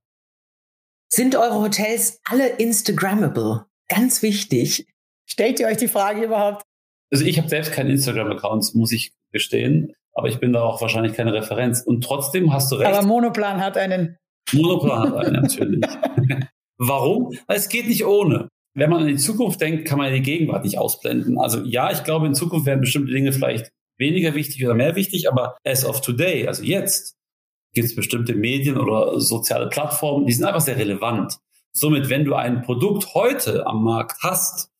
sind 1.09 1.35
eure 1.35 1.61
Hotels 1.61 2.19
alle 2.25 2.47
Instagrammable? 2.47 3.65
Ganz 3.87 4.21
wichtig. 4.21 4.87
Stellt 5.25 5.59
ihr 5.59 5.67
euch 5.67 5.77
die 5.77 5.87
Frage 5.87 6.23
überhaupt? 6.23 6.63
Also 7.11 7.23
ich 7.23 7.37
habe 7.37 7.47
selbst 7.47 7.71
keinen 7.71 7.91
Instagram-Account, 7.91 8.75
muss 8.75 8.91
ich 8.91 9.13
gestehen, 9.31 9.93
aber 10.17 10.29
ich 10.29 10.39
bin 10.39 10.51
da 10.51 10.63
auch 10.63 10.81
wahrscheinlich 10.81 11.13
keine 11.13 11.31
Referenz. 11.31 11.81
Und 11.81 12.03
trotzdem 12.03 12.51
hast 12.51 12.71
du 12.71 12.75
recht. 12.77 12.91
Aber 12.91 13.05
Monoplan 13.05 13.61
hat 13.61 13.77
einen. 13.77 14.17
Monoplan 14.51 15.11
hat 15.11 15.25
einen 15.25 15.41
natürlich. 15.43 15.85
Warum? 16.79 17.37
Weil 17.45 17.57
es 17.57 17.69
geht 17.69 17.87
nicht 17.87 18.03
ohne. 18.03 18.49
Wenn 18.73 18.89
man 18.89 19.01
an 19.01 19.07
die 19.07 19.17
Zukunft 19.17 19.61
denkt, 19.61 19.87
kann 19.87 19.99
man 19.99 20.11
die 20.11 20.21
Gegenwart 20.21 20.63
nicht 20.63 20.79
ausblenden. 20.79 21.39
Also 21.39 21.63
ja, 21.63 21.91
ich 21.91 22.03
glaube, 22.03 22.25
in 22.25 22.33
Zukunft 22.33 22.65
werden 22.65 22.81
bestimmte 22.81 23.11
Dinge 23.11 23.31
vielleicht 23.31 23.71
weniger 23.99 24.33
wichtig 24.33 24.65
oder 24.65 24.73
mehr 24.73 24.95
wichtig, 24.95 25.29
aber 25.29 25.55
as 25.63 25.85
of 25.85 26.01
today, 26.01 26.47
also 26.47 26.63
jetzt, 26.63 27.15
gibt 27.73 27.87
es 27.87 27.95
bestimmte 27.95 28.33
Medien 28.33 28.77
oder 28.77 29.19
soziale 29.19 29.69
Plattformen, 29.69 30.25
die 30.25 30.33
sind 30.33 30.45
einfach 30.45 30.61
sehr 30.61 30.77
relevant. 30.77 31.37
Somit, 31.73 32.09
wenn 32.09 32.25
du 32.25 32.33
ein 32.33 32.63
Produkt 32.63 33.13
heute 33.13 33.67
am 33.67 33.83
Markt 33.83 34.17
hast, 34.23 34.71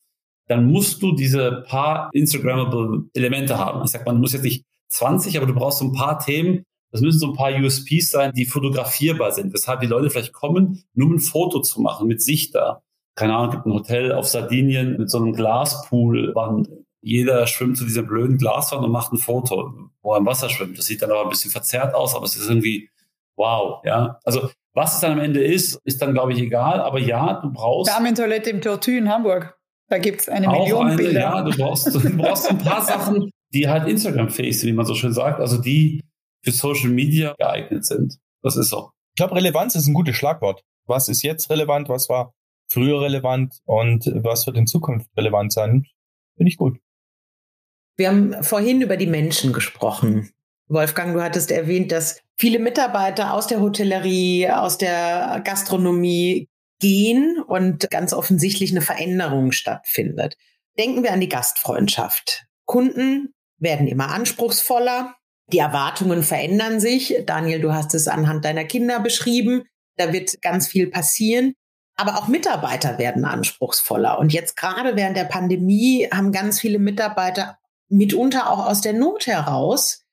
dann 0.48 0.66
musst 0.66 1.02
du 1.04 1.14
diese 1.14 1.64
paar 1.68 2.10
Instagrammable 2.14 3.06
Elemente 3.14 3.58
haben. 3.60 3.84
Ich 3.84 3.92
sag, 3.92 4.06
man 4.06 4.20
muss 4.20 4.34
jetzt 4.34 4.44
nicht 4.44 4.64
20, 4.90 5.38
aber 5.38 5.46
du 5.48 5.54
brauchst 5.54 5.80
so 5.80 5.86
ein 5.86 5.94
paar 5.94 6.20
Themen. 6.20 6.64
Das 6.92 7.02
müssen 7.02 7.20
so 7.20 7.28
ein 7.28 7.36
paar 7.36 7.52
USPs 7.52 8.12
sein, 8.12 8.32
die 8.34 8.46
fotografierbar 8.46 9.32
sind, 9.32 9.54
weshalb 9.54 9.82
die 9.82 9.88
Leute 9.88 10.10
vielleicht 10.10 10.34
kommen, 10.34 10.84
nur 10.94 11.10
ein 11.10 11.20
Foto 11.20 11.60
zu 11.62 11.82
machen 11.82 12.08
mit 12.08 12.22
sich 12.22 12.52
da. 12.52 12.82
Keine 13.16 13.36
Ahnung, 13.36 13.52
gibt 13.52 13.66
ein 13.66 13.74
Hotel 13.74 14.12
auf 14.14 14.28
Sardinien 14.28 14.98
mit 14.98 15.10
so 15.10 15.18
einem 15.18 15.34
Glaspoolwand. 15.34 16.70
Jeder 17.02 17.46
schwimmt 17.48 17.78
zu 17.78 17.84
dieser 17.84 18.04
blöden 18.04 18.38
Glaswand 18.38 18.84
und 18.86 18.92
macht 18.92 19.12
ein 19.12 19.18
Foto, 19.18 19.74
wo 20.02 20.14
er 20.14 20.20
im 20.20 20.26
Wasser 20.26 20.50
schwimmt. 20.50 20.78
Das 20.78 20.86
sieht 20.86 21.02
dann 21.02 21.12
aber 21.12 21.24
ein 21.24 21.30
bisschen 21.30 21.52
verzerrt 21.52 21.94
aus, 21.94 22.16
aber 22.16 22.26
es 22.26 22.36
ist 22.36 22.48
irgendwie 22.48 22.90
wow, 23.36 23.82
ja. 23.86 24.20
Also 24.24 24.50
was 24.74 24.94
es 24.96 25.00
dann 25.00 25.14
am 25.14 25.20
Ende 25.20 25.44
ist, 25.44 25.80
ist 25.86 26.02
dann, 26.02 26.14
glaube 26.14 26.34
ich, 26.34 26.40
egal. 26.40 26.82
Aber 26.82 27.00
ja, 27.00 27.40
du 27.42 27.52
brauchst. 27.52 27.92
Damentoilette 27.92 28.52
im 28.52 28.62
Tortue 28.62 28.98
in 28.98 29.10
Hamburg. 29.10 29.58
Da 29.90 29.98
gibt 29.98 30.22
es 30.22 30.30
eine 30.30 30.48
Million 30.48 30.88
eine, 30.88 30.96
Bilder. 30.98 31.20
Ja, 31.20 31.42
du 31.42 31.52
brauchst, 31.58 31.88
du 31.88 32.18
brauchst 32.18 32.50
ein 32.50 32.58
paar 32.58 32.84
Sachen, 32.84 33.32
die 33.54 33.68
halt 33.68 33.88
Instagram-fähig 33.88 34.60
sind, 34.60 34.70
wie 34.70 34.74
man 34.74 34.86
so 34.86 34.96
schön 34.96 35.14
sagt. 35.14 35.40
Also 35.40 35.58
die 35.58 36.04
für 36.44 36.52
Social 36.52 36.90
Media 36.90 37.34
geeignet 37.38 37.86
sind. 37.86 38.20
Das 38.42 38.56
ist 38.56 38.70
so. 38.70 38.92
Ich 39.12 39.18
glaube, 39.18 39.36
Relevanz 39.36 39.76
ist 39.76 39.88
ein 39.88 39.94
gutes 39.94 40.16
Schlagwort. 40.16 40.64
Was 40.86 41.10
ist 41.10 41.24
jetzt 41.24 41.50
relevant? 41.50 41.90
Was 41.90 42.10
war 42.10 42.34
früher 42.70 43.02
relevant? 43.02 43.60
Und 43.66 44.06
was 44.16 44.46
wird 44.48 44.58
in 44.58 44.68
Zukunft 44.68 45.10
relevant 45.18 45.52
sein? 45.52 45.86
Finde 46.36 46.50
ich 46.50 46.58
gut. 46.58 46.80
Wir 47.98 48.10
haben 48.10 48.44
vorhin 48.44 48.82
über 48.82 48.96
die 48.96 49.08
Menschen 49.08 49.54
gesprochen. 49.54 50.30
Wolfgang, 50.68 51.14
du 51.14 51.24
hattest 51.24 51.50
erwähnt, 51.50 51.92
dass 51.92 52.22
viele 52.36 52.60
Mitarbeiter 52.60 53.34
aus 53.34 53.48
der 53.48 53.60
Hotellerie, 53.62 54.50
aus 54.50 54.78
der 54.78 55.42
Gastronomie 55.44 56.48
gehen 56.80 57.42
und 57.48 57.90
ganz 57.90 58.14
offensichtlich 58.14 58.72
eine 58.72 58.82
Veränderung 58.82 59.52
stattfindet. 59.52 60.38
Denken 60.78 61.04
wir 61.04 61.12
an 61.12 61.22
die 61.22 61.30
Gastfreundschaft. 61.30 62.46
Kunden 62.66 63.34
werden 63.60 63.88
immer 63.88 64.10
anspruchsvoller. 64.10 65.16
Die 65.52 65.60
Erwartungen 65.60 66.24
verändern 66.24 66.80
sich. 66.80 67.16
Daniel, 67.26 67.62
du 67.62 67.74
hast 67.74 67.94
es 67.94 68.08
anhand 68.08 68.46
deiner 68.46 68.66
Kinder 68.66 69.00
beschrieben. 69.00 69.64
Da 69.96 70.14
wird 70.14 70.42
ganz 70.42 70.68
viel 70.68 70.88
passieren. 70.88 71.54
Aber 71.96 72.18
auch 72.18 72.28
Mitarbeiter 72.28 73.00
werden 73.00 73.26
anspruchsvoller. 73.26 74.20
Und 74.20 74.34
jetzt 74.34 74.56
gerade 74.56 74.96
während 74.96 75.18
der 75.18 75.24
Pandemie 75.24 76.08
haben 76.12 76.32
ganz 76.32 76.60
viele 76.60 76.80
Mitarbeiter 76.80 77.58
mitunter 77.90 78.52
auch 78.52 78.66
aus 78.68 78.82
der 78.82 78.94
Not 78.94 79.26
heraus 79.26 80.04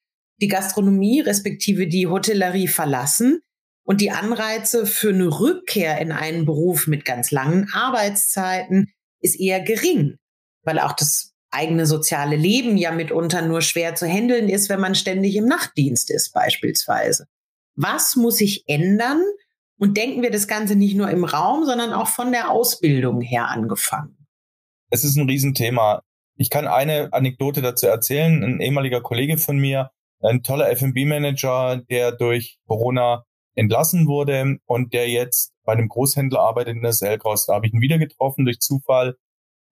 die 0.41 0.49
Gastronomie 0.49 1.21
respektive 1.21 1.87
die 1.87 2.07
Hotellerie 2.07 2.69
verlassen 2.69 3.41
und 3.85 4.01
die 4.01 4.11
Anreize 4.11 4.87
für 4.87 5.11
eine 5.11 5.41
Rückkehr 5.41 5.99
in 6.01 6.13
einen 6.13 6.47
Beruf 6.47 6.87
mit 6.87 7.05
ganz 7.05 7.31
langen 7.31 7.69
Arbeitszeiten 7.73 8.93
ist 9.21 9.39
eher 9.39 9.61
gering, 9.61 10.17
weil 10.63 10.79
auch 10.79 10.93
das 10.93 11.34
eigene 11.55 11.87
soziale 11.87 12.37
Leben 12.37 12.77
ja 12.77 12.93
mitunter 12.93 13.43
nur 13.43 13.63
schwer 13.63 13.95
zu 13.95 14.07
handeln 14.07 14.49
ist, 14.49 14.69
wenn 14.69 14.81
man 14.81 14.95
ständig 14.95 15.37
im 15.37 15.47
Nachtdienst 15.47 16.11
ist 16.11 16.33
beispielsweise. 16.33 17.27
Was 17.77 18.17
muss 18.17 18.37
sich 18.37 18.65
ändern? 18.67 19.23
Und 19.79 19.97
denken 19.97 20.23
wir 20.23 20.31
das 20.31 20.47
Ganze 20.47 20.77
nicht 20.77 20.97
nur 20.97 21.11
im 21.11 21.25
Raum, 21.25 21.65
sondern 21.65 21.93
auch 21.93 22.09
von 22.09 22.31
der 22.31 22.51
Ausbildung 22.51 23.21
her 23.21 23.49
angefangen. 23.49 24.27
Es 24.91 25.03
ist 25.03 25.17
ein 25.17 25.29
Riesenthema. 25.29 26.03
Ich 26.37 26.51
kann 26.51 26.67
eine 26.67 27.13
Anekdote 27.13 27.61
dazu 27.61 27.87
erzählen. 27.87 28.43
Ein 28.45 28.61
ehemaliger 28.61 29.01
Kollege 29.01 29.37
von 29.37 29.59
mir 29.59 29.91
ein 30.25 30.43
toller 30.43 30.71
F&B-Manager, 30.71 31.83
der 31.91 32.13
durch 32.13 32.59
Corona 32.67 33.25
entlassen 33.55 34.07
wurde 34.07 34.57
und 34.65 34.93
der 34.93 35.09
jetzt 35.09 35.53
bei 35.65 35.73
einem 35.73 35.89
Großhändler 35.89 36.41
arbeitet 36.41 36.77
in 36.77 36.83
der 36.83 36.93
Selgros. 36.93 37.47
Da 37.47 37.55
habe 37.55 37.67
ich 37.67 37.73
ihn 37.73 37.81
wieder 37.81 37.99
getroffen 37.99 38.45
durch 38.45 38.59
Zufall. 38.61 39.17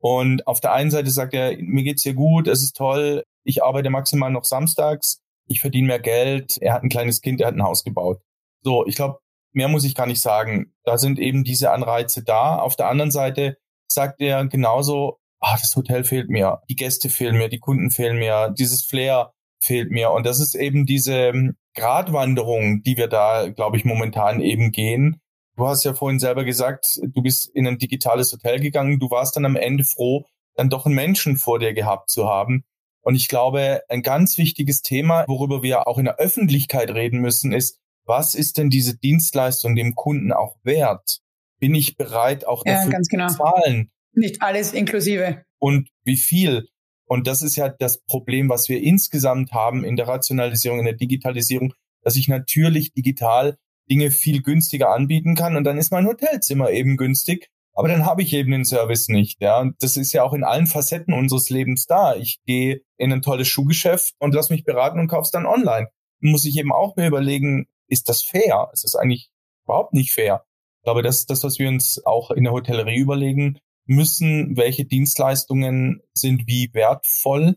Und 0.03 0.47
auf 0.49 0.61
der 0.61 0.73
einen 0.73 0.91
Seite 0.91 1.11
sagt 1.11 1.33
er, 1.33 1.57
mir 1.59 1.85
geht's 1.85 2.03
hier 2.03 2.15
gut, 2.15 2.49
es 2.49 2.63
ist 2.63 2.77
toll, 2.77 3.23
ich 3.45 3.63
arbeite 3.63 3.89
maximal 3.89 4.33
noch 4.33 4.45
samstags, 4.45 5.21
ich 5.47 5.61
verdiene 5.61 5.87
mehr 5.87 6.01
Geld, 6.01 6.59
er 6.61 6.75
hat 6.75 6.83
ein 6.83 6.89
kleines 6.89 7.21
Kind, 7.21 7.41
er 7.41 7.47
hat 7.47 7.55
ein 7.55 7.63
Haus 7.63 7.85
gebaut. 7.85 8.19
So, 8.63 8.85
ich 8.85 8.97
glaube, 8.97 9.21
mehr 9.53 9.69
muss 9.69 9.85
ich 9.85 9.95
gar 9.95 10.07
nicht 10.07 10.21
sagen. 10.21 10.73
Da 10.85 10.99
sind 10.99 11.21
eben 11.21 11.45
diese 11.45 11.71
Anreize 11.71 12.25
da. 12.25 12.57
Auf 12.57 12.75
der 12.75 12.89
anderen 12.89 13.13
Seite 13.13 13.59
sagt 13.87 14.21
er 14.21 14.45
genauso, 14.47 15.19
ah, 15.39 15.57
das 15.61 15.77
Hotel 15.77 16.03
fehlt 16.03 16.31
mir, 16.31 16.61
die 16.69 16.77
Gäste 16.77 17.09
fehlen 17.09 17.37
mir, 17.37 17.49
die 17.49 17.61
Kunden 17.61 17.93
fehlen 17.93 18.19
mir, 18.19 18.53
dieses 18.59 18.85
Flair, 18.85 19.33
fehlt 19.63 19.93
mir. 19.93 20.11
Und 20.11 20.27
das 20.27 20.41
ist 20.41 20.57
eben 20.57 20.85
diese 20.85 21.29
ähm, 21.29 21.57
Gratwanderung, 21.75 22.83
die 22.83 22.97
wir 22.97 23.07
da, 23.07 23.49
glaube 23.51 23.77
ich, 23.77 23.85
momentan 23.85 24.41
eben 24.41 24.73
gehen. 24.73 25.21
Du 25.63 25.69
hast 25.69 25.85
ja 25.85 25.95
vorhin 25.95 26.19
selber 26.19 26.43
gesagt, 26.43 26.99
du 27.01 27.23
bist 27.23 27.49
in 27.55 27.69
ein 27.69 27.79
digitales 27.79 28.33
Hotel 28.33 28.59
gegangen. 28.59 28.99
Du 28.99 29.13
warst 29.13 29.37
dann 29.37 29.45
am 29.45 29.55
Ende 29.55 29.85
froh, 29.85 30.27
dann 30.57 30.71
doch 30.71 30.87
einen 30.87 30.97
Menschen 30.97 31.37
vor 31.37 31.61
dir 31.61 31.73
gehabt 31.73 32.11
zu 32.11 32.27
haben. 32.29 32.65
Und 33.01 33.15
ich 33.15 33.29
glaube, 33.29 33.83
ein 33.89 34.03
ganz 34.03 34.39
wichtiges 34.39 34.83
Thema, 34.83 35.25
worüber 35.29 35.63
wir 35.63 35.87
auch 35.87 35.99
in 35.99 36.07
der 36.07 36.17
Öffentlichkeit 36.17 36.91
reden 36.91 37.21
müssen, 37.21 37.53
ist, 37.53 37.79
was 38.05 38.35
ist 38.35 38.59
denn 38.59 38.71
diese 38.71 38.99
Dienstleistung 38.99 39.77
dem 39.77 39.95
Kunden 39.95 40.33
auch 40.33 40.57
wert? 40.65 41.21
Bin 41.61 41.77
ich 41.77 41.97
bereit, 41.97 42.45
auch 42.45 42.65
dafür 42.65 42.95
ja, 42.95 43.01
zu 43.01 43.09
genau. 43.09 43.29
zahlen? 43.29 43.93
Nicht 44.15 44.43
alles 44.43 44.73
inklusive. 44.73 45.45
Und 45.61 45.91
wie 46.03 46.17
viel? 46.17 46.67
Und 47.05 47.29
das 47.29 47.41
ist 47.41 47.55
ja 47.55 47.69
das 47.69 48.03
Problem, 48.03 48.49
was 48.49 48.69
wir 48.69 48.83
insgesamt 48.83 49.53
haben 49.53 49.85
in 49.85 49.95
der 49.95 50.09
Rationalisierung, 50.09 50.81
in 50.81 50.87
der 50.87 50.97
Digitalisierung, 50.97 51.73
dass 52.03 52.17
ich 52.17 52.27
natürlich 52.27 52.95
digital 52.95 53.59
Dinge 53.91 54.11
viel 54.11 54.43
günstiger 54.43 54.91
anbieten 54.91 55.35
kann 55.35 55.57
und 55.57 55.65
dann 55.65 55.79
ist 55.79 55.93
mein 55.93 56.07
Hotelzimmer 56.07 56.71
eben 56.71 56.97
günstig, 56.97 57.51
aber 57.75 57.89
dann 57.89 58.05
habe 58.05 58.23
ich 58.23 58.33
eben 58.33 58.51
den 58.51 58.65
Service 58.65 59.09
nicht. 59.09 59.41
Ja, 59.41 59.61
und 59.61 59.83
das 59.83 59.97
ist 59.97 60.13
ja 60.13 60.23
auch 60.23 60.35
in 60.35 60.45
allen 60.45 60.67
Facetten 60.67 61.15
unseres 61.15 61.49
Lebens 61.51 61.87
da. 61.87 62.15
Ich 62.17 62.41
gehe 62.45 62.83
in 62.99 63.13
ein 63.13 63.23
tolles 63.23 63.49
Schuhgeschäft 63.49 64.15
und 64.19 64.35
lass 64.35 64.51
mich 64.51 64.65
beraten 64.65 65.01
und 65.01 65.09
kauf's 65.09 65.31
dann 65.31 65.47
online. 65.47 65.89
Muss 66.21 66.45
ich 66.45 66.57
eben 66.59 66.73
auch 66.73 66.97
mir 66.97 67.07
überlegen, 67.07 67.67
ist 67.89 68.09
das 68.09 68.23
fair? 68.23 68.71
Ist 68.73 68.95
eigentlich 68.95 69.31
überhaupt 69.65 69.95
nicht 69.95 70.13
fair. 70.13 70.45
Ich 70.81 70.85
glaube, 70.85 71.03
das 71.03 71.21
ist 71.21 71.31
das, 71.31 71.45
was 71.45 71.59
wir 71.59 71.69
uns 71.69 72.05
auch 72.05 72.31
in 72.31 72.45
der 72.45 72.53
Hotellerie 72.53 72.99
überlegen 72.99 73.59
müssen, 73.87 74.57
welche 74.57 74.85
Dienstleistungen 74.85 76.03
sind 76.13 76.47
wie 76.47 76.71
wertvoll 76.73 77.57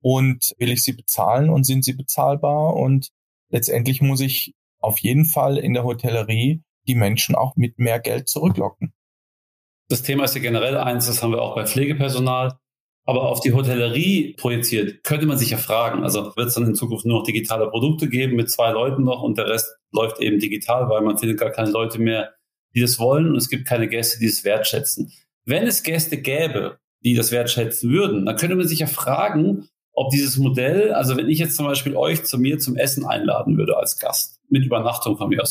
und 0.00 0.54
will 0.58 0.70
ich 0.70 0.82
sie 0.82 0.92
bezahlen 0.92 1.50
und 1.50 1.64
sind 1.64 1.84
sie 1.84 1.94
bezahlbar 1.94 2.74
und 2.74 3.10
letztendlich 3.48 4.02
muss 4.02 4.20
ich 4.20 4.54
auf 4.84 4.98
jeden 4.98 5.24
Fall 5.24 5.58
in 5.58 5.74
der 5.74 5.84
Hotellerie 5.84 6.62
die 6.86 6.94
Menschen 6.94 7.34
auch 7.34 7.56
mit 7.56 7.78
mehr 7.78 7.98
Geld 7.98 8.28
zurücklocken. 8.28 8.92
Das 9.88 10.02
Thema 10.02 10.24
ist 10.24 10.34
ja 10.34 10.40
generell 10.40 10.76
eins, 10.76 11.06
das 11.06 11.22
haben 11.22 11.32
wir 11.32 11.42
auch 11.42 11.54
bei 11.54 11.66
Pflegepersonal. 11.66 12.58
Aber 13.06 13.28
auf 13.28 13.40
die 13.40 13.52
Hotellerie 13.52 14.34
projiziert, 14.38 15.04
könnte 15.04 15.26
man 15.26 15.36
sich 15.36 15.50
ja 15.50 15.58
fragen, 15.58 16.04
also 16.04 16.34
wird 16.36 16.48
es 16.48 16.54
dann 16.54 16.64
in 16.64 16.74
Zukunft 16.74 17.04
nur 17.04 17.18
noch 17.18 17.26
digitale 17.26 17.68
Produkte 17.68 18.08
geben 18.08 18.34
mit 18.34 18.50
zwei 18.50 18.70
Leuten 18.70 19.04
noch 19.04 19.22
und 19.22 19.36
der 19.36 19.46
Rest 19.46 19.76
läuft 19.92 20.20
eben 20.20 20.38
digital, 20.38 20.88
weil 20.88 21.02
man 21.02 21.18
findet 21.18 21.38
gar 21.38 21.50
keine 21.50 21.70
Leute 21.70 22.00
mehr, 22.00 22.32
die 22.74 22.80
das 22.80 22.98
wollen 22.98 23.28
und 23.28 23.36
es 23.36 23.50
gibt 23.50 23.68
keine 23.68 23.88
Gäste, 23.88 24.18
die 24.20 24.26
es 24.26 24.42
wertschätzen. 24.42 25.12
Wenn 25.44 25.66
es 25.66 25.82
Gäste 25.82 26.16
gäbe, 26.16 26.78
die 27.04 27.14
das 27.14 27.30
wertschätzen 27.30 27.90
würden, 27.90 28.24
dann 28.24 28.36
könnte 28.36 28.56
man 28.56 28.66
sich 28.66 28.78
ja 28.78 28.86
fragen, 28.86 29.68
ob 29.92 30.10
dieses 30.10 30.38
Modell, 30.38 30.92
also 30.92 31.16
wenn 31.16 31.28
ich 31.28 31.38
jetzt 31.38 31.56
zum 31.56 31.66
Beispiel 31.66 31.96
euch 31.96 32.24
zu 32.24 32.38
mir 32.38 32.58
zum 32.58 32.76
Essen 32.76 33.04
einladen 33.04 33.58
würde 33.58 33.76
als 33.76 33.98
Gast, 33.98 34.40
mit 34.54 34.64
Übernachtung 34.64 35.18
von 35.18 35.28
mir. 35.28 35.42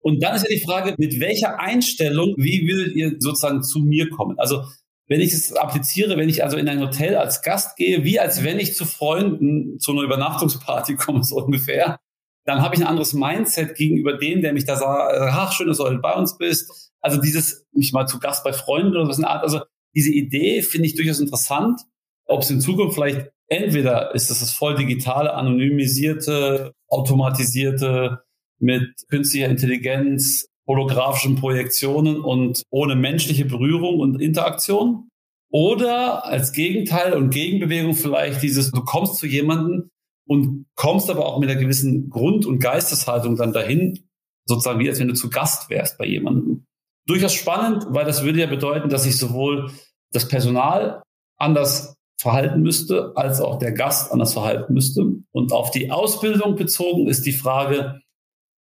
Und 0.00 0.22
dann 0.22 0.34
ist 0.34 0.42
ja 0.42 0.48
die 0.48 0.64
Frage, 0.64 0.94
mit 0.98 1.20
welcher 1.20 1.60
Einstellung, 1.60 2.34
wie 2.36 2.66
würdet 2.66 2.96
ihr 2.96 3.14
sozusagen 3.18 3.62
zu 3.62 3.78
mir 3.78 4.10
kommen? 4.10 4.38
Also 4.38 4.64
wenn 5.06 5.20
ich 5.20 5.32
es 5.32 5.52
appliziere, 5.52 6.16
wenn 6.16 6.28
ich 6.28 6.42
also 6.42 6.56
in 6.56 6.68
ein 6.68 6.80
Hotel 6.80 7.16
als 7.16 7.42
Gast 7.42 7.76
gehe, 7.76 8.02
wie 8.02 8.18
als 8.18 8.42
wenn 8.42 8.58
ich 8.58 8.74
zu 8.74 8.84
Freunden 8.84 9.78
zu 9.78 9.92
einer 9.92 10.02
Übernachtungsparty 10.02 10.94
komme, 10.96 11.22
so 11.22 11.36
ungefähr, 11.36 11.98
dann 12.44 12.62
habe 12.62 12.74
ich 12.74 12.80
ein 12.80 12.86
anderes 12.86 13.12
Mindset 13.12 13.76
gegenüber 13.76 14.16
dem, 14.16 14.40
der 14.40 14.52
mich 14.52 14.64
da 14.64 14.76
sagt, 14.76 15.14
ach, 15.20 15.52
schön, 15.52 15.68
dass 15.68 15.76
du 15.76 15.84
heute 15.84 15.98
bei 15.98 16.14
uns 16.14 16.38
bist. 16.38 16.90
Also 17.00 17.20
dieses, 17.20 17.66
mich 17.72 17.92
mal 17.92 18.06
zu 18.06 18.18
Gast 18.18 18.42
bei 18.42 18.52
Freunden 18.52 18.96
oder 18.96 19.12
so 19.12 19.22
eine 19.22 19.30
Art, 19.30 19.42
also 19.42 19.60
diese 19.94 20.10
Idee 20.10 20.62
finde 20.62 20.86
ich 20.86 20.94
durchaus 20.94 21.20
interessant. 21.20 21.80
Ob 22.24 22.42
es 22.42 22.50
in 22.50 22.60
Zukunft 22.60 22.94
vielleicht 22.94 23.31
entweder 23.52 24.14
ist 24.14 24.30
es 24.30 24.40
das 24.40 24.52
voll 24.52 24.74
digitale, 24.74 25.34
anonymisierte, 25.34 26.72
automatisierte, 26.88 28.22
mit 28.58 28.94
künstlicher 29.08 29.48
Intelligenz 29.48 30.46
holographischen 30.66 31.36
Projektionen 31.36 32.20
und 32.20 32.62
ohne 32.70 32.94
menschliche 32.94 33.44
Berührung 33.44 33.98
und 33.98 34.20
Interaktion. 34.20 35.08
Oder 35.50 36.24
als 36.24 36.52
Gegenteil 36.52 37.12
und 37.14 37.30
Gegenbewegung 37.30 37.94
vielleicht 37.94 38.42
dieses, 38.42 38.70
du 38.70 38.82
kommst 38.84 39.16
zu 39.16 39.26
jemandem 39.26 39.90
und 40.26 40.66
kommst 40.76 41.10
aber 41.10 41.26
auch 41.26 41.40
mit 41.40 41.50
einer 41.50 41.60
gewissen 41.60 42.08
Grund- 42.08 42.46
und 42.46 42.60
Geisteshaltung 42.60 43.36
dann 43.36 43.52
dahin, 43.52 44.08
sozusagen 44.46 44.78
wie 44.78 44.88
als 44.88 45.00
wenn 45.00 45.08
du 45.08 45.14
zu 45.14 45.28
Gast 45.28 45.68
wärst 45.68 45.98
bei 45.98 46.06
jemandem. 46.06 46.64
Durchaus 47.06 47.34
spannend, 47.34 47.84
weil 47.88 48.04
das 48.04 48.24
würde 48.24 48.40
ja 48.40 48.46
bedeuten, 48.46 48.88
dass 48.88 49.02
sich 49.02 49.18
sowohl 49.18 49.72
das 50.12 50.28
Personal 50.28 51.02
anders 51.36 51.96
verhalten 52.18 52.62
müsste, 52.62 53.12
als 53.16 53.40
auch 53.40 53.58
der 53.58 53.72
Gast 53.72 54.12
anders 54.12 54.32
verhalten 54.32 54.72
müsste. 54.74 55.04
Und 55.32 55.52
auf 55.52 55.70
die 55.70 55.90
Ausbildung 55.90 56.56
bezogen 56.56 57.08
ist 57.08 57.26
die 57.26 57.32
Frage, 57.32 58.00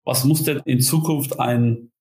was 0.03 0.23
muss 0.23 0.43
denn 0.43 0.61
in 0.65 0.81
Zukunft 0.81 1.39
ein 1.39 1.91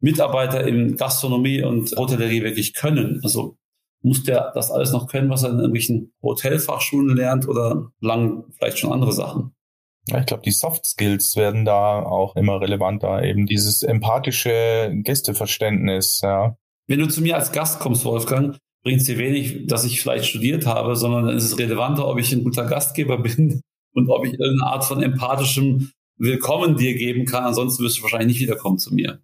Mitarbeiter 0.00 0.66
in 0.66 0.96
Gastronomie 0.96 1.62
und 1.62 1.92
Hotellerie 1.96 2.42
wirklich 2.42 2.74
können? 2.74 3.20
Also 3.22 3.56
muss 4.02 4.22
der 4.22 4.52
das 4.54 4.70
alles 4.70 4.92
noch 4.92 5.08
können, 5.08 5.30
was 5.30 5.42
er 5.42 5.50
in 5.50 5.56
irgendwelchen 5.56 6.12
Hotelfachschulen 6.22 7.16
lernt 7.16 7.48
oder 7.48 7.90
lang 8.00 8.44
vielleicht 8.56 8.78
schon 8.78 8.92
andere 8.92 9.12
Sachen? 9.12 9.54
Ja, 10.08 10.18
ich 10.20 10.26
glaube, 10.26 10.42
die 10.42 10.50
Soft 10.50 10.86
Skills 10.86 11.36
werden 11.36 11.64
da 11.64 12.02
auch 12.02 12.34
immer 12.34 12.60
relevanter, 12.60 13.22
eben 13.22 13.46
dieses 13.46 13.82
empathische 13.82 14.90
Gästeverständnis, 15.02 16.20
ja. 16.22 16.56
Wenn 16.86 17.00
du 17.00 17.08
zu 17.08 17.22
mir 17.22 17.36
als 17.36 17.52
Gast 17.52 17.80
kommst, 17.80 18.04
Wolfgang, 18.04 18.58
bringt 18.82 19.00
es 19.00 19.06
dir 19.06 19.18
wenig, 19.18 19.66
dass 19.66 19.84
ich 19.84 20.00
vielleicht 20.00 20.26
studiert 20.26 20.66
habe, 20.66 20.96
sondern 20.96 21.26
dann 21.26 21.36
ist 21.36 21.44
es 21.44 21.58
relevanter, 21.58 22.06
ob 22.06 22.18
ich 22.18 22.32
ein 22.32 22.44
guter 22.44 22.66
Gastgeber 22.66 23.18
bin 23.22 23.60
und 23.94 24.08
ob 24.08 24.24
ich 24.24 24.32
irgendeine 24.32 24.70
Art 24.70 24.84
von 24.84 25.02
empathischem 25.02 25.90
Willkommen 26.16 26.76
dir 26.76 26.94
geben 26.94 27.24
kann. 27.24 27.44
Ansonsten 27.44 27.82
wirst 27.82 27.98
du 27.98 28.02
wahrscheinlich 28.02 28.28
nicht 28.28 28.40
wiederkommen 28.40 28.78
zu 28.78 28.94
mir. 28.94 29.20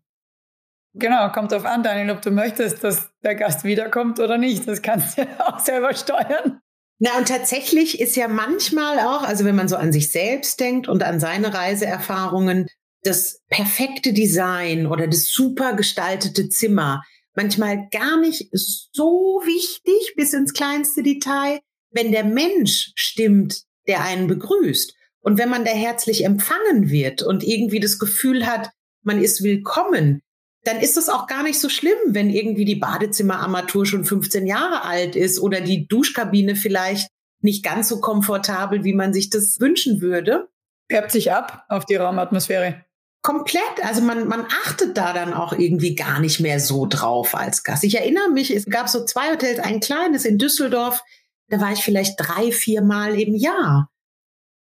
Genau, 0.94 1.28
kommt 1.28 1.52
darauf 1.52 1.66
an, 1.66 1.82
Daniel, 1.82 2.10
ob 2.10 2.22
du 2.22 2.30
möchtest, 2.30 2.82
dass 2.82 3.10
der 3.22 3.34
Gast 3.34 3.64
wiederkommt 3.64 4.18
oder 4.18 4.38
nicht. 4.38 4.66
Das 4.66 4.80
kannst 4.80 5.18
du 5.18 5.22
auch 5.46 5.58
selber 5.58 5.94
steuern. 5.94 6.60
Na, 6.98 7.18
und 7.18 7.28
tatsächlich 7.28 8.00
ist 8.00 8.16
ja 8.16 8.28
manchmal 8.28 9.00
auch, 9.00 9.22
also 9.22 9.44
wenn 9.44 9.56
man 9.56 9.68
so 9.68 9.76
an 9.76 9.92
sich 9.92 10.10
selbst 10.10 10.58
denkt 10.58 10.88
und 10.88 11.02
an 11.02 11.20
seine 11.20 11.52
Reiseerfahrungen, 11.52 12.66
das 13.02 13.42
perfekte 13.48 14.14
Design 14.14 14.86
oder 14.86 15.06
das 15.06 15.30
super 15.30 15.74
gestaltete 15.74 16.48
Zimmer 16.48 17.02
manchmal 17.36 17.88
gar 17.90 18.18
nicht 18.18 18.48
so 18.52 19.40
wichtig 19.44 20.14
bis 20.16 20.32
ins 20.32 20.52
kleinste 20.52 21.02
Detail, 21.02 21.60
wenn 21.90 22.12
der 22.12 22.24
Mensch 22.24 22.92
stimmt, 22.96 23.62
der 23.86 24.02
einen 24.02 24.26
begrüßt. 24.26 24.94
Und 25.20 25.38
wenn 25.38 25.48
man 25.48 25.64
da 25.64 25.70
herzlich 25.70 26.24
empfangen 26.24 26.90
wird 26.90 27.22
und 27.22 27.44
irgendwie 27.44 27.80
das 27.80 27.98
Gefühl 27.98 28.46
hat, 28.46 28.70
man 29.02 29.20
ist 29.22 29.42
willkommen, 29.42 30.22
dann 30.64 30.80
ist 30.80 30.96
es 30.96 31.08
auch 31.08 31.26
gar 31.26 31.42
nicht 31.42 31.60
so 31.60 31.68
schlimm, 31.68 31.98
wenn 32.08 32.30
irgendwie 32.30 32.64
die 32.64 32.74
Badezimmerarmatur 32.74 33.86
schon 33.86 34.04
15 34.04 34.46
Jahre 34.46 34.84
alt 34.84 35.14
ist 35.14 35.38
oder 35.38 35.60
die 35.60 35.86
Duschkabine 35.86 36.56
vielleicht 36.56 37.08
nicht 37.40 37.64
ganz 37.64 37.88
so 37.88 38.00
komfortabel, 38.00 38.82
wie 38.84 38.94
man 38.94 39.12
sich 39.12 39.30
das 39.30 39.60
wünschen 39.60 40.00
würde. 40.00 40.48
Färbt 40.90 41.12
sich 41.12 41.32
ab 41.32 41.64
auf 41.68 41.84
die 41.84 41.96
Raumatmosphäre. 41.96 42.85
Komplett. 43.26 43.82
Also 43.82 44.02
man, 44.02 44.28
man 44.28 44.46
achtet 44.64 44.96
da 44.96 45.12
dann 45.12 45.34
auch 45.34 45.52
irgendwie 45.52 45.94
gar 45.96 46.20
nicht 46.20 46.38
mehr 46.38 46.60
so 46.60 46.86
drauf 46.86 47.34
als 47.34 47.64
Gast. 47.64 47.82
Ich 47.82 47.96
erinnere 47.96 48.30
mich, 48.30 48.54
es 48.54 48.66
gab 48.66 48.88
so 48.88 49.04
zwei 49.04 49.32
Hotels, 49.32 49.58
ein 49.58 49.80
kleines 49.80 50.24
in 50.24 50.38
Düsseldorf, 50.38 51.02
da 51.48 51.60
war 51.60 51.72
ich 51.72 51.80
vielleicht 51.80 52.14
drei, 52.18 52.52
vier 52.52 52.82
Mal 52.82 53.18
im 53.20 53.34
Jahr. 53.34 53.90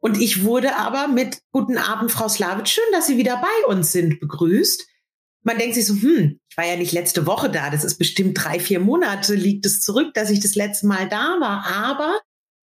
Und 0.01 0.20
ich 0.20 0.43
wurde 0.43 0.76
aber 0.76 1.07
mit 1.07 1.39
Guten 1.51 1.78
Abend, 1.78 2.12
Frau 2.12 2.28
Slavitsch, 2.28 2.74
schön, 2.74 2.91
dass 2.91 3.07
Sie 3.07 3.18
wieder 3.18 3.38
bei 3.41 3.74
uns 3.74 3.91
sind, 3.91 4.20
begrüßt 4.20 4.86
man 5.43 5.57
denkt 5.57 5.76
sich 5.76 5.86
so, 5.86 5.93
hm, 5.93 6.39
ich 6.49 6.57
war 6.57 6.66
ja 6.66 6.76
nicht 6.76 6.91
letzte 6.91 7.26
Woche 7.26 7.49
da, 7.49 7.70
das 7.70 7.84
ist 7.84 7.97
bestimmt 7.97 8.43
drei, 8.43 8.60
vier 8.60 8.80
Monate 8.80 9.36
liegt 9.36 9.66
es 9.66 9.82
zurück, 9.82 10.14
dass 10.14 10.30
ich 10.30 10.39
das 10.39 10.55
letzte 10.55 10.88
Mal 10.88 11.07
da 11.07 11.38
war. 11.39 11.66
Aber 11.66 12.20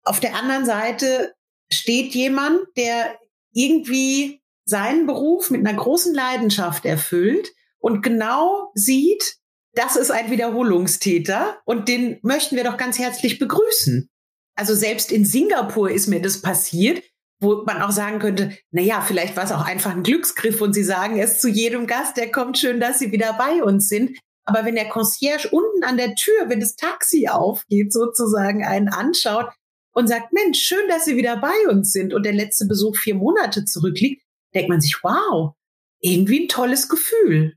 auf 0.04 0.20
der 0.20 0.36
anderen 0.36 0.66
Seite 0.66 1.34
steht 1.72 2.14
jemand, 2.14 2.60
der 2.76 3.18
irgendwie 3.54 4.42
seinen 4.66 5.06
Beruf 5.08 5.50
mit 5.50 5.66
einer 5.66 5.78
großen 5.78 6.14
Leidenschaft 6.14 6.86
erfüllt 6.86 7.52
und 7.80 8.02
genau 8.02 8.72
sieht, 8.74 9.38
das 9.74 9.96
ist 9.96 10.12
ein 10.12 10.32
Wiederholungstäter 10.32 11.58
und 11.66 11.88
den 11.88 12.20
möchten 12.22 12.56
wir 12.56 12.64
doch 12.64 12.78
ganz 12.78 13.00
herzlich 13.00 13.40
begrüßen. 13.40 14.10
Also 14.56 14.76
selbst 14.76 15.12
in 15.12 15.26
Singapur 15.26 15.90
ist 15.90 16.08
mir 16.08 16.22
das 16.22 16.42
passiert 16.42 17.04
wo 17.44 17.64
man 17.66 17.82
auch 17.82 17.92
sagen 17.92 18.20
könnte, 18.20 18.58
na 18.72 18.82
ja, 18.82 19.02
vielleicht 19.02 19.36
war 19.36 19.44
es 19.44 19.52
auch 19.52 19.66
einfach 19.66 19.92
ein 19.92 20.04
Glücksgriff 20.04 20.62
und 20.62 20.74
Sie 20.74 20.84
sagen 20.84 21.20
es 21.20 21.40
zu 21.40 21.50
jedem 21.50 21.86
Gast, 21.86 22.18
der 22.18 22.32
kommt 22.32 22.58
schön, 22.58 22.80
dass 22.80 23.00
Sie 23.00 23.12
wieder 23.12 23.34
bei 23.34 23.62
uns 23.62 23.90
sind. 23.90 24.18
Aber 24.46 24.66
wenn 24.66 24.76
der 24.76 24.90
Concierge 24.90 25.50
unten 25.52 25.84
an 25.84 25.98
der 25.98 26.16
Tür, 26.16 26.50
wenn 26.50 26.60
das 26.60 26.76
Taxi 26.76 27.28
aufgeht, 27.28 27.94
sozusagen 27.94 28.66
einen 28.66 28.90
anschaut 28.90 29.50
und 29.94 30.08
sagt, 30.08 30.34
Mensch, 30.34 30.60
schön, 30.60 30.88
dass 30.88 31.06
Sie 31.06 31.16
wieder 31.16 31.38
bei 31.38 31.70
uns 31.70 31.92
sind 31.92 32.14
und 32.14 32.26
der 32.26 32.34
letzte 32.34 32.66
Besuch 32.66 32.98
vier 32.98 33.16
Monate 33.16 33.66
zurückliegt, 33.66 34.23
denkt 34.54 34.70
man 34.70 34.82
sich, 34.82 34.98
wow, 35.04 35.54
irgendwie 36.00 36.44
ein 36.44 36.48
tolles 36.48 36.90
Gefühl. 36.90 37.56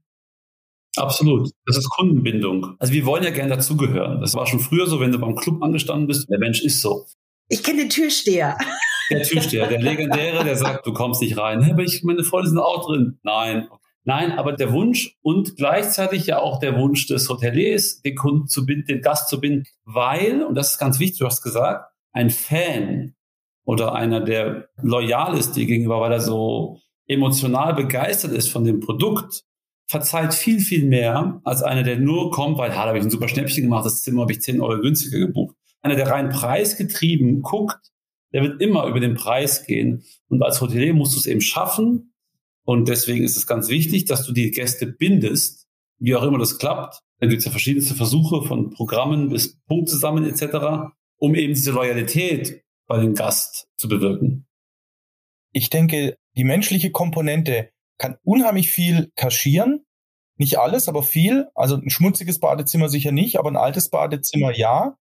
Absolut. 0.96 1.50
Das 1.66 1.76
ist 1.76 1.90
Kundenbindung. 1.90 2.74
Also 2.78 2.92
wir 2.92 3.04
wollen 3.04 3.22
ja 3.22 3.30
gerne 3.30 3.56
dazugehören. 3.56 4.20
Das 4.20 4.34
war 4.34 4.46
schon 4.46 4.60
früher 4.60 4.86
so, 4.86 4.98
wenn 5.00 5.12
du 5.12 5.18
beim 5.18 5.36
Club 5.36 5.62
angestanden 5.62 6.06
bist. 6.06 6.28
Der 6.30 6.38
Mensch 6.38 6.62
ist 6.62 6.80
so. 6.80 7.06
Ich 7.48 7.62
kenne 7.62 7.82
den 7.82 7.90
Türsteher. 7.90 8.56
Der 9.10 9.22
Türsteher, 9.22 9.68
der 9.68 9.80
legendäre, 9.80 10.42
der 10.42 10.56
sagt, 10.56 10.86
du 10.86 10.92
kommst 10.92 11.20
nicht 11.20 11.36
rein. 11.38 11.62
Hey, 11.62 11.72
aber 11.72 11.82
ich, 11.82 12.02
meine 12.02 12.24
Freunde 12.24 12.48
sind 12.48 12.58
auch 12.58 12.86
drin. 12.86 13.18
Nein. 13.22 13.68
Nein, 14.04 14.32
aber 14.32 14.52
der 14.52 14.72
Wunsch 14.72 15.16
und 15.22 15.56
gleichzeitig 15.56 16.26
ja 16.26 16.38
auch 16.38 16.60
der 16.60 16.78
Wunsch 16.78 17.06
des 17.06 17.28
Hoteliers, 17.28 18.02
den 18.02 18.14
Kunden 18.14 18.46
zu 18.46 18.64
binden, 18.64 18.86
den 18.86 19.00
Gast 19.00 19.28
zu 19.28 19.40
binden, 19.40 19.64
weil, 19.84 20.44
und 20.44 20.54
das 20.54 20.72
ist 20.72 20.78
ganz 20.78 21.00
wichtig, 21.00 21.18
du 21.18 21.26
hast 21.26 21.42
gesagt, 21.42 21.92
ein 22.12 22.30
Fan 22.30 23.16
oder 23.64 23.94
einer, 23.94 24.20
der 24.20 24.68
loyal 24.80 25.36
ist 25.36 25.56
dir 25.56 25.66
gegenüber, 25.66 26.00
weil 26.00 26.12
er 26.12 26.20
so 26.20 26.78
emotional 27.06 27.74
begeistert 27.74 28.32
ist 28.32 28.48
von 28.48 28.64
dem 28.64 28.80
Produkt, 28.80 29.44
verzeiht 29.88 30.34
viel, 30.34 30.60
viel 30.60 30.84
mehr 30.84 31.40
als 31.44 31.62
einer, 31.62 31.82
der 31.82 31.98
nur 31.98 32.30
kommt, 32.30 32.58
weil, 32.58 32.70
ha, 32.70 32.82
da 32.82 32.88
habe 32.88 32.98
ich 32.98 33.04
ein 33.04 33.10
super 33.10 33.28
Schnäppchen 33.28 33.64
gemacht, 33.64 33.86
das 33.86 34.02
Zimmer 34.02 34.22
habe 34.22 34.32
ich 34.32 34.40
10 34.40 34.60
Euro 34.60 34.80
günstiger 34.80 35.18
gebucht. 35.18 35.56
Einer, 35.82 35.94
der 35.94 36.08
rein 36.08 36.30
preisgetrieben 36.30 37.42
guckt, 37.42 37.92
der 38.32 38.42
wird 38.42 38.60
immer 38.60 38.86
über 38.86 39.00
den 39.00 39.14
Preis 39.14 39.64
gehen. 39.64 40.02
Und 40.28 40.42
als 40.42 40.60
Hotelier 40.60 40.94
musst 40.94 41.14
du 41.14 41.18
es 41.18 41.26
eben 41.26 41.40
schaffen. 41.40 42.12
Und 42.64 42.88
deswegen 42.88 43.24
ist 43.24 43.36
es 43.36 43.46
ganz 43.46 43.68
wichtig, 43.68 44.06
dass 44.06 44.26
du 44.26 44.32
die 44.32 44.50
Gäste 44.50 44.86
bindest, 44.86 45.68
wie 45.98 46.16
auch 46.16 46.24
immer 46.24 46.38
das 46.38 46.58
klappt. 46.58 47.02
Da 47.20 47.28
gibt 47.28 47.38
es 47.38 47.44
ja 47.44 47.50
verschiedenste 47.50 47.94
Versuche 47.94 48.42
von 48.42 48.70
Programmen 48.70 49.28
bis 49.28 49.58
Punkte 49.62 49.96
sammeln 49.96 50.26
etc., 50.26 50.90
um 51.18 51.34
eben 51.34 51.54
diese 51.54 51.70
Loyalität 51.70 52.62
bei 52.86 53.00
dem 53.00 53.14
Gast 53.14 53.68
zu 53.76 53.88
bewirken. 53.88 54.46
Ich 55.52 55.70
denke, 55.70 56.16
die 56.36 56.44
menschliche 56.44 56.90
Komponente 56.90 57.70
kann 57.98 58.16
unheimlich 58.22 58.70
viel 58.70 59.10
kaschieren. 59.16 59.84
Nicht 60.36 60.58
alles, 60.58 60.88
aber 60.88 61.02
viel. 61.02 61.48
Also 61.54 61.76
ein 61.76 61.90
schmutziges 61.90 62.40
Badezimmer 62.40 62.88
sicher 62.88 63.12
nicht, 63.12 63.38
aber 63.38 63.50
ein 63.50 63.56
altes 63.56 63.88
Badezimmer 63.90 64.54
ja. 64.54 64.96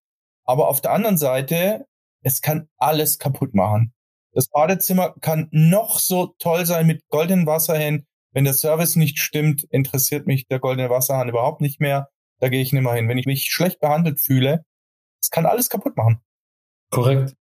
Aber 0.46 0.70
auf 0.70 0.82
der 0.82 0.92
anderen 0.92 1.18
Seite 1.18 1.86
es 2.26 2.42
kann 2.42 2.68
alles 2.78 3.20
kaputt 3.20 3.54
machen. 3.54 3.94
Das 4.32 4.50
Badezimmer 4.50 5.14
kann 5.22 5.48
noch 5.52 6.00
so 6.00 6.34
toll 6.40 6.66
sein 6.66 6.88
mit 6.88 7.08
goldenen 7.10 7.46
Wasserhähnen. 7.46 8.08
Wenn 8.32 8.46
der 8.46 8.54
Service 8.54 8.96
nicht 8.96 9.20
stimmt, 9.20 9.64
interessiert 9.70 10.26
mich 10.26 10.48
der 10.48 10.60
goldene 10.60 10.90
Wasserhahn 10.90 11.30
überhaupt 11.30 11.62
nicht 11.62 11.80
mehr. 11.80 12.10
Da 12.40 12.50
gehe 12.50 12.62
ich 12.62 12.74
nicht 12.74 12.82
mehr 12.82 12.94
hin. 12.94 13.08
Wenn 13.08 13.18
ich 13.18 13.28
mich 13.28 13.46
schlecht 13.46 13.80
behandelt 13.80 14.20
fühle, 14.20 14.66
es 15.22 15.30
kann 15.30 15.46
alles 15.46 15.70
kaputt 15.70 15.96
machen. 15.96 16.20
Korrekt. 16.90 17.36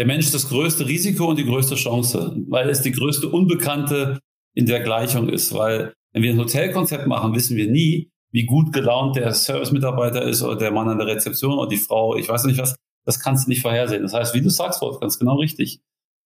Der 0.00 0.06
Mensch 0.06 0.24
ist 0.24 0.34
das 0.34 0.48
größte 0.48 0.86
Risiko 0.86 1.26
und 1.26 1.38
die 1.38 1.44
größte 1.44 1.74
Chance, 1.74 2.34
weil 2.48 2.70
es 2.70 2.80
die 2.80 2.90
größte 2.90 3.28
Unbekannte 3.28 4.18
in 4.54 4.64
der 4.64 4.80
Gleichung 4.80 5.28
ist. 5.28 5.52
Weil 5.52 5.92
wenn 6.14 6.22
wir 6.22 6.30
ein 6.30 6.38
Hotelkonzept 6.38 7.06
machen, 7.06 7.34
wissen 7.34 7.54
wir 7.54 7.70
nie, 7.70 8.10
wie 8.32 8.46
gut 8.46 8.72
gelaunt 8.72 9.16
der 9.16 9.34
Service-Mitarbeiter 9.34 10.22
ist 10.22 10.42
oder 10.42 10.56
der 10.56 10.70
Mann 10.70 10.88
an 10.88 10.96
der 10.96 11.06
Rezeption 11.06 11.58
oder 11.58 11.68
die 11.68 11.76
Frau, 11.76 12.16
ich 12.16 12.30
weiß 12.30 12.44
nicht 12.44 12.58
was 12.58 12.76
das 13.04 13.20
kannst 13.20 13.44
du 13.44 13.50
nicht 13.50 13.60
vorhersehen. 13.60 14.02
Das 14.02 14.14
heißt, 14.14 14.32
wie 14.32 14.40
du 14.40 14.48
sagst, 14.48 14.80
Wolf, 14.80 15.00
ganz 15.00 15.18
genau 15.18 15.36
richtig. 15.36 15.82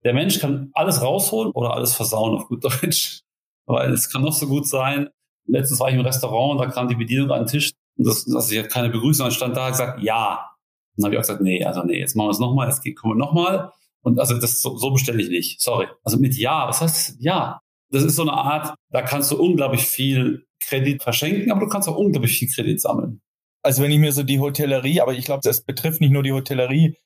Der 0.05 0.15
Mensch 0.15 0.39
kann 0.39 0.71
alles 0.73 1.03
rausholen 1.03 1.51
oder 1.51 1.75
alles 1.75 1.93
versauen 1.93 2.37
auf 2.37 2.47
gut 2.47 2.63
Deutsch. 2.63 3.23
Weil 3.67 3.93
es 3.93 4.13
kann 4.13 4.23
noch 4.23 4.33
so 4.33 4.47
gut 4.47 4.69
sein. 4.69 5.09
Letztens 5.49 5.81
war 5.81 5.89
ich 5.89 5.97
im 5.97 6.03
Restaurant 6.03 6.53
und 6.53 6.65
da 6.65 6.73
kam 6.73 6.87
die 6.87 6.95
Bedienung 6.95 7.33
an 7.33 7.41
den 7.41 7.49
Tisch 7.49 7.73
und 7.99 8.07
das, 8.07 8.33
also 8.33 8.53
ich 8.53 8.61
hatte 8.61 8.69
keine 8.69 8.91
Begrüßung, 8.91 9.25
dann 9.25 9.33
stand 9.33 9.57
da 9.57 9.67
und 9.67 9.73
gesagt, 9.73 10.03
ja. 10.05 10.53
Dann 10.97 11.07
habe 11.07 11.15
ich 11.15 11.19
auch 11.19 11.23
gesagt, 11.23 11.43
nee, 11.43 11.65
also 11.65 11.83
nee, 11.83 11.99
jetzt 11.99 12.17
machen 12.17 12.29
wir 12.29 12.33
es 12.33 12.39
nochmal, 12.39 12.69
jetzt 12.69 12.83
kommen 12.97 13.15
wir 13.15 13.25
nochmal. 13.25 13.73
Und 14.03 14.21
also 14.21 14.39
das 14.39 14.63
so, 14.63 14.77
so 14.77 14.91
bestelle 14.91 15.23
ich 15.23 15.29
nicht. 15.29 15.61
Sorry. 15.61 15.87
Also 16.05 16.19
mit 16.19 16.37
Ja, 16.37 16.69
was 16.69 16.81
heißt 16.81 17.17
ja? 17.21 17.61
Das 17.91 18.03
ist 18.03 18.17
so 18.17 18.23
eine 18.23 18.33
Art, 18.33 18.75
da 18.91 19.03
kannst 19.03 19.31
du 19.31 19.41
unglaublich 19.41 19.83
viel 19.83 20.45
Kredit 20.61 21.03
verschenken, 21.03 21.53
aber 21.53 21.61
du 21.61 21.69
kannst 21.69 21.89
auch 21.89 21.97
unglaublich 21.97 22.37
viel 22.37 22.49
Kredit 22.49 22.81
sammeln 22.81 23.21
also 23.67 23.83
wenn 23.83 23.91
ich 23.91 23.99
mir 23.99 24.13
so 24.13 24.23
die 24.23 24.39
Hotellerie, 24.39 25.01
aber 25.01 25.15
ich 25.15 25.25
glaube, 25.25 25.41
das 25.43 25.65
betrifft 25.65 26.01
nicht 26.01 26.13
nur 26.13 26.23
die 26.23 26.33
Hotellerie, 26.33 26.97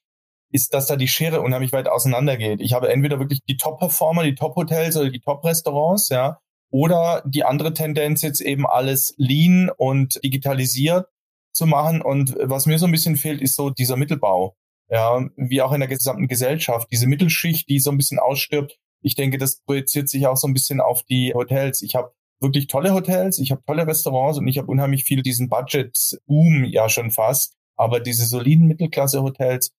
ist, 0.53 0.75
dass 0.75 0.87
da 0.87 0.97
die 0.97 1.09
Schere 1.09 1.41
unheimlich 1.41 1.73
weit 1.73 1.89
auseinander 1.89 2.37
geht. 2.37 2.61
Ich 2.61 2.75
habe 2.75 2.91
entweder 2.91 3.19
wirklich 3.19 3.41
die 3.49 3.57
Top-Performer, 3.57 4.25
die 4.25 4.35
Top-Hotels 4.35 4.97
oder 4.97 5.11
die 5.11 5.21
Top-Restaurants, 5.21 6.11
ja, 6.11 6.39
Oder 6.71 7.23
die 7.25 7.45
andere 7.45 7.73
Tendenz 7.73 8.23
jetzt 8.23 8.41
eben 8.41 8.67
alles 8.67 9.15
lean 9.17 9.71
und 9.77 10.23
digitalisiert 10.23 11.07
zu 11.53 11.67
machen. 11.67 12.03
Und 12.03 12.37
was 12.41 12.67
mir 12.67 12.79
so 12.79 12.87
ein 12.87 12.93
bisschen 12.93 13.17
fehlt, 13.17 13.41
ist 13.41 13.57
so 13.57 13.71
dieser 13.71 13.97
Mittelbau. 13.97 14.57
Ja, 14.89 15.25
wie 15.37 15.63
auch 15.63 15.73
in 15.73 15.81
der 15.81 15.89
gesamten 15.89 16.27
Gesellschaft. 16.27 16.89
Diese 16.91 17.07
Mittelschicht, 17.07 17.69
die 17.69 17.79
so 17.79 17.91
ein 17.91 17.97
bisschen 17.97 18.19
ausstirbt. 18.19 18.77
Ich 19.03 19.15
denke, 19.15 19.39
das 19.39 19.61
projiziert 19.63 20.09
sich 20.09 20.27
auch 20.27 20.37
so 20.37 20.49
ein 20.49 20.53
bisschen 20.53 20.81
auf 20.81 21.05
die 21.05 21.33
Hotels. 21.33 21.83
Ich 21.83 21.95
habe 21.95 22.13
wirklich 22.41 22.67
tolle 22.67 22.93
Hotels, 22.93 23.39
ich 23.39 23.51
habe 23.51 23.63
tolle 23.65 23.87
Restaurants 23.87 24.39
und 24.39 24.49
ich 24.49 24.59
habe 24.59 24.69
unheimlich 24.69 25.05
viel 25.05 25.23
diesen 25.23 25.49
Budget-Boom 25.49 26.65
ja 26.65 26.89
schon 26.89 27.11
fast. 27.11 27.55
Aber 27.77 28.01
diese 28.01 28.27
soliden 28.27 28.67
Mittelklasse-Hotels, 28.67 29.73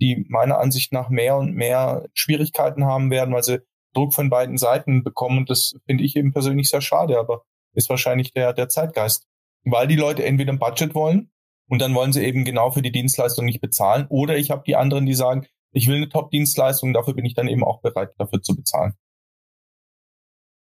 die 0.00 0.26
meiner 0.28 0.58
Ansicht 0.58 0.92
nach 0.92 1.08
mehr 1.08 1.36
und 1.36 1.54
mehr 1.54 2.06
Schwierigkeiten 2.14 2.84
haben 2.84 3.10
werden, 3.10 3.34
weil 3.34 3.42
sie 3.42 3.60
Druck 3.94 4.14
von 4.14 4.30
beiden 4.30 4.58
Seiten 4.58 5.02
bekommen. 5.02 5.38
Und 5.38 5.50
das 5.50 5.74
finde 5.86 6.04
ich 6.04 6.14
eben 6.14 6.32
persönlich 6.32 6.68
sehr 6.68 6.80
schade, 6.80 7.18
aber 7.18 7.42
ist 7.74 7.88
wahrscheinlich 7.88 8.32
der, 8.32 8.52
der 8.52 8.68
Zeitgeist. 8.68 9.24
Weil 9.70 9.86
die 9.86 9.96
Leute 9.96 10.24
entweder 10.24 10.52
ein 10.52 10.58
Budget 10.58 10.94
wollen 10.94 11.30
und 11.68 11.80
dann 11.80 11.94
wollen 11.94 12.12
sie 12.12 12.24
eben 12.24 12.44
genau 12.44 12.70
für 12.70 12.82
die 12.82 12.92
Dienstleistung 12.92 13.44
nicht 13.44 13.60
bezahlen. 13.60 14.06
Oder 14.08 14.36
ich 14.36 14.50
habe 14.50 14.62
die 14.66 14.76
anderen, 14.76 15.06
die 15.06 15.14
sagen, 15.14 15.46
ich 15.72 15.86
will 15.86 15.96
eine 15.96 16.08
Top-Dienstleistung, 16.08 16.92
dafür 16.92 17.14
bin 17.14 17.24
ich 17.24 17.34
dann 17.34 17.48
eben 17.48 17.62
auch 17.62 17.80
bereit, 17.80 18.14
dafür 18.18 18.40
zu 18.40 18.56
bezahlen. 18.56 18.94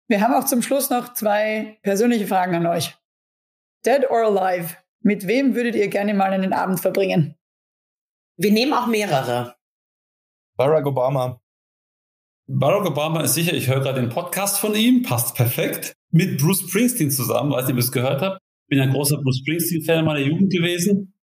Wir 0.07 0.21
haben 0.21 0.35
auch 0.35 0.45
zum 0.45 0.63
Schluss 0.63 0.91
noch 0.91 1.15
zwei 1.15 1.79
persönliche 1.83 2.27
Fragen 2.27 2.55
an 2.55 2.67
euch. 2.67 2.95
Dead 3.85 4.09
or 4.11 4.25
Alive, 4.25 4.77
mit 5.01 5.27
wem 5.27 5.55
würdet 5.55 5.75
ihr 5.75 5.89
gerne 5.89 6.15
mal 6.15 6.33
einen 6.33 6.53
Abend 6.53 6.81
verbringen? 6.81 7.37
Wir 8.37 8.53
nehmen 8.53 8.73
auch 8.73 8.87
mehrere. 8.87 9.57
Barack 10.57 10.87
Obama. 10.87 11.41
Barack 12.47 12.87
Obama 12.87 13.23
ist 13.23 13.35
sicher, 13.35 13.55
ich 13.55 13.69
höre 13.69 13.81
gerade 13.81 14.01
den 14.01 14.11
Podcast 14.11 14.59
von 14.59 14.75
ihm, 14.75 15.03
passt 15.03 15.35
perfekt. 15.35 15.95
Mit 16.11 16.41
Bruce 16.41 16.61
Springsteen 16.69 17.11
zusammen, 17.11 17.51
weiß 17.51 17.65
nicht, 17.65 17.73
ob 17.73 17.79
ihr 17.79 17.85
es 17.85 17.93
gehört 17.93 18.23
habt. 18.23 18.41
Bin 18.75 18.83
ein 18.83 18.93
großer 18.93 19.19
Bruce 19.19 19.39
Springsteen-Fan 19.39 20.01
in 20.01 20.05
meiner 20.05 20.19
Jugend 20.19 20.53
gewesen. 20.53 21.15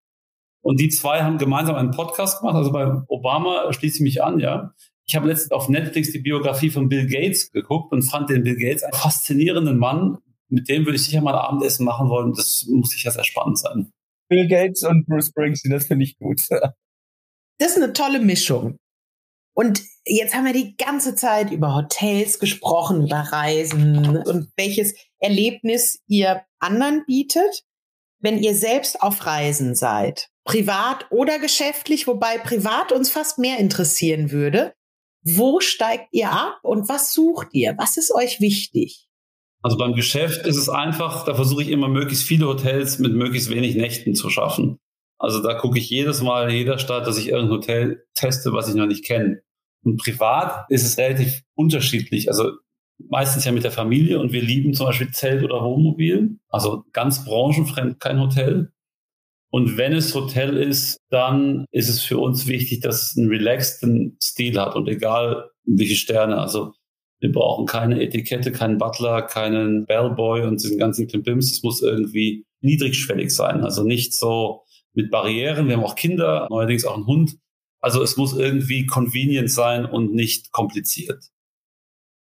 Und 0.62 0.80
die 0.80 0.88
zwei 0.88 1.22
haben 1.22 1.38
gemeinsam 1.38 1.76
einen 1.76 1.92
Podcast 1.92 2.40
gemacht. 2.40 2.56
Also 2.56 2.72
bei 2.72 2.90
Obama 3.10 3.74
schließe 3.74 3.98
ich 3.98 4.02
mich 4.02 4.24
an, 4.24 4.40
ja. 4.40 4.74
Ich 5.06 5.18
habe 5.18 5.28
letztens 5.28 5.52
auf 5.52 5.68
Netflix 5.68 6.14
die 6.14 6.20
Biografie 6.20 6.70
von 6.70 6.88
Bill 6.88 7.08
Gates 7.08 7.52
geguckt 7.52 7.92
und 7.92 8.04
fand 8.04 8.30
den 8.30 8.44
Bill 8.44 8.56
Gates 8.56 8.84
einen 8.84 8.94
faszinierenden 8.94 9.78
Mann. 9.78 10.20
Mit 10.48 10.70
dem 10.70 10.86
würde 10.86 10.96
ich 10.96 11.04
sicher 11.04 11.20
mal 11.20 11.36
Abendessen 11.36 11.86
machen 11.86 12.08
wollen. 12.08 12.32
Das 12.34 12.66
muss 12.70 12.92
sicher 12.92 13.12
sehr 13.12 13.26
spannend 13.26 13.60
sein. 13.60 13.92
Bill 14.30 14.48
Gates 14.48 14.84
und 14.84 15.06
Bruce 15.08 15.28
Springsteen, 15.28 15.74
das 15.74 15.88
finde 15.88 16.06
ich 16.06 16.18
gut. 16.18 16.42
Das 17.58 17.76
ist 17.76 17.84
eine 17.84 17.94
tolle 17.94 18.20
Mischung. 18.20 18.78
Und 19.54 19.84
jetzt 20.04 20.34
haben 20.34 20.46
wir 20.46 20.54
die 20.54 20.78
ganze 20.78 21.14
Zeit 21.14 21.52
über 21.52 21.76
Hotels 21.76 22.40
gesprochen, 22.40 23.04
über 23.06 23.18
Reisen 23.18 24.18
und 24.18 24.52
welches 24.56 24.96
Erlebnis 25.20 26.00
ihr 26.08 26.42
anderen 26.62 27.04
bietet, 27.06 27.64
wenn 28.20 28.42
ihr 28.42 28.56
selbst 28.56 29.02
auf 29.02 29.26
Reisen 29.26 29.76
seid. 29.76 30.30
Privat 30.44 31.08
oder 31.12 31.40
geschäftlich, 31.40 32.08
wobei 32.08 32.38
privat 32.38 32.92
uns 32.92 33.10
fast 33.10 33.40
mehr 33.40 33.58
interessieren 33.60 34.32
würde. 34.32 34.74
Wo 35.24 35.60
steigt 35.60 36.08
ihr 36.12 36.32
ab 36.32 36.60
und 36.64 36.90
was 36.90 37.14
sucht 37.14 37.50
ihr? 37.52 37.76
Was 37.78 37.98
ist 37.98 38.12
euch 38.12 38.40
wichtig? 38.40 39.08
Also 39.62 39.78
beim 39.78 39.94
Geschäft 39.94 40.48
ist 40.48 40.58
es 40.58 40.70
einfach, 40.70 41.26
da 41.26 41.36
versuche 41.36 41.62
ich 41.62 41.70
immer 41.70 41.88
möglichst 41.88 42.24
viele 42.24 42.48
Hotels 42.48 42.98
mit 42.98 43.14
möglichst 43.14 43.50
wenig 43.52 43.76
Nächten 43.76 44.16
zu 44.16 44.30
schaffen. 44.30 44.80
Also 45.20 45.44
da 45.44 45.54
gucke 45.54 45.78
ich 45.78 45.90
jedes 45.90 46.22
Mal 46.22 46.50
in 46.50 46.56
jeder 46.56 46.80
Stadt, 46.80 47.06
dass 47.06 47.20
ich 47.20 47.28
irgendein 47.28 47.58
Hotel 47.58 48.06
teste, 48.16 48.54
was 48.54 48.68
ich 48.68 48.74
noch 48.74 48.88
nicht 48.88 49.06
kenne. 49.06 49.44
Und 49.84 49.98
privat 49.98 50.66
ist 50.70 50.84
es 50.84 50.98
relativ 50.98 51.44
unterschiedlich. 51.54 52.28
Also 52.30 52.54
meistens 53.10 53.46
ja 53.46 53.52
mit 53.52 53.64
der 53.64 53.72
Familie 53.72 54.20
und 54.20 54.32
wir 54.32 54.42
lieben 54.42 54.74
zum 54.74 54.88
Beispiel 54.88 55.12
Zelt 55.12 55.44
oder 55.44 55.64
Wohnmobil. 55.64 56.38
Also 56.50 56.86
ganz 56.94 57.26
branchenfremd 57.26 58.00
kein 58.00 58.20
Hotel. 58.20 58.72
Und 59.52 59.78
wenn 59.78 59.94
es 59.94 60.16
Hotel 60.16 60.58
ist, 60.58 60.98
dann 61.10 61.66
ist 61.72 61.90
es 61.90 62.02
für 62.02 62.18
uns 62.18 62.48
wichtig, 62.48 62.80
dass 62.80 63.04
es 63.04 63.18
einen 63.18 63.28
relaxten 63.28 64.18
Stil 64.22 64.60
hat 64.60 64.76
und 64.76 64.88
egal 64.88 65.50
welche 65.66 65.96
Sterne. 65.96 66.38
Also 66.38 66.74
wir 67.20 67.32
brauchen 67.32 67.66
keine 67.66 68.02
Etikette, 68.02 68.52
keinen 68.52 68.78
Butler, 68.78 69.22
keinen 69.22 69.86
Bellboy 69.86 70.44
und 70.44 70.64
diesen 70.64 70.80
ganzen 70.80 71.08
Klimpims. 71.08 71.52
Es 71.52 71.64
muss 71.64 71.82
irgendwie 71.82 72.46
niedrigschwellig 72.62 73.36
sein. 73.36 73.64
Also 73.64 73.84
nicht 73.84 74.14
so 74.14 74.64
mit 74.94 75.12
Barrieren. 75.12 75.68
Wir 75.68 75.76
haben 75.78 75.84
auch 75.84 75.96
Kinder, 75.96 76.48
neuerdings 76.50 76.86
auch 76.86 76.96
einen 76.96 77.06
Hund. 77.06 77.38
Also 77.82 78.02
es 78.02 78.16
muss 78.16 78.34
irgendwie 78.34 78.86
convenient 78.86 79.52
sein 79.52 79.86
und 79.86 80.14
nicht 80.14 80.52
kompliziert. 80.52 81.26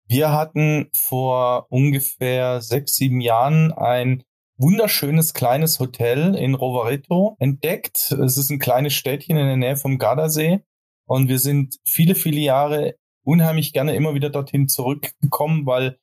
Wir 0.07 0.31
hatten 0.31 0.89
vor 0.93 1.65
ungefähr 1.69 2.61
sechs, 2.61 2.95
sieben 2.95 3.21
Jahren 3.21 3.71
ein 3.71 4.23
wunderschönes 4.57 5.33
kleines 5.33 5.79
Hotel 5.79 6.35
in 6.35 6.53
Rovereto 6.53 7.35
entdeckt. 7.39 8.11
Es 8.11 8.37
ist 8.37 8.51
ein 8.51 8.59
kleines 8.59 8.93
Städtchen 8.93 9.37
in 9.37 9.47
der 9.47 9.57
Nähe 9.57 9.77
vom 9.77 9.97
Gardasee. 9.97 10.61
Und 11.07 11.27
wir 11.27 11.39
sind 11.39 11.77
viele, 11.87 12.15
viele 12.15 12.39
Jahre 12.39 12.95
unheimlich 13.23 13.73
gerne 13.73 13.95
immer 13.95 14.13
wieder 14.13 14.29
dorthin 14.29 14.67
zurückgekommen, 14.67 15.65
weil 15.65 15.97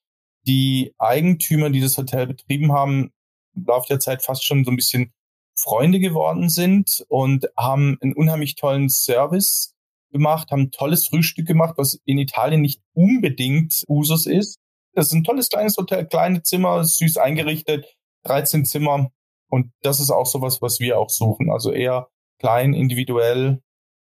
die 0.46 0.92
Eigentümer, 0.98 1.70
die 1.70 1.80
das 1.80 1.96
Hotel 1.96 2.26
betrieben 2.26 2.72
haben, 2.72 3.12
im 3.54 3.64
Laufe 3.66 3.86
der 3.88 4.00
Zeit 4.00 4.22
fast 4.22 4.44
schon 4.44 4.64
so 4.64 4.70
ein 4.70 4.76
bisschen 4.76 5.12
Freunde 5.56 6.00
geworden 6.00 6.48
sind 6.48 7.04
und 7.08 7.48
haben 7.56 7.98
einen 8.00 8.14
unheimlich 8.14 8.56
tollen 8.56 8.88
Service 8.88 9.71
gemacht, 10.12 10.50
haben 10.50 10.62
ein 10.62 10.70
tolles 10.70 11.08
Frühstück 11.08 11.46
gemacht, 11.46 11.74
was 11.76 12.00
in 12.04 12.18
Italien 12.18 12.60
nicht 12.60 12.80
unbedingt 12.94 13.84
Usus 13.88 14.26
ist. 14.26 14.58
Das 14.94 15.08
ist 15.08 15.14
ein 15.14 15.24
tolles 15.24 15.48
kleines 15.48 15.76
Hotel, 15.76 16.06
kleine 16.06 16.42
Zimmer, 16.42 16.84
süß 16.84 17.16
eingerichtet, 17.16 17.86
13 18.24 18.64
Zimmer. 18.64 19.10
Und 19.48 19.72
das 19.82 20.00
ist 20.00 20.10
auch 20.10 20.26
sowas, 20.26 20.62
was 20.62 20.80
wir 20.80 20.98
auch 20.98 21.10
suchen. 21.10 21.50
Also 21.50 21.72
eher 21.72 22.08
klein, 22.38 22.74
individuell. 22.74 23.60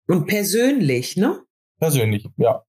Und 0.09 0.27
persönlich, 0.27 1.17
ne? 1.17 1.43
Persönlich, 1.79 2.27
ja. 2.37 2.65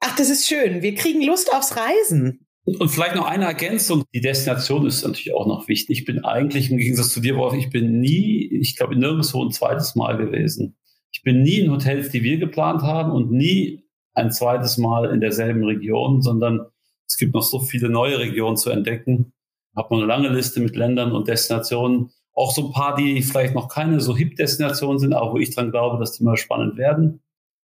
Ach, 0.00 0.16
das 0.16 0.28
ist 0.28 0.46
schön. 0.46 0.82
Wir 0.82 0.94
kriegen 0.94 1.22
Lust 1.22 1.52
aufs 1.54 1.76
Reisen. 1.76 2.46
Und 2.64 2.88
vielleicht 2.88 3.14
noch 3.14 3.26
eine 3.26 3.44
Ergänzung. 3.44 4.04
Die 4.14 4.20
Destination 4.20 4.86
ist 4.86 5.04
natürlich 5.04 5.34
auch 5.34 5.46
noch 5.46 5.68
wichtig. 5.68 5.98
Ich 5.98 6.04
bin 6.04 6.24
eigentlich 6.24 6.70
im 6.70 6.78
Gegensatz 6.78 7.10
zu 7.10 7.20
dir, 7.20 7.36
Wolf, 7.36 7.54
ich 7.54 7.70
bin 7.70 8.00
nie, 8.00 8.48
ich 8.50 8.76
glaube, 8.76 8.96
nirgendwo 8.96 9.44
ein 9.44 9.50
zweites 9.50 9.94
Mal 9.94 10.16
gewesen. 10.16 10.76
Ich 11.14 11.22
bin 11.22 11.42
nie 11.42 11.60
in 11.60 11.70
Hotels, 11.70 12.10
die 12.10 12.24
wir 12.24 12.38
geplant 12.38 12.82
haben 12.82 13.12
und 13.12 13.30
nie 13.30 13.84
ein 14.14 14.32
zweites 14.32 14.78
Mal 14.78 15.10
in 15.10 15.20
derselben 15.20 15.64
Region, 15.64 16.22
sondern 16.22 16.66
es 17.06 17.16
gibt 17.16 17.34
noch 17.34 17.42
so 17.42 17.60
viele 17.60 17.88
neue 17.88 18.18
Regionen 18.18 18.56
zu 18.56 18.70
entdecken. 18.70 19.32
Hat 19.76 19.90
man 19.90 20.00
eine 20.00 20.08
lange 20.08 20.28
Liste 20.28 20.60
mit 20.60 20.74
Ländern 20.74 21.12
und 21.12 21.28
Destinationen. 21.28 22.10
Auch 22.32 22.50
so 22.50 22.66
ein 22.66 22.72
paar, 22.72 22.96
die 22.96 23.22
vielleicht 23.22 23.54
noch 23.54 23.68
keine 23.68 24.00
so 24.00 24.16
Hip-Destinationen 24.16 24.98
sind, 24.98 25.12
aber 25.12 25.32
wo 25.32 25.38
ich 25.38 25.54
dran 25.54 25.70
glaube, 25.70 25.98
dass 25.98 26.12
die 26.12 26.24
mal 26.24 26.36
spannend 26.36 26.76
werden. 26.76 27.22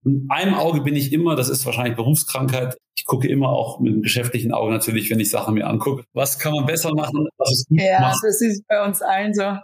In 0.05 0.27
einem 0.29 0.55
Auge 0.55 0.81
bin 0.81 0.97
ich 0.97 1.13
immer, 1.13 1.37
das 1.37 1.49
ist 1.49 1.65
wahrscheinlich 1.67 1.97
Berufskrankheit, 1.97 2.77
ich 2.97 3.05
gucke 3.05 3.29
immer 3.29 3.51
auch 3.51 3.79
mit 3.79 3.93
dem 3.93 4.03
geschäftlichen 4.03 4.53
Auge 4.53 4.73
natürlich, 4.73 5.11
wenn 5.11 5.21
ich 5.21 5.31
Sachen 5.31 5.55
mir 5.55 5.67
angucke. 5.67 6.05
Was 6.13 6.39
kann 6.39 6.53
man 6.53 6.67
besser 6.67 6.93
machen? 6.95 7.29
Was 7.39 7.53
ist 7.53 7.69
gut 7.69 7.81
ja, 7.81 8.01
macht. 8.01 8.19
das 8.25 8.41
ist 8.41 8.67
bei 8.67 8.85
uns 8.85 9.03
allen 9.03 9.35
so. 9.35 9.57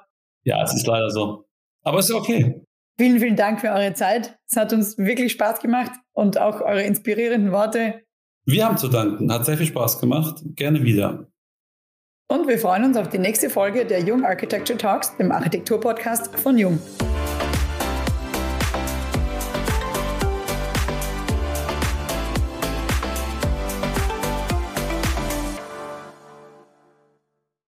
Ja, 0.44 0.62
es 0.62 0.74
ist 0.74 0.86
leider 0.86 1.10
so. 1.10 1.44
Aber 1.82 1.98
es 1.98 2.08
ist 2.08 2.14
okay. 2.14 2.62
Vielen, 2.98 3.18
vielen 3.18 3.36
Dank 3.36 3.60
für 3.60 3.70
eure 3.70 3.94
Zeit. 3.94 4.38
Es 4.48 4.56
hat 4.56 4.72
uns 4.72 4.98
wirklich 4.98 5.32
Spaß 5.32 5.60
gemacht 5.60 5.92
und 6.12 6.38
auch 6.38 6.60
eure 6.60 6.82
inspirierenden 6.82 7.52
Worte. 7.52 8.02
Wir 8.44 8.66
haben 8.66 8.76
zu 8.76 8.88
danken. 8.88 9.32
Hat 9.32 9.46
sehr 9.46 9.56
viel 9.56 9.66
Spaß 9.66 10.00
gemacht. 10.00 10.42
Gerne 10.56 10.82
wieder. 10.82 11.28
Und 12.28 12.48
wir 12.48 12.58
freuen 12.58 12.84
uns 12.84 12.96
auf 12.96 13.08
die 13.08 13.18
nächste 13.18 13.50
Folge 13.50 13.84
der 13.84 14.00
Jung 14.00 14.24
Architecture 14.24 14.78
Talks, 14.78 15.16
dem 15.16 15.32
Architektur-Podcast 15.32 16.34
von 16.38 16.56
Jung. 16.58 16.78